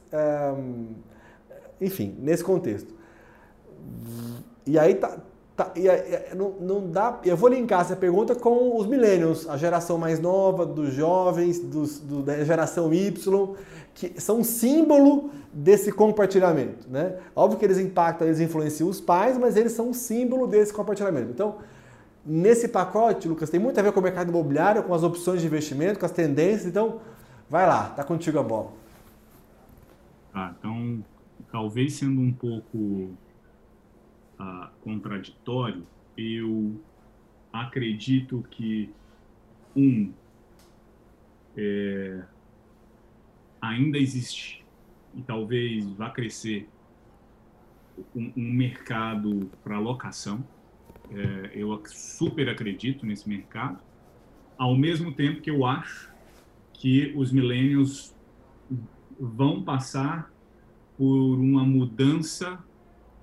enfim, 1.81 2.15
nesse 2.19 2.43
contexto? 2.43 2.93
E 4.65 4.79
aí 4.79 4.95
tá, 4.95 5.17
tá 5.55 5.71
e, 5.75 5.87
e, 5.87 6.35
não, 6.35 6.51
não 6.59 6.89
dá. 6.89 7.19
Eu 7.23 7.37
vou 7.37 7.49
linkar 7.49 7.81
essa 7.81 7.95
pergunta 7.95 8.35
com 8.35 8.77
os 8.77 8.87
millennials, 8.87 9.47
a 9.47 9.57
geração 9.57 9.97
mais 9.97 10.19
nova, 10.19 10.65
dos 10.65 10.93
jovens, 10.93 11.59
dos, 11.59 11.99
do, 11.99 12.21
da 12.21 12.43
geração 12.43 12.93
Y, 12.93 13.55
que 13.93 14.19
são 14.19 14.43
símbolo 14.43 15.29
desse 15.53 15.91
compartilhamento. 15.91 16.89
Né? 16.89 17.17
Óbvio 17.35 17.57
que 17.57 17.65
eles 17.65 17.77
impactam, 17.77 18.27
eles 18.27 18.39
influenciam 18.39 18.89
os 18.89 18.99
pais, 18.99 19.37
mas 19.37 19.55
eles 19.55 19.71
são 19.71 19.89
um 19.89 19.93
símbolo 19.93 20.45
desse 20.45 20.73
compartilhamento. 20.73 21.31
Então, 21.31 21.55
nesse 22.25 22.67
pacote, 22.67 23.27
Lucas, 23.27 23.49
tem 23.49 23.59
muito 23.59 23.79
a 23.79 23.83
ver 23.83 23.93
com 23.93 23.99
o 23.99 24.03
mercado 24.03 24.29
imobiliário, 24.29 24.83
com 24.83 24.93
as 24.93 25.03
opções 25.03 25.39
de 25.39 25.47
investimento, 25.47 25.99
com 25.99 26.05
as 26.05 26.11
tendências. 26.11 26.65
Então, 26.65 26.99
vai 27.49 27.65
lá, 27.65 27.89
tá 27.89 28.03
contigo 28.03 28.37
a 28.37 28.43
bola. 28.43 28.71
Tá, 30.33 30.53
então, 30.59 31.01
talvez 31.49 31.93
sendo 31.93 32.19
um 32.19 32.33
pouco 32.33 33.11
uh, 34.39 34.69
contraditório, 34.81 35.85
eu 36.17 36.79
acredito 37.51 38.43
que, 38.49 38.89
um, 39.75 40.11
é, 41.55 42.23
ainda 43.61 43.97
existe 43.97 44.65
e 45.13 45.21
talvez 45.21 45.85
vá 45.93 46.09
crescer 46.09 46.67
um, 48.15 48.31
um 48.35 48.53
mercado 48.53 49.49
para 49.63 49.79
locação. 49.79 50.45
É, 51.11 51.51
eu 51.53 51.81
super 51.85 52.49
acredito 52.49 53.05
nesse 53.05 53.29
mercado, 53.29 53.79
ao 54.57 54.75
mesmo 54.75 55.13
tempo 55.13 55.41
que 55.41 55.49
eu 55.49 55.65
acho 55.65 56.11
que 56.73 57.13
os 57.15 57.31
millennials 57.31 58.15
vão 59.19 59.63
passar 59.63 60.31
por 60.97 61.35
uma 61.39 61.63
mudança 61.63 62.61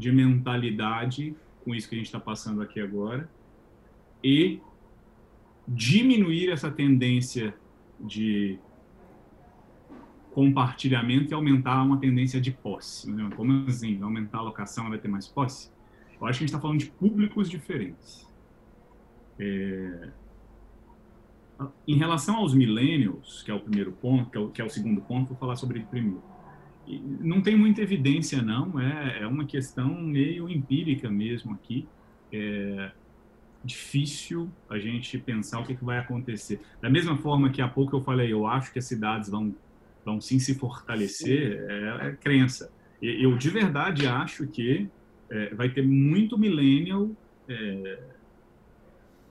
de 0.02 0.10
mentalidade 0.10 1.34
com 1.64 1.72
isso 1.74 1.88
que 1.88 1.94
a 1.94 1.98
gente 1.98 2.06
está 2.06 2.18
passando 2.18 2.60
aqui 2.60 2.80
agora 2.80 3.30
e 4.22 4.60
diminuir 5.66 6.50
essa 6.50 6.70
tendência 6.70 7.54
de 8.00 8.58
compartilhamento 10.32 11.32
e 11.32 11.34
aumentar 11.34 11.82
uma 11.84 11.98
tendência 11.98 12.40
de 12.40 12.50
posse. 12.50 13.08
Né? 13.10 13.30
Como 13.36 13.68
assim? 13.68 14.02
Aumentar 14.02 14.38
a 14.38 14.40
alocação, 14.40 14.88
vai 14.88 14.98
ter 14.98 15.06
mais 15.06 15.28
posse? 15.28 15.70
Eu 16.20 16.26
acho 16.26 16.38
que 16.38 16.44
a 16.44 16.46
gente 16.46 16.54
está 16.54 16.60
falando 16.60 16.80
de 16.80 16.86
públicos 16.86 17.48
diferentes. 17.48 18.28
É... 19.38 20.08
Em 21.86 21.96
relação 21.96 22.36
aos 22.36 22.54
millennials, 22.54 23.42
que 23.44 23.50
é 23.52 23.54
o 23.54 23.60
primeiro 23.60 23.92
ponto, 23.92 24.30
que 24.30 24.36
é 24.36 24.40
o, 24.40 24.48
que 24.48 24.62
é 24.62 24.64
o 24.64 24.70
segundo 24.70 25.00
ponto, 25.00 25.28
vou 25.28 25.36
falar 25.36 25.54
sobre 25.54 25.78
ele 25.78 25.86
primeiro. 25.86 26.31
Não 27.20 27.40
tem 27.40 27.56
muita 27.56 27.80
evidência, 27.80 28.42
não, 28.42 28.78
é, 28.80 29.20
é 29.22 29.26
uma 29.26 29.44
questão 29.44 30.00
meio 30.00 30.48
empírica 30.48 31.08
mesmo 31.10 31.54
aqui. 31.54 31.86
É 32.32 32.90
difícil 33.64 34.50
a 34.68 34.78
gente 34.78 35.16
pensar 35.18 35.60
o 35.60 35.64
que, 35.64 35.74
que 35.74 35.84
vai 35.84 35.98
acontecer. 35.98 36.60
Da 36.80 36.90
mesma 36.90 37.16
forma 37.16 37.50
que 37.50 37.62
há 37.62 37.68
pouco 37.68 37.96
eu 37.96 38.00
falei, 38.00 38.32
eu 38.32 38.46
acho 38.46 38.72
que 38.72 38.78
as 38.78 38.84
cidades 38.84 39.28
vão 39.28 39.54
vão 40.04 40.20
sim 40.20 40.40
se 40.40 40.56
fortalecer 40.56 41.64
é, 41.68 42.08
é 42.08 42.12
crença. 42.12 42.72
Eu 43.00 43.36
de 43.36 43.50
verdade 43.50 44.06
acho 44.06 44.48
que 44.48 44.88
é, 45.30 45.54
vai 45.54 45.68
ter 45.68 45.82
muito 45.82 46.36
millennial 46.36 47.10
é, 47.48 48.02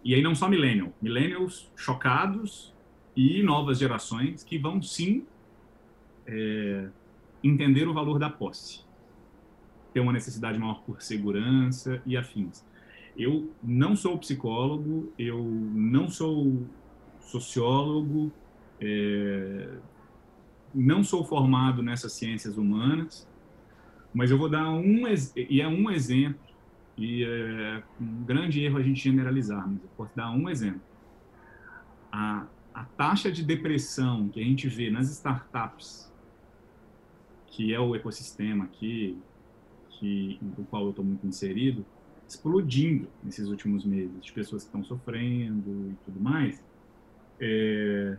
e 0.04 0.16
aí 0.16 0.22
não 0.22 0.34
só 0.34 0.48
millennial, 0.48 0.94
millennials 1.02 1.70
chocados 1.76 2.74
e 3.16 3.44
novas 3.44 3.80
gerações 3.80 4.44
que 4.44 4.58
vão 4.58 4.82
sim 4.82 5.26
é, 6.26 6.88
entender 7.44 7.88
o 7.88 7.94
valor 7.94 8.20
da 8.20 8.30
posse, 8.30 8.82
ter 9.94 10.00
uma 10.00 10.14
necessidade 10.14 10.58
maior 10.58 10.82
por 10.84 11.02
segurança 11.02 12.02
e 12.06 12.16
afins. 12.16 12.66
Eu 13.18 13.52
não 13.62 13.96
sou 13.96 14.18
psicólogo, 14.18 15.12
eu 15.18 15.44
não 15.44 16.10
sou 16.10 16.66
sociólogo, 17.20 18.32
é, 18.80 19.78
não 20.74 21.04
sou 21.04 21.24
formado 21.24 21.82
nessas 21.84 22.14
ciências 22.14 22.58
humanas, 22.58 23.28
mas 24.14 24.32
eu 24.32 24.38
vou 24.38 24.50
dar 24.50 24.70
um 24.70 25.04
e 25.36 25.62
é 25.62 25.68
um 25.68 25.90
exemplo 25.90 26.40
e 26.98 27.24
é 27.24 27.84
um 28.00 28.24
grande 28.24 28.64
erro 28.64 28.78
a 28.78 28.84
gente 28.84 29.02
generalizar, 29.02 29.68
mas 29.68 29.82
eu 29.82 29.90
posso 29.96 30.16
dar 30.16 30.32
um 30.32 30.50
exemplo. 30.50 30.82
A, 32.12 32.46
a 32.74 32.84
taxa 32.84 33.32
de 33.32 33.44
depressão 33.44 34.30
que 34.30 34.40
a 34.40 34.44
gente 34.44 34.68
vê 34.68 34.90
nas 34.90 35.10
startups, 35.10 36.11
que 37.52 37.74
é 37.74 37.80
o 37.80 37.96
ecossistema 37.96 38.66
aqui, 38.66 39.18
que, 39.90 40.40
no 40.42 40.66
qual 40.66 40.86
eu 40.86 40.90
estou 40.90 41.06
muito 41.06 41.26
inserido, 41.28 41.86
explodindo 42.28 43.08
nesses 43.24 43.48
últimos 43.48 43.86
meses, 43.86 44.24
de 44.24 44.32
pessoas 44.32 44.64
que 44.64 44.70
estão 44.70 44.84
sofrendo 44.84 45.92
e 45.92 45.96
tudo 46.06 46.20
mais, 46.20 46.64
é, 47.40 48.18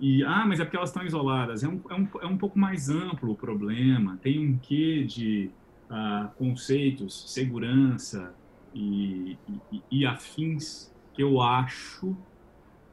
e, 0.00 0.24
ah, 0.24 0.44
mas 0.46 0.60
é 0.60 0.64
porque 0.64 0.76
elas 0.76 0.90
estão 0.90 1.04
isoladas. 1.04 1.62
É 1.62 1.68
um, 1.68 1.80
é 1.88 1.94
um, 1.94 2.08
é 2.22 2.26
um 2.26 2.36
pouco 2.36 2.58
mais 2.58 2.88
amplo 2.88 3.32
o 3.32 3.36
problema. 3.36 4.18
Tem 4.22 4.38
um 4.38 4.58
quê 4.58 5.04
de 5.04 5.50
uh, 5.90 6.28
conceitos, 6.36 7.32
segurança 7.32 8.34
e, 8.74 9.38
e, 9.70 9.82
e 9.90 10.06
afins 10.06 10.92
que 11.12 11.22
eu 11.22 11.40
acho 11.40 12.16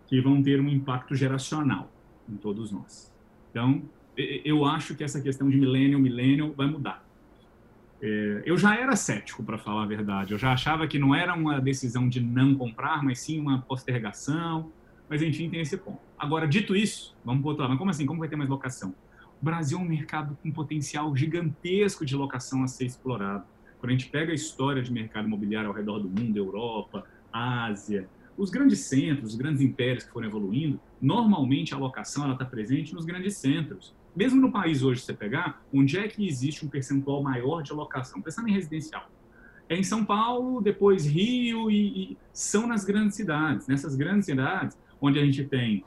que 0.07 0.21
vão 0.21 0.43
ter 0.43 0.59
um 0.59 0.69
impacto 0.69 1.15
geracional 1.15 1.91
em 2.29 2.35
todos 2.35 2.71
nós. 2.71 3.11
Então, 3.49 3.81
eu 4.17 4.65
acho 4.65 4.95
que 4.95 5.03
essa 5.03 5.21
questão 5.21 5.49
de 5.49 5.57
milênio, 5.57 5.99
milênio 5.99 6.53
vai 6.55 6.67
mudar. 6.67 7.05
É, 8.01 8.41
eu 8.45 8.57
já 8.57 8.75
era 8.75 8.95
cético, 8.95 9.43
para 9.43 9.57
falar 9.57 9.83
a 9.83 9.85
verdade. 9.85 10.33
Eu 10.33 10.37
já 10.37 10.51
achava 10.51 10.87
que 10.87 10.97
não 10.97 11.13
era 11.13 11.33
uma 11.33 11.59
decisão 11.59 12.09
de 12.09 12.19
não 12.19 12.55
comprar, 12.55 13.03
mas 13.03 13.19
sim 13.19 13.39
uma 13.39 13.61
postergação. 13.61 14.71
Mas, 15.09 15.21
enfim, 15.21 15.49
tem 15.49 15.61
esse 15.61 15.77
ponto. 15.77 15.99
Agora, 16.17 16.47
dito 16.47 16.75
isso, 16.75 17.15
vamos 17.23 17.41
para 17.41 17.49
outro. 17.49 17.69
Mas 17.69 17.77
como 17.77 17.91
assim? 17.91 18.05
Como 18.05 18.19
vai 18.19 18.29
ter 18.29 18.35
mais 18.35 18.49
locação? 18.49 18.95
O 19.41 19.45
Brasil 19.45 19.77
é 19.77 19.81
um 19.81 19.85
mercado 19.85 20.37
com 20.41 20.51
potencial 20.51 21.15
gigantesco 21.15 22.05
de 22.05 22.15
locação 22.15 22.63
a 22.63 22.67
ser 22.67 22.85
explorado. 22.85 23.43
Quando 23.79 23.89
a 23.89 23.93
gente 23.93 24.09
pega 24.09 24.31
a 24.31 24.35
história 24.35 24.81
de 24.81 24.91
mercado 24.91 25.27
imobiliário 25.27 25.67
ao 25.67 25.75
redor 25.75 25.99
do 25.99 26.07
mundo, 26.07 26.37
Europa, 26.37 27.03
Ásia, 27.33 28.07
os 28.37 28.49
grandes 28.49 28.79
centros, 28.81 29.31
os 29.31 29.35
grandes 29.35 29.61
impérios 29.61 30.03
que 30.03 30.11
foram 30.11 30.27
evoluindo, 30.27 30.79
normalmente 31.01 31.73
a 31.73 31.77
locação 31.77 32.31
está 32.31 32.45
presente 32.45 32.93
nos 32.93 33.05
grandes 33.05 33.37
centros. 33.37 33.95
Mesmo 34.15 34.41
no 34.41 34.51
país 34.51 34.83
hoje, 34.83 35.01
você 35.01 35.13
pegar, 35.13 35.63
onde 35.73 35.97
é 35.97 36.07
que 36.07 36.27
existe 36.27 36.65
um 36.65 36.69
percentual 36.69 37.23
maior 37.23 37.61
de 37.61 37.71
locação? 37.71 38.21
Pensando 38.21 38.49
em 38.49 38.53
residencial. 38.53 39.09
É 39.69 39.75
em 39.77 39.83
São 39.83 40.03
Paulo, 40.03 40.61
depois 40.61 41.05
Rio 41.05 41.71
e, 41.71 42.11
e 42.11 42.17
são 42.33 42.67
nas 42.67 42.83
grandes 42.83 43.15
cidades. 43.15 43.67
Nessas 43.67 43.95
grandes 43.95 44.25
cidades, 44.25 44.77
onde 44.99 45.17
a 45.17 45.25
gente 45.25 45.45
tem 45.45 45.85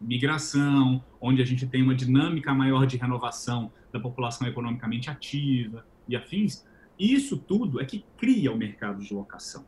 migração, 0.00 1.02
onde 1.20 1.40
a 1.40 1.44
gente 1.44 1.66
tem 1.66 1.82
uma 1.82 1.94
dinâmica 1.94 2.52
maior 2.52 2.86
de 2.86 2.96
renovação 2.96 3.72
da 3.90 3.98
população 3.98 4.46
economicamente 4.46 5.08
ativa 5.08 5.84
e 6.06 6.14
afins, 6.14 6.64
isso 6.98 7.38
tudo 7.38 7.80
é 7.80 7.84
que 7.84 8.04
cria 8.16 8.52
o 8.52 8.56
mercado 8.56 9.02
de 9.02 9.12
locação. 9.14 9.64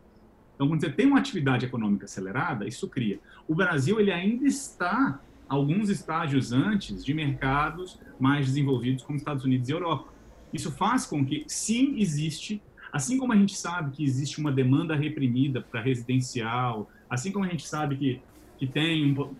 Então, 0.55 0.68
quando 0.68 0.83
você 0.83 0.91
tem 0.91 1.07
uma 1.07 1.18
atividade 1.18 1.64
econômica 1.64 2.05
acelerada, 2.05 2.66
isso 2.66 2.87
cria. 2.89 3.18
O 3.49 3.55
Brasil 3.55 3.99
ele 3.99 4.12
ainda 4.12 4.47
está 4.47 5.18
alguns 5.51 5.89
estágios 5.89 6.53
antes 6.53 7.05
de 7.05 7.13
mercados 7.13 7.99
mais 8.21 8.47
desenvolvidos 8.47 9.03
como 9.03 9.19
Estados 9.19 9.45
Unidos 9.45 9.69
e 9.69 9.73
Europa. 9.73 10.15
Isso 10.53 10.71
faz 10.71 11.05
com 11.05 11.27
que, 11.27 11.45
sim, 11.49 11.99
existe, 11.99 12.63
assim 12.93 13.19
como 13.19 13.33
a 13.33 13.37
gente 13.37 13.57
sabe 13.57 13.91
que 13.91 14.05
existe 14.05 14.39
uma 14.39 14.53
demanda 14.53 14.95
reprimida 14.95 15.61
para 15.61 15.81
residencial, 15.81 16.89
assim 17.11 17.33
como 17.33 17.45
a 17.45 17.49
gente 17.49 17.67
sabe 17.67 17.97
que, 17.97 18.23
que 18.59 18.67
tem 18.69 19.13
um, 19.19 19.35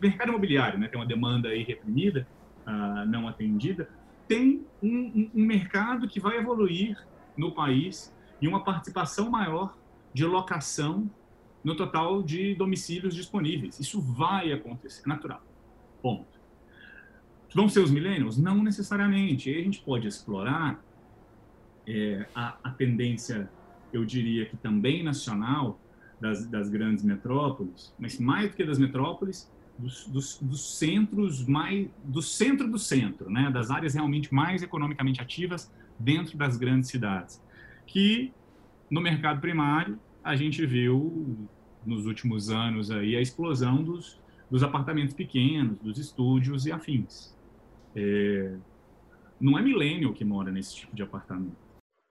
mercado 0.00 0.28
imobiliário, 0.28 0.78
né, 0.78 0.86
tem 0.86 1.00
uma 1.00 1.06
demanda 1.06 1.48
aí 1.48 1.64
reprimida, 1.64 2.28
uh, 2.64 3.04
não 3.04 3.26
atendida, 3.26 3.88
tem 4.28 4.64
um, 4.80 5.30
um, 5.34 5.44
mercado 5.44 6.06
que 6.06 6.20
vai 6.20 6.38
evoluir 6.38 6.96
no 7.36 7.50
país 7.50 8.14
e 8.40 8.46
uma 8.46 8.62
participação 8.62 9.28
maior 9.30 9.76
de 10.14 10.24
locação 10.24 11.10
no 11.64 11.74
total 11.74 12.22
de 12.22 12.54
domicílios 12.54 13.16
disponíveis. 13.16 13.80
Isso 13.80 14.00
vai 14.00 14.52
acontecer, 14.52 15.02
é 15.04 15.08
natural. 15.08 15.42
Ponto. 16.06 16.38
Vão 17.52 17.68
ser 17.68 17.80
os 17.80 17.90
millennials? 17.90 18.38
Não 18.38 18.62
necessariamente. 18.62 19.50
E 19.50 19.58
a 19.58 19.60
gente 19.60 19.80
pode 19.80 20.06
explorar 20.06 20.80
é, 21.84 22.28
a, 22.32 22.56
a, 22.62 22.70
tendência, 22.70 23.50
eu 23.92 24.04
diria 24.04 24.46
que 24.46 24.56
também 24.56 25.02
nacional, 25.02 25.80
das, 26.20 26.46
das, 26.46 26.68
grandes 26.68 27.02
metrópoles, 27.02 27.92
mas 27.98 28.20
mais 28.20 28.50
do 28.50 28.56
que 28.56 28.64
das 28.64 28.78
metrópoles, 28.78 29.52
dos, 29.76 30.06
dos, 30.06 30.38
dos, 30.40 30.78
centros 30.78 31.44
mais 31.44 31.88
do 32.04 32.22
centro 32.22 32.70
do 32.70 32.78
centro, 32.78 33.28
né, 33.28 33.50
das 33.50 33.68
áreas 33.68 33.94
realmente 33.94 34.32
mais 34.32 34.62
economicamente 34.62 35.20
ativas 35.20 35.72
dentro 35.98 36.38
das 36.38 36.56
grandes 36.56 36.88
cidades, 36.88 37.42
que 37.84 38.32
no 38.88 39.00
mercado 39.00 39.40
primário 39.40 39.98
a 40.22 40.36
gente 40.36 40.64
viu 40.64 41.48
nos 41.84 42.06
últimos 42.06 42.48
anos 42.48 42.92
aí 42.92 43.16
a 43.16 43.20
explosão 43.20 43.82
dos, 43.82 44.18
dos 44.50 44.62
apartamentos 44.62 45.14
pequenos, 45.14 45.78
dos 45.78 45.98
estúdios 45.98 46.66
e 46.66 46.72
afins. 46.72 47.34
É, 47.94 48.56
não 49.40 49.58
é 49.58 49.62
milênio 49.62 50.12
que 50.12 50.24
mora 50.24 50.50
nesse 50.50 50.74
tipo 50.76 50.94
de 50.94 51.02
apartamento 51.02 51.66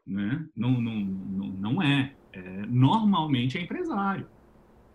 né? 0.06 0.46
Não, 0.56 0.80
não, 0.80 1.00
não, 1.00 1.48
não 1.48 1.82
é. 1.82 2.14
é. 2.32 2.66
Normalmente 2.68 3.58
é 3.58 3.62
empresário, 3.62 4.28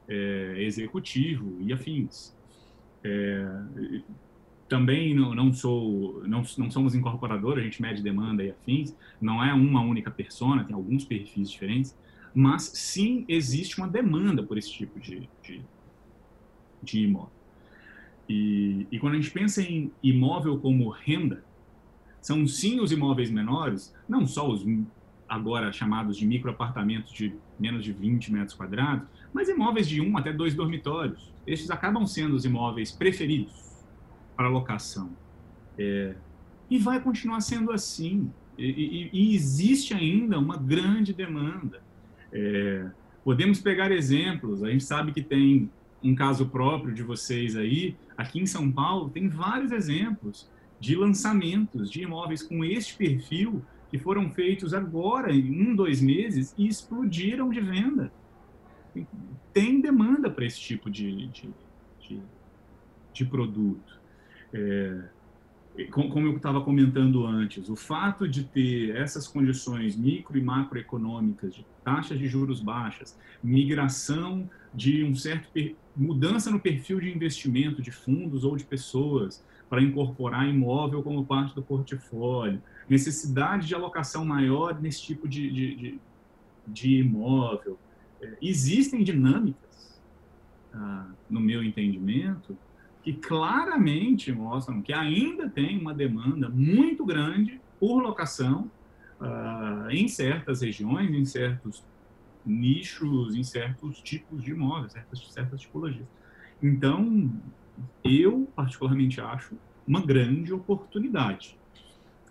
é 0.09 0.63
executivo 0.63 1.57
e 1.61 1.73
afins. 1.73 2.37
É, 3.03 3.45
também 4.69 5.15
não, 5.15 5.35
não 5.35 5.53
sou, 5.53 6.23
não, 6.27 6.43
não 6.59 6.71
somos 6.71 6.95
incorporadores, 6.95 7.63
a 7.63 7.65
gente 7.65 7.83
mede 7.83 8.03
demanda 8.03 8.45
e 8.45 8.51
afins. 8.51 8.97
Não 9.21 9.43
é 9.43 9.53
uma 9.53 9.81
única 9.81 10.11
persona, 10.11 10.65
tem 10.65 10.75
alguns 10.75 11.05
perfis 11.05 11.51
diferentes, 11.51 11.99
mas 12.33 12.63
sim 12.75 13.25
existe 13.29 13.79
uma 13.79 13.89
demanda 13.89 14.43
por 14.43 14.57
esse 14.57 14.71
tipo 14.71 15.01
de, 15.01 15.29
de, 15.43 15.61
de 16.83 17.01
imóvel. 17.01 17.31
E, 18.29 18.87
e 18.91 18.99
quando 18.99 19.15
a 19.15 19.17
gente 19.17 19.31
pensa 19.31 19.63
em 19.63 19.91
imóvel 20.03 20.59
como 20.59 20.89
renda, 20.89 21.45
são 22.21 22.47
sim 22.47 22.81
os 22.81 22.93
imóveis 22.93 23.31
menores, 23.31 23.95
não 24.09 24.27
só 24.27 24.49
os 24.49 24.65
agora 25.29 25.73
chamados 25.73 26.17
de 26.17 26.27
microapartamentos 26.27 27.13
de 27.13 27.33
menos 27.59 27.85
de 27.85 27.93
20 27.93 28.33
metros 28.33 28.55
quadrados, 28.55 29.07
mas 29.33 29.49
imóveis 29.49 29.89
de 29.89 30.01
um 30.01 30.17
até 30.19 30.33
dois 30.33 30.55
dormitórios. 30.55 31.33
Estes 31.47 31.71
acabam 31.71 32.05
sendo 32.07 32.35
os 32.35 32.45
imóveis 32.45 32.91
preferidos 32.91 33.53
para 34.37 34.49
locação. 34.49 35.11
É, 35.79 36.15
e 36.69 36.79
vai 36.79 37.01
continuar 37.01 37.41
sendo 37.41 37.73
assim. 37.73 38.31
E, 38.59 38.65
e, 38.65 39.11
e 39.13 39.35
existe 39.35 39.95
ainda 39.95 40.39
uma 40.39 40.57
grande 40.57 41.13
demanda. 41.13 41.81
É, 42.33 42.91
podemos 43.25 43.61
pegar 43.61 43.93
exemplos, 43.93 44.63
a 44.63 44.71
gente 44.71 44.85
sabe 44.85 45.13
que 45.13 45.23
tem 45.23 45.71
um 46.03 46.15
caso 46.15 46.47
próprio 46.47 46.95
de 46.95 47.03
vocês 47.03 47.57
aí. 47.57 47.97
Aqui 48.17 48.41
em 48.41 48.47
São 48.47 48.71
Paulo, 48.71 49.11
tem 49.11 49.29
vários 49.29 49.73
exemplos 49.73 50.51
de 50.79 50.97
lançamentos 50.97 51.91
de 51.91 52.03
imóveis 52.03 52.43
com 52.43 52.65
este 52.65 52.97
perfil 52.97 53.63
que 53.91 53.99
foram 53.99 54.31
feitos 54.31 54.73
agora, 54.73 55.33
em 55.33 55.51
um, 55.51 55.75
dois 55.75 56.01
meses, 56.01 56.55
e 56.57 56.67
explodiram 56.67 57.51
de 57.51 57.61
venda. 57.61 58.13
Tem 59.53 59.81
demanda 59.81 60.31
para 60.31 60.45
esse 60.45 60.61
tipo 60.61 60.89
de, 60.89 61.27
de, 61.29 61.51
de, 62.01 62.23
de 63.13 63.25
produto. 63.25 64.01
É, 64.53 65.03
como 65.91 66.27
eu 66.27 66.37
estava 66.37 66.61
comentando 66.61 67.27
antes, 67.27 67.69
o 67.69 67.77
fato 67.77 68.29
de 68.29 68.45
ter 68.45 68.95
essas 68.97 69.27
condições 69.27 69.97
micro 69.97 70.37
e 70.37 70.43
macroeconômicas, 70.43 71.55
de 71.55 71.67
taxas 71.85 72.19
de 72.19 72.27
juros 72.27 72.61
baixas, 72.61 73.19
migração 73.43 74.49
de 74.75 75.05
um 75.05 75.15
certo 75.15 75.49
mudança 76.01 76.51
no 76.51 76.59
perfil 76.59 76.99
de 76.99 77.15
investimento 77.15 77.83
de 77.83 77.91
fundos 77.91 78.43
ou 78.43 78.57
de 78.57 78.65
pessoas 78.65 79.45
para 79.69 79.83
incorporar 79.83 80.49
imóvel 80.49 81.03
como 81.03 81.25
parte 81.25 81.55
do 81.55 81.63
portfólio, 81.63 82.61
necessidade 82.89 83.69
de 83.69 83.75
alocação 83.75 84.25
maior 84.25 84.81
nesse 84.81 85.03
tipo 85.03 85.29
de, 85.29 85.51
de, 85.51 85.75
de, 85.77 86.01
de 86.67 86.99
imóvel. 87.01 87.79
É, 88.21 88.37
existem 88.41 89.05
dinâmicas, 89.05 90.01
ah, 90.73 91.11
no 91.29 91.39
meu 91.39 91.63
entendimento, 91.63 92.57
que 93.03 93.13
claramente 93.13 94.33
mostram 94.33 94.83
que 94.83 94.93
ainda 94.93 95.49
tem 95.49 95.79
uma 95.79 95.95
demanda 95.95 96.49
muito 96.49 97.05
grande 97.05 97.61
por 97.79 98.03
locação 98.03 98.71
ah, 99.21 99.87
em 99.91 100.09
certas 100.09 100.63
regiões, 100.63 101.11
em 101.15 101.25
certos 101.25 101.85
nichos, 102.51 103.35
em 103.35 103.43
certos 103.43 104.01
tipos 104.01 104.43
de 104.43 104.51
imóveis, 104.51 104.93
certas, 104.93 105.33
certas 105.33 105.61
tipologias. 105.61 106.07
Então, 106.63 107.31
eu 108.05 108.51
particularmente 108.55 109.21
acho 109.21 109.55
uma 109.87 110.01
grande 110.01 110.53
oportunidade. 110.53 111.59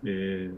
É, 0.04 0.50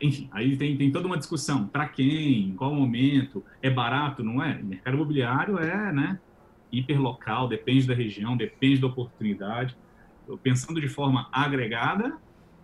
enfim, 0.00 0.28
aí 0.30 0.56
tem, 0.56 0.76
tem 0.76 0.90
toda 0.90 1.06
uma 1.06 1.16
discussão, 1.16 1.66
para 1.66 1.88
quem, 1.88 2.50
em 2.50 2.54
qual 2.54 2.74
momento, 2.74 3.42
é 3.62 3.70
barato, 3.70 4.22
não 4.22 4.42
é? 4.42 4.60
Mercado 4.62 4.94
imobiliário 4.94 5.58
é, 5.58 5.92
né, 5.92 6.20
hiperlocal, 6.70 7.48
depende 7.48 7.86
da 7.86 7.94
região, 7.94 8.36
depende 8.36 8.80
da 8.80 8.86
oportunidade. 8.86 9.76
Pensando 10.42 10.80
de 10.80 10.88
forma 10.88 11.28
agregada, 11.32 12.16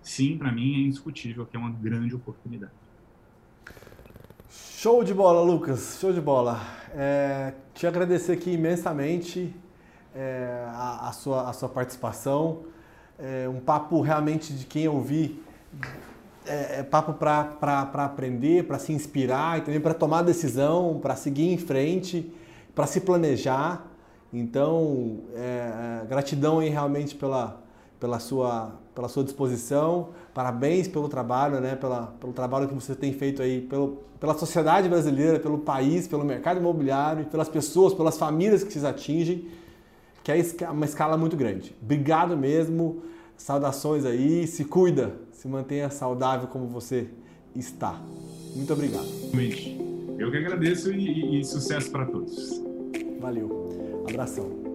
sim, 0.02 0.36
para 0.38 0.52
mim 0.52 0.74
é 0.74 0.78
indiscutível 0.86 1.46
que 1.46 1.56
é 1.56 1.58
uma 1.58 1.70
grande 1.70 2.14
oportunidade. 2.14 2.72
Show 4.78 5.02
de 5.02 5.14
bola, 5.14 5.40
Lucas, 5.40 5.96
show 5.98 6.12
de 6.12 6.20
bola. 6.20 6.60
É, 6.94 7.54
te 7.72 7.86
agradecer 7.86 8.32
aqui 8.32 8.50
imensamente 8.50 9.56
é, 10.14 10.66
a, 10.68 11.08
a, 11.08 11.12
sua, 11.12 11.48
a 11.48 11.52
sua 11.54 11.66
participação. 11.66 12.64
É, 13.18 13.48
um 13.48 13.58
papo 13.58 14.02
realmente 14.02 14.52
de 14.52 14.66
quem 14.66 14.86
ouvir 14.86 15.42
é, 16.44 16.80
é 16.80 16.82
papo 16.82 17.14
para 17.14 17.88
aprender, 18.04 18.64
para 18.66 18.78
se 18.78 18.92
inspirar 18.92 19.56
e 19.56 19.62
também 19.62 19.80
para 19.80 19.94
tomar 19.94 20.20
decisão, 20.20 21.00
para 21.00 21.16
seguir 21.16 21.50
em 21.50 21.56
frente, 21.56 22.30
para 22.74 22.86
se 22.86 23.00
planejar. 23.00 23.82
Então, 24.30 25.20
é, 25.34 26.02
é, 26.02 26.06
gratidão 26.06 26.58
aí 26.58 26.68
realmente 26.68 27.14
pela, 27.14 27.62
pela, 27.98 28.18
sua, 28.18 28.72
pela 28.94 29.08
sua 29.08 29.24
disposição, 29.24 30.10
parabéns 30.34 30.86
pelo 30.88 31.08
trabalho, 31.08 31.60
né, 31.60 31.74
pela, 31.76 32.14
pelo 32.20 32.32
trabalho 32.32 32.68
que 32.68 32.74
você 32.74 32.94
tem 32.94 33.12
feito 33.12 33.42
aí 33.42 33.60
pelo, 33.60 33.98
pela 34.20 34.36
sociedade 34.36 34.88
brasileira, 34.88 35.38
pelo 35.38 35.58
país, 35.58 36.06
pelo 36.06 36.24
mercado 36.24 36.58
imobiliário, 36.58 37.24
pelas 37.26 37.48
pessoas, 37.48 37.94
pelas 37.94 38.18
famílias 38.18 38.62
que 38.62 38.72
vocês 38.72 38.84
atingem, 38.84 39.46
que 40.22 40.32
é 40.32 40.70
uma 40.70 40.84
escala 40.84 41.16
muito 41.16 41.36
grande. 41.36 41.74
Obrigado 41.82 42.36
mesmo. 42.36 43.02
Saudações 43.36 44.04
aí, 44.04 44.46
se 44.46 44.64
cuida, 44.64 45.14
se 45.30 45.46
mantenha 45.46 45.90
saudável 45.90 46.48
como 46.48 46.66
você 46.66 47.06
está. 47.54 48.00
Muito 48.54 48.72
obrigado. 48.72 49.06
Eu 50.18 50.30
que 50.30 50.38
agradeço 50.38 50.90
e, 50.90 51.40
e 51.40 51.44
sucesso 51.44 51.90
para 51.90 52.06
todos. 52.06 52.60
Valeu. 53.20 54.04
Abração. 54.08 54.65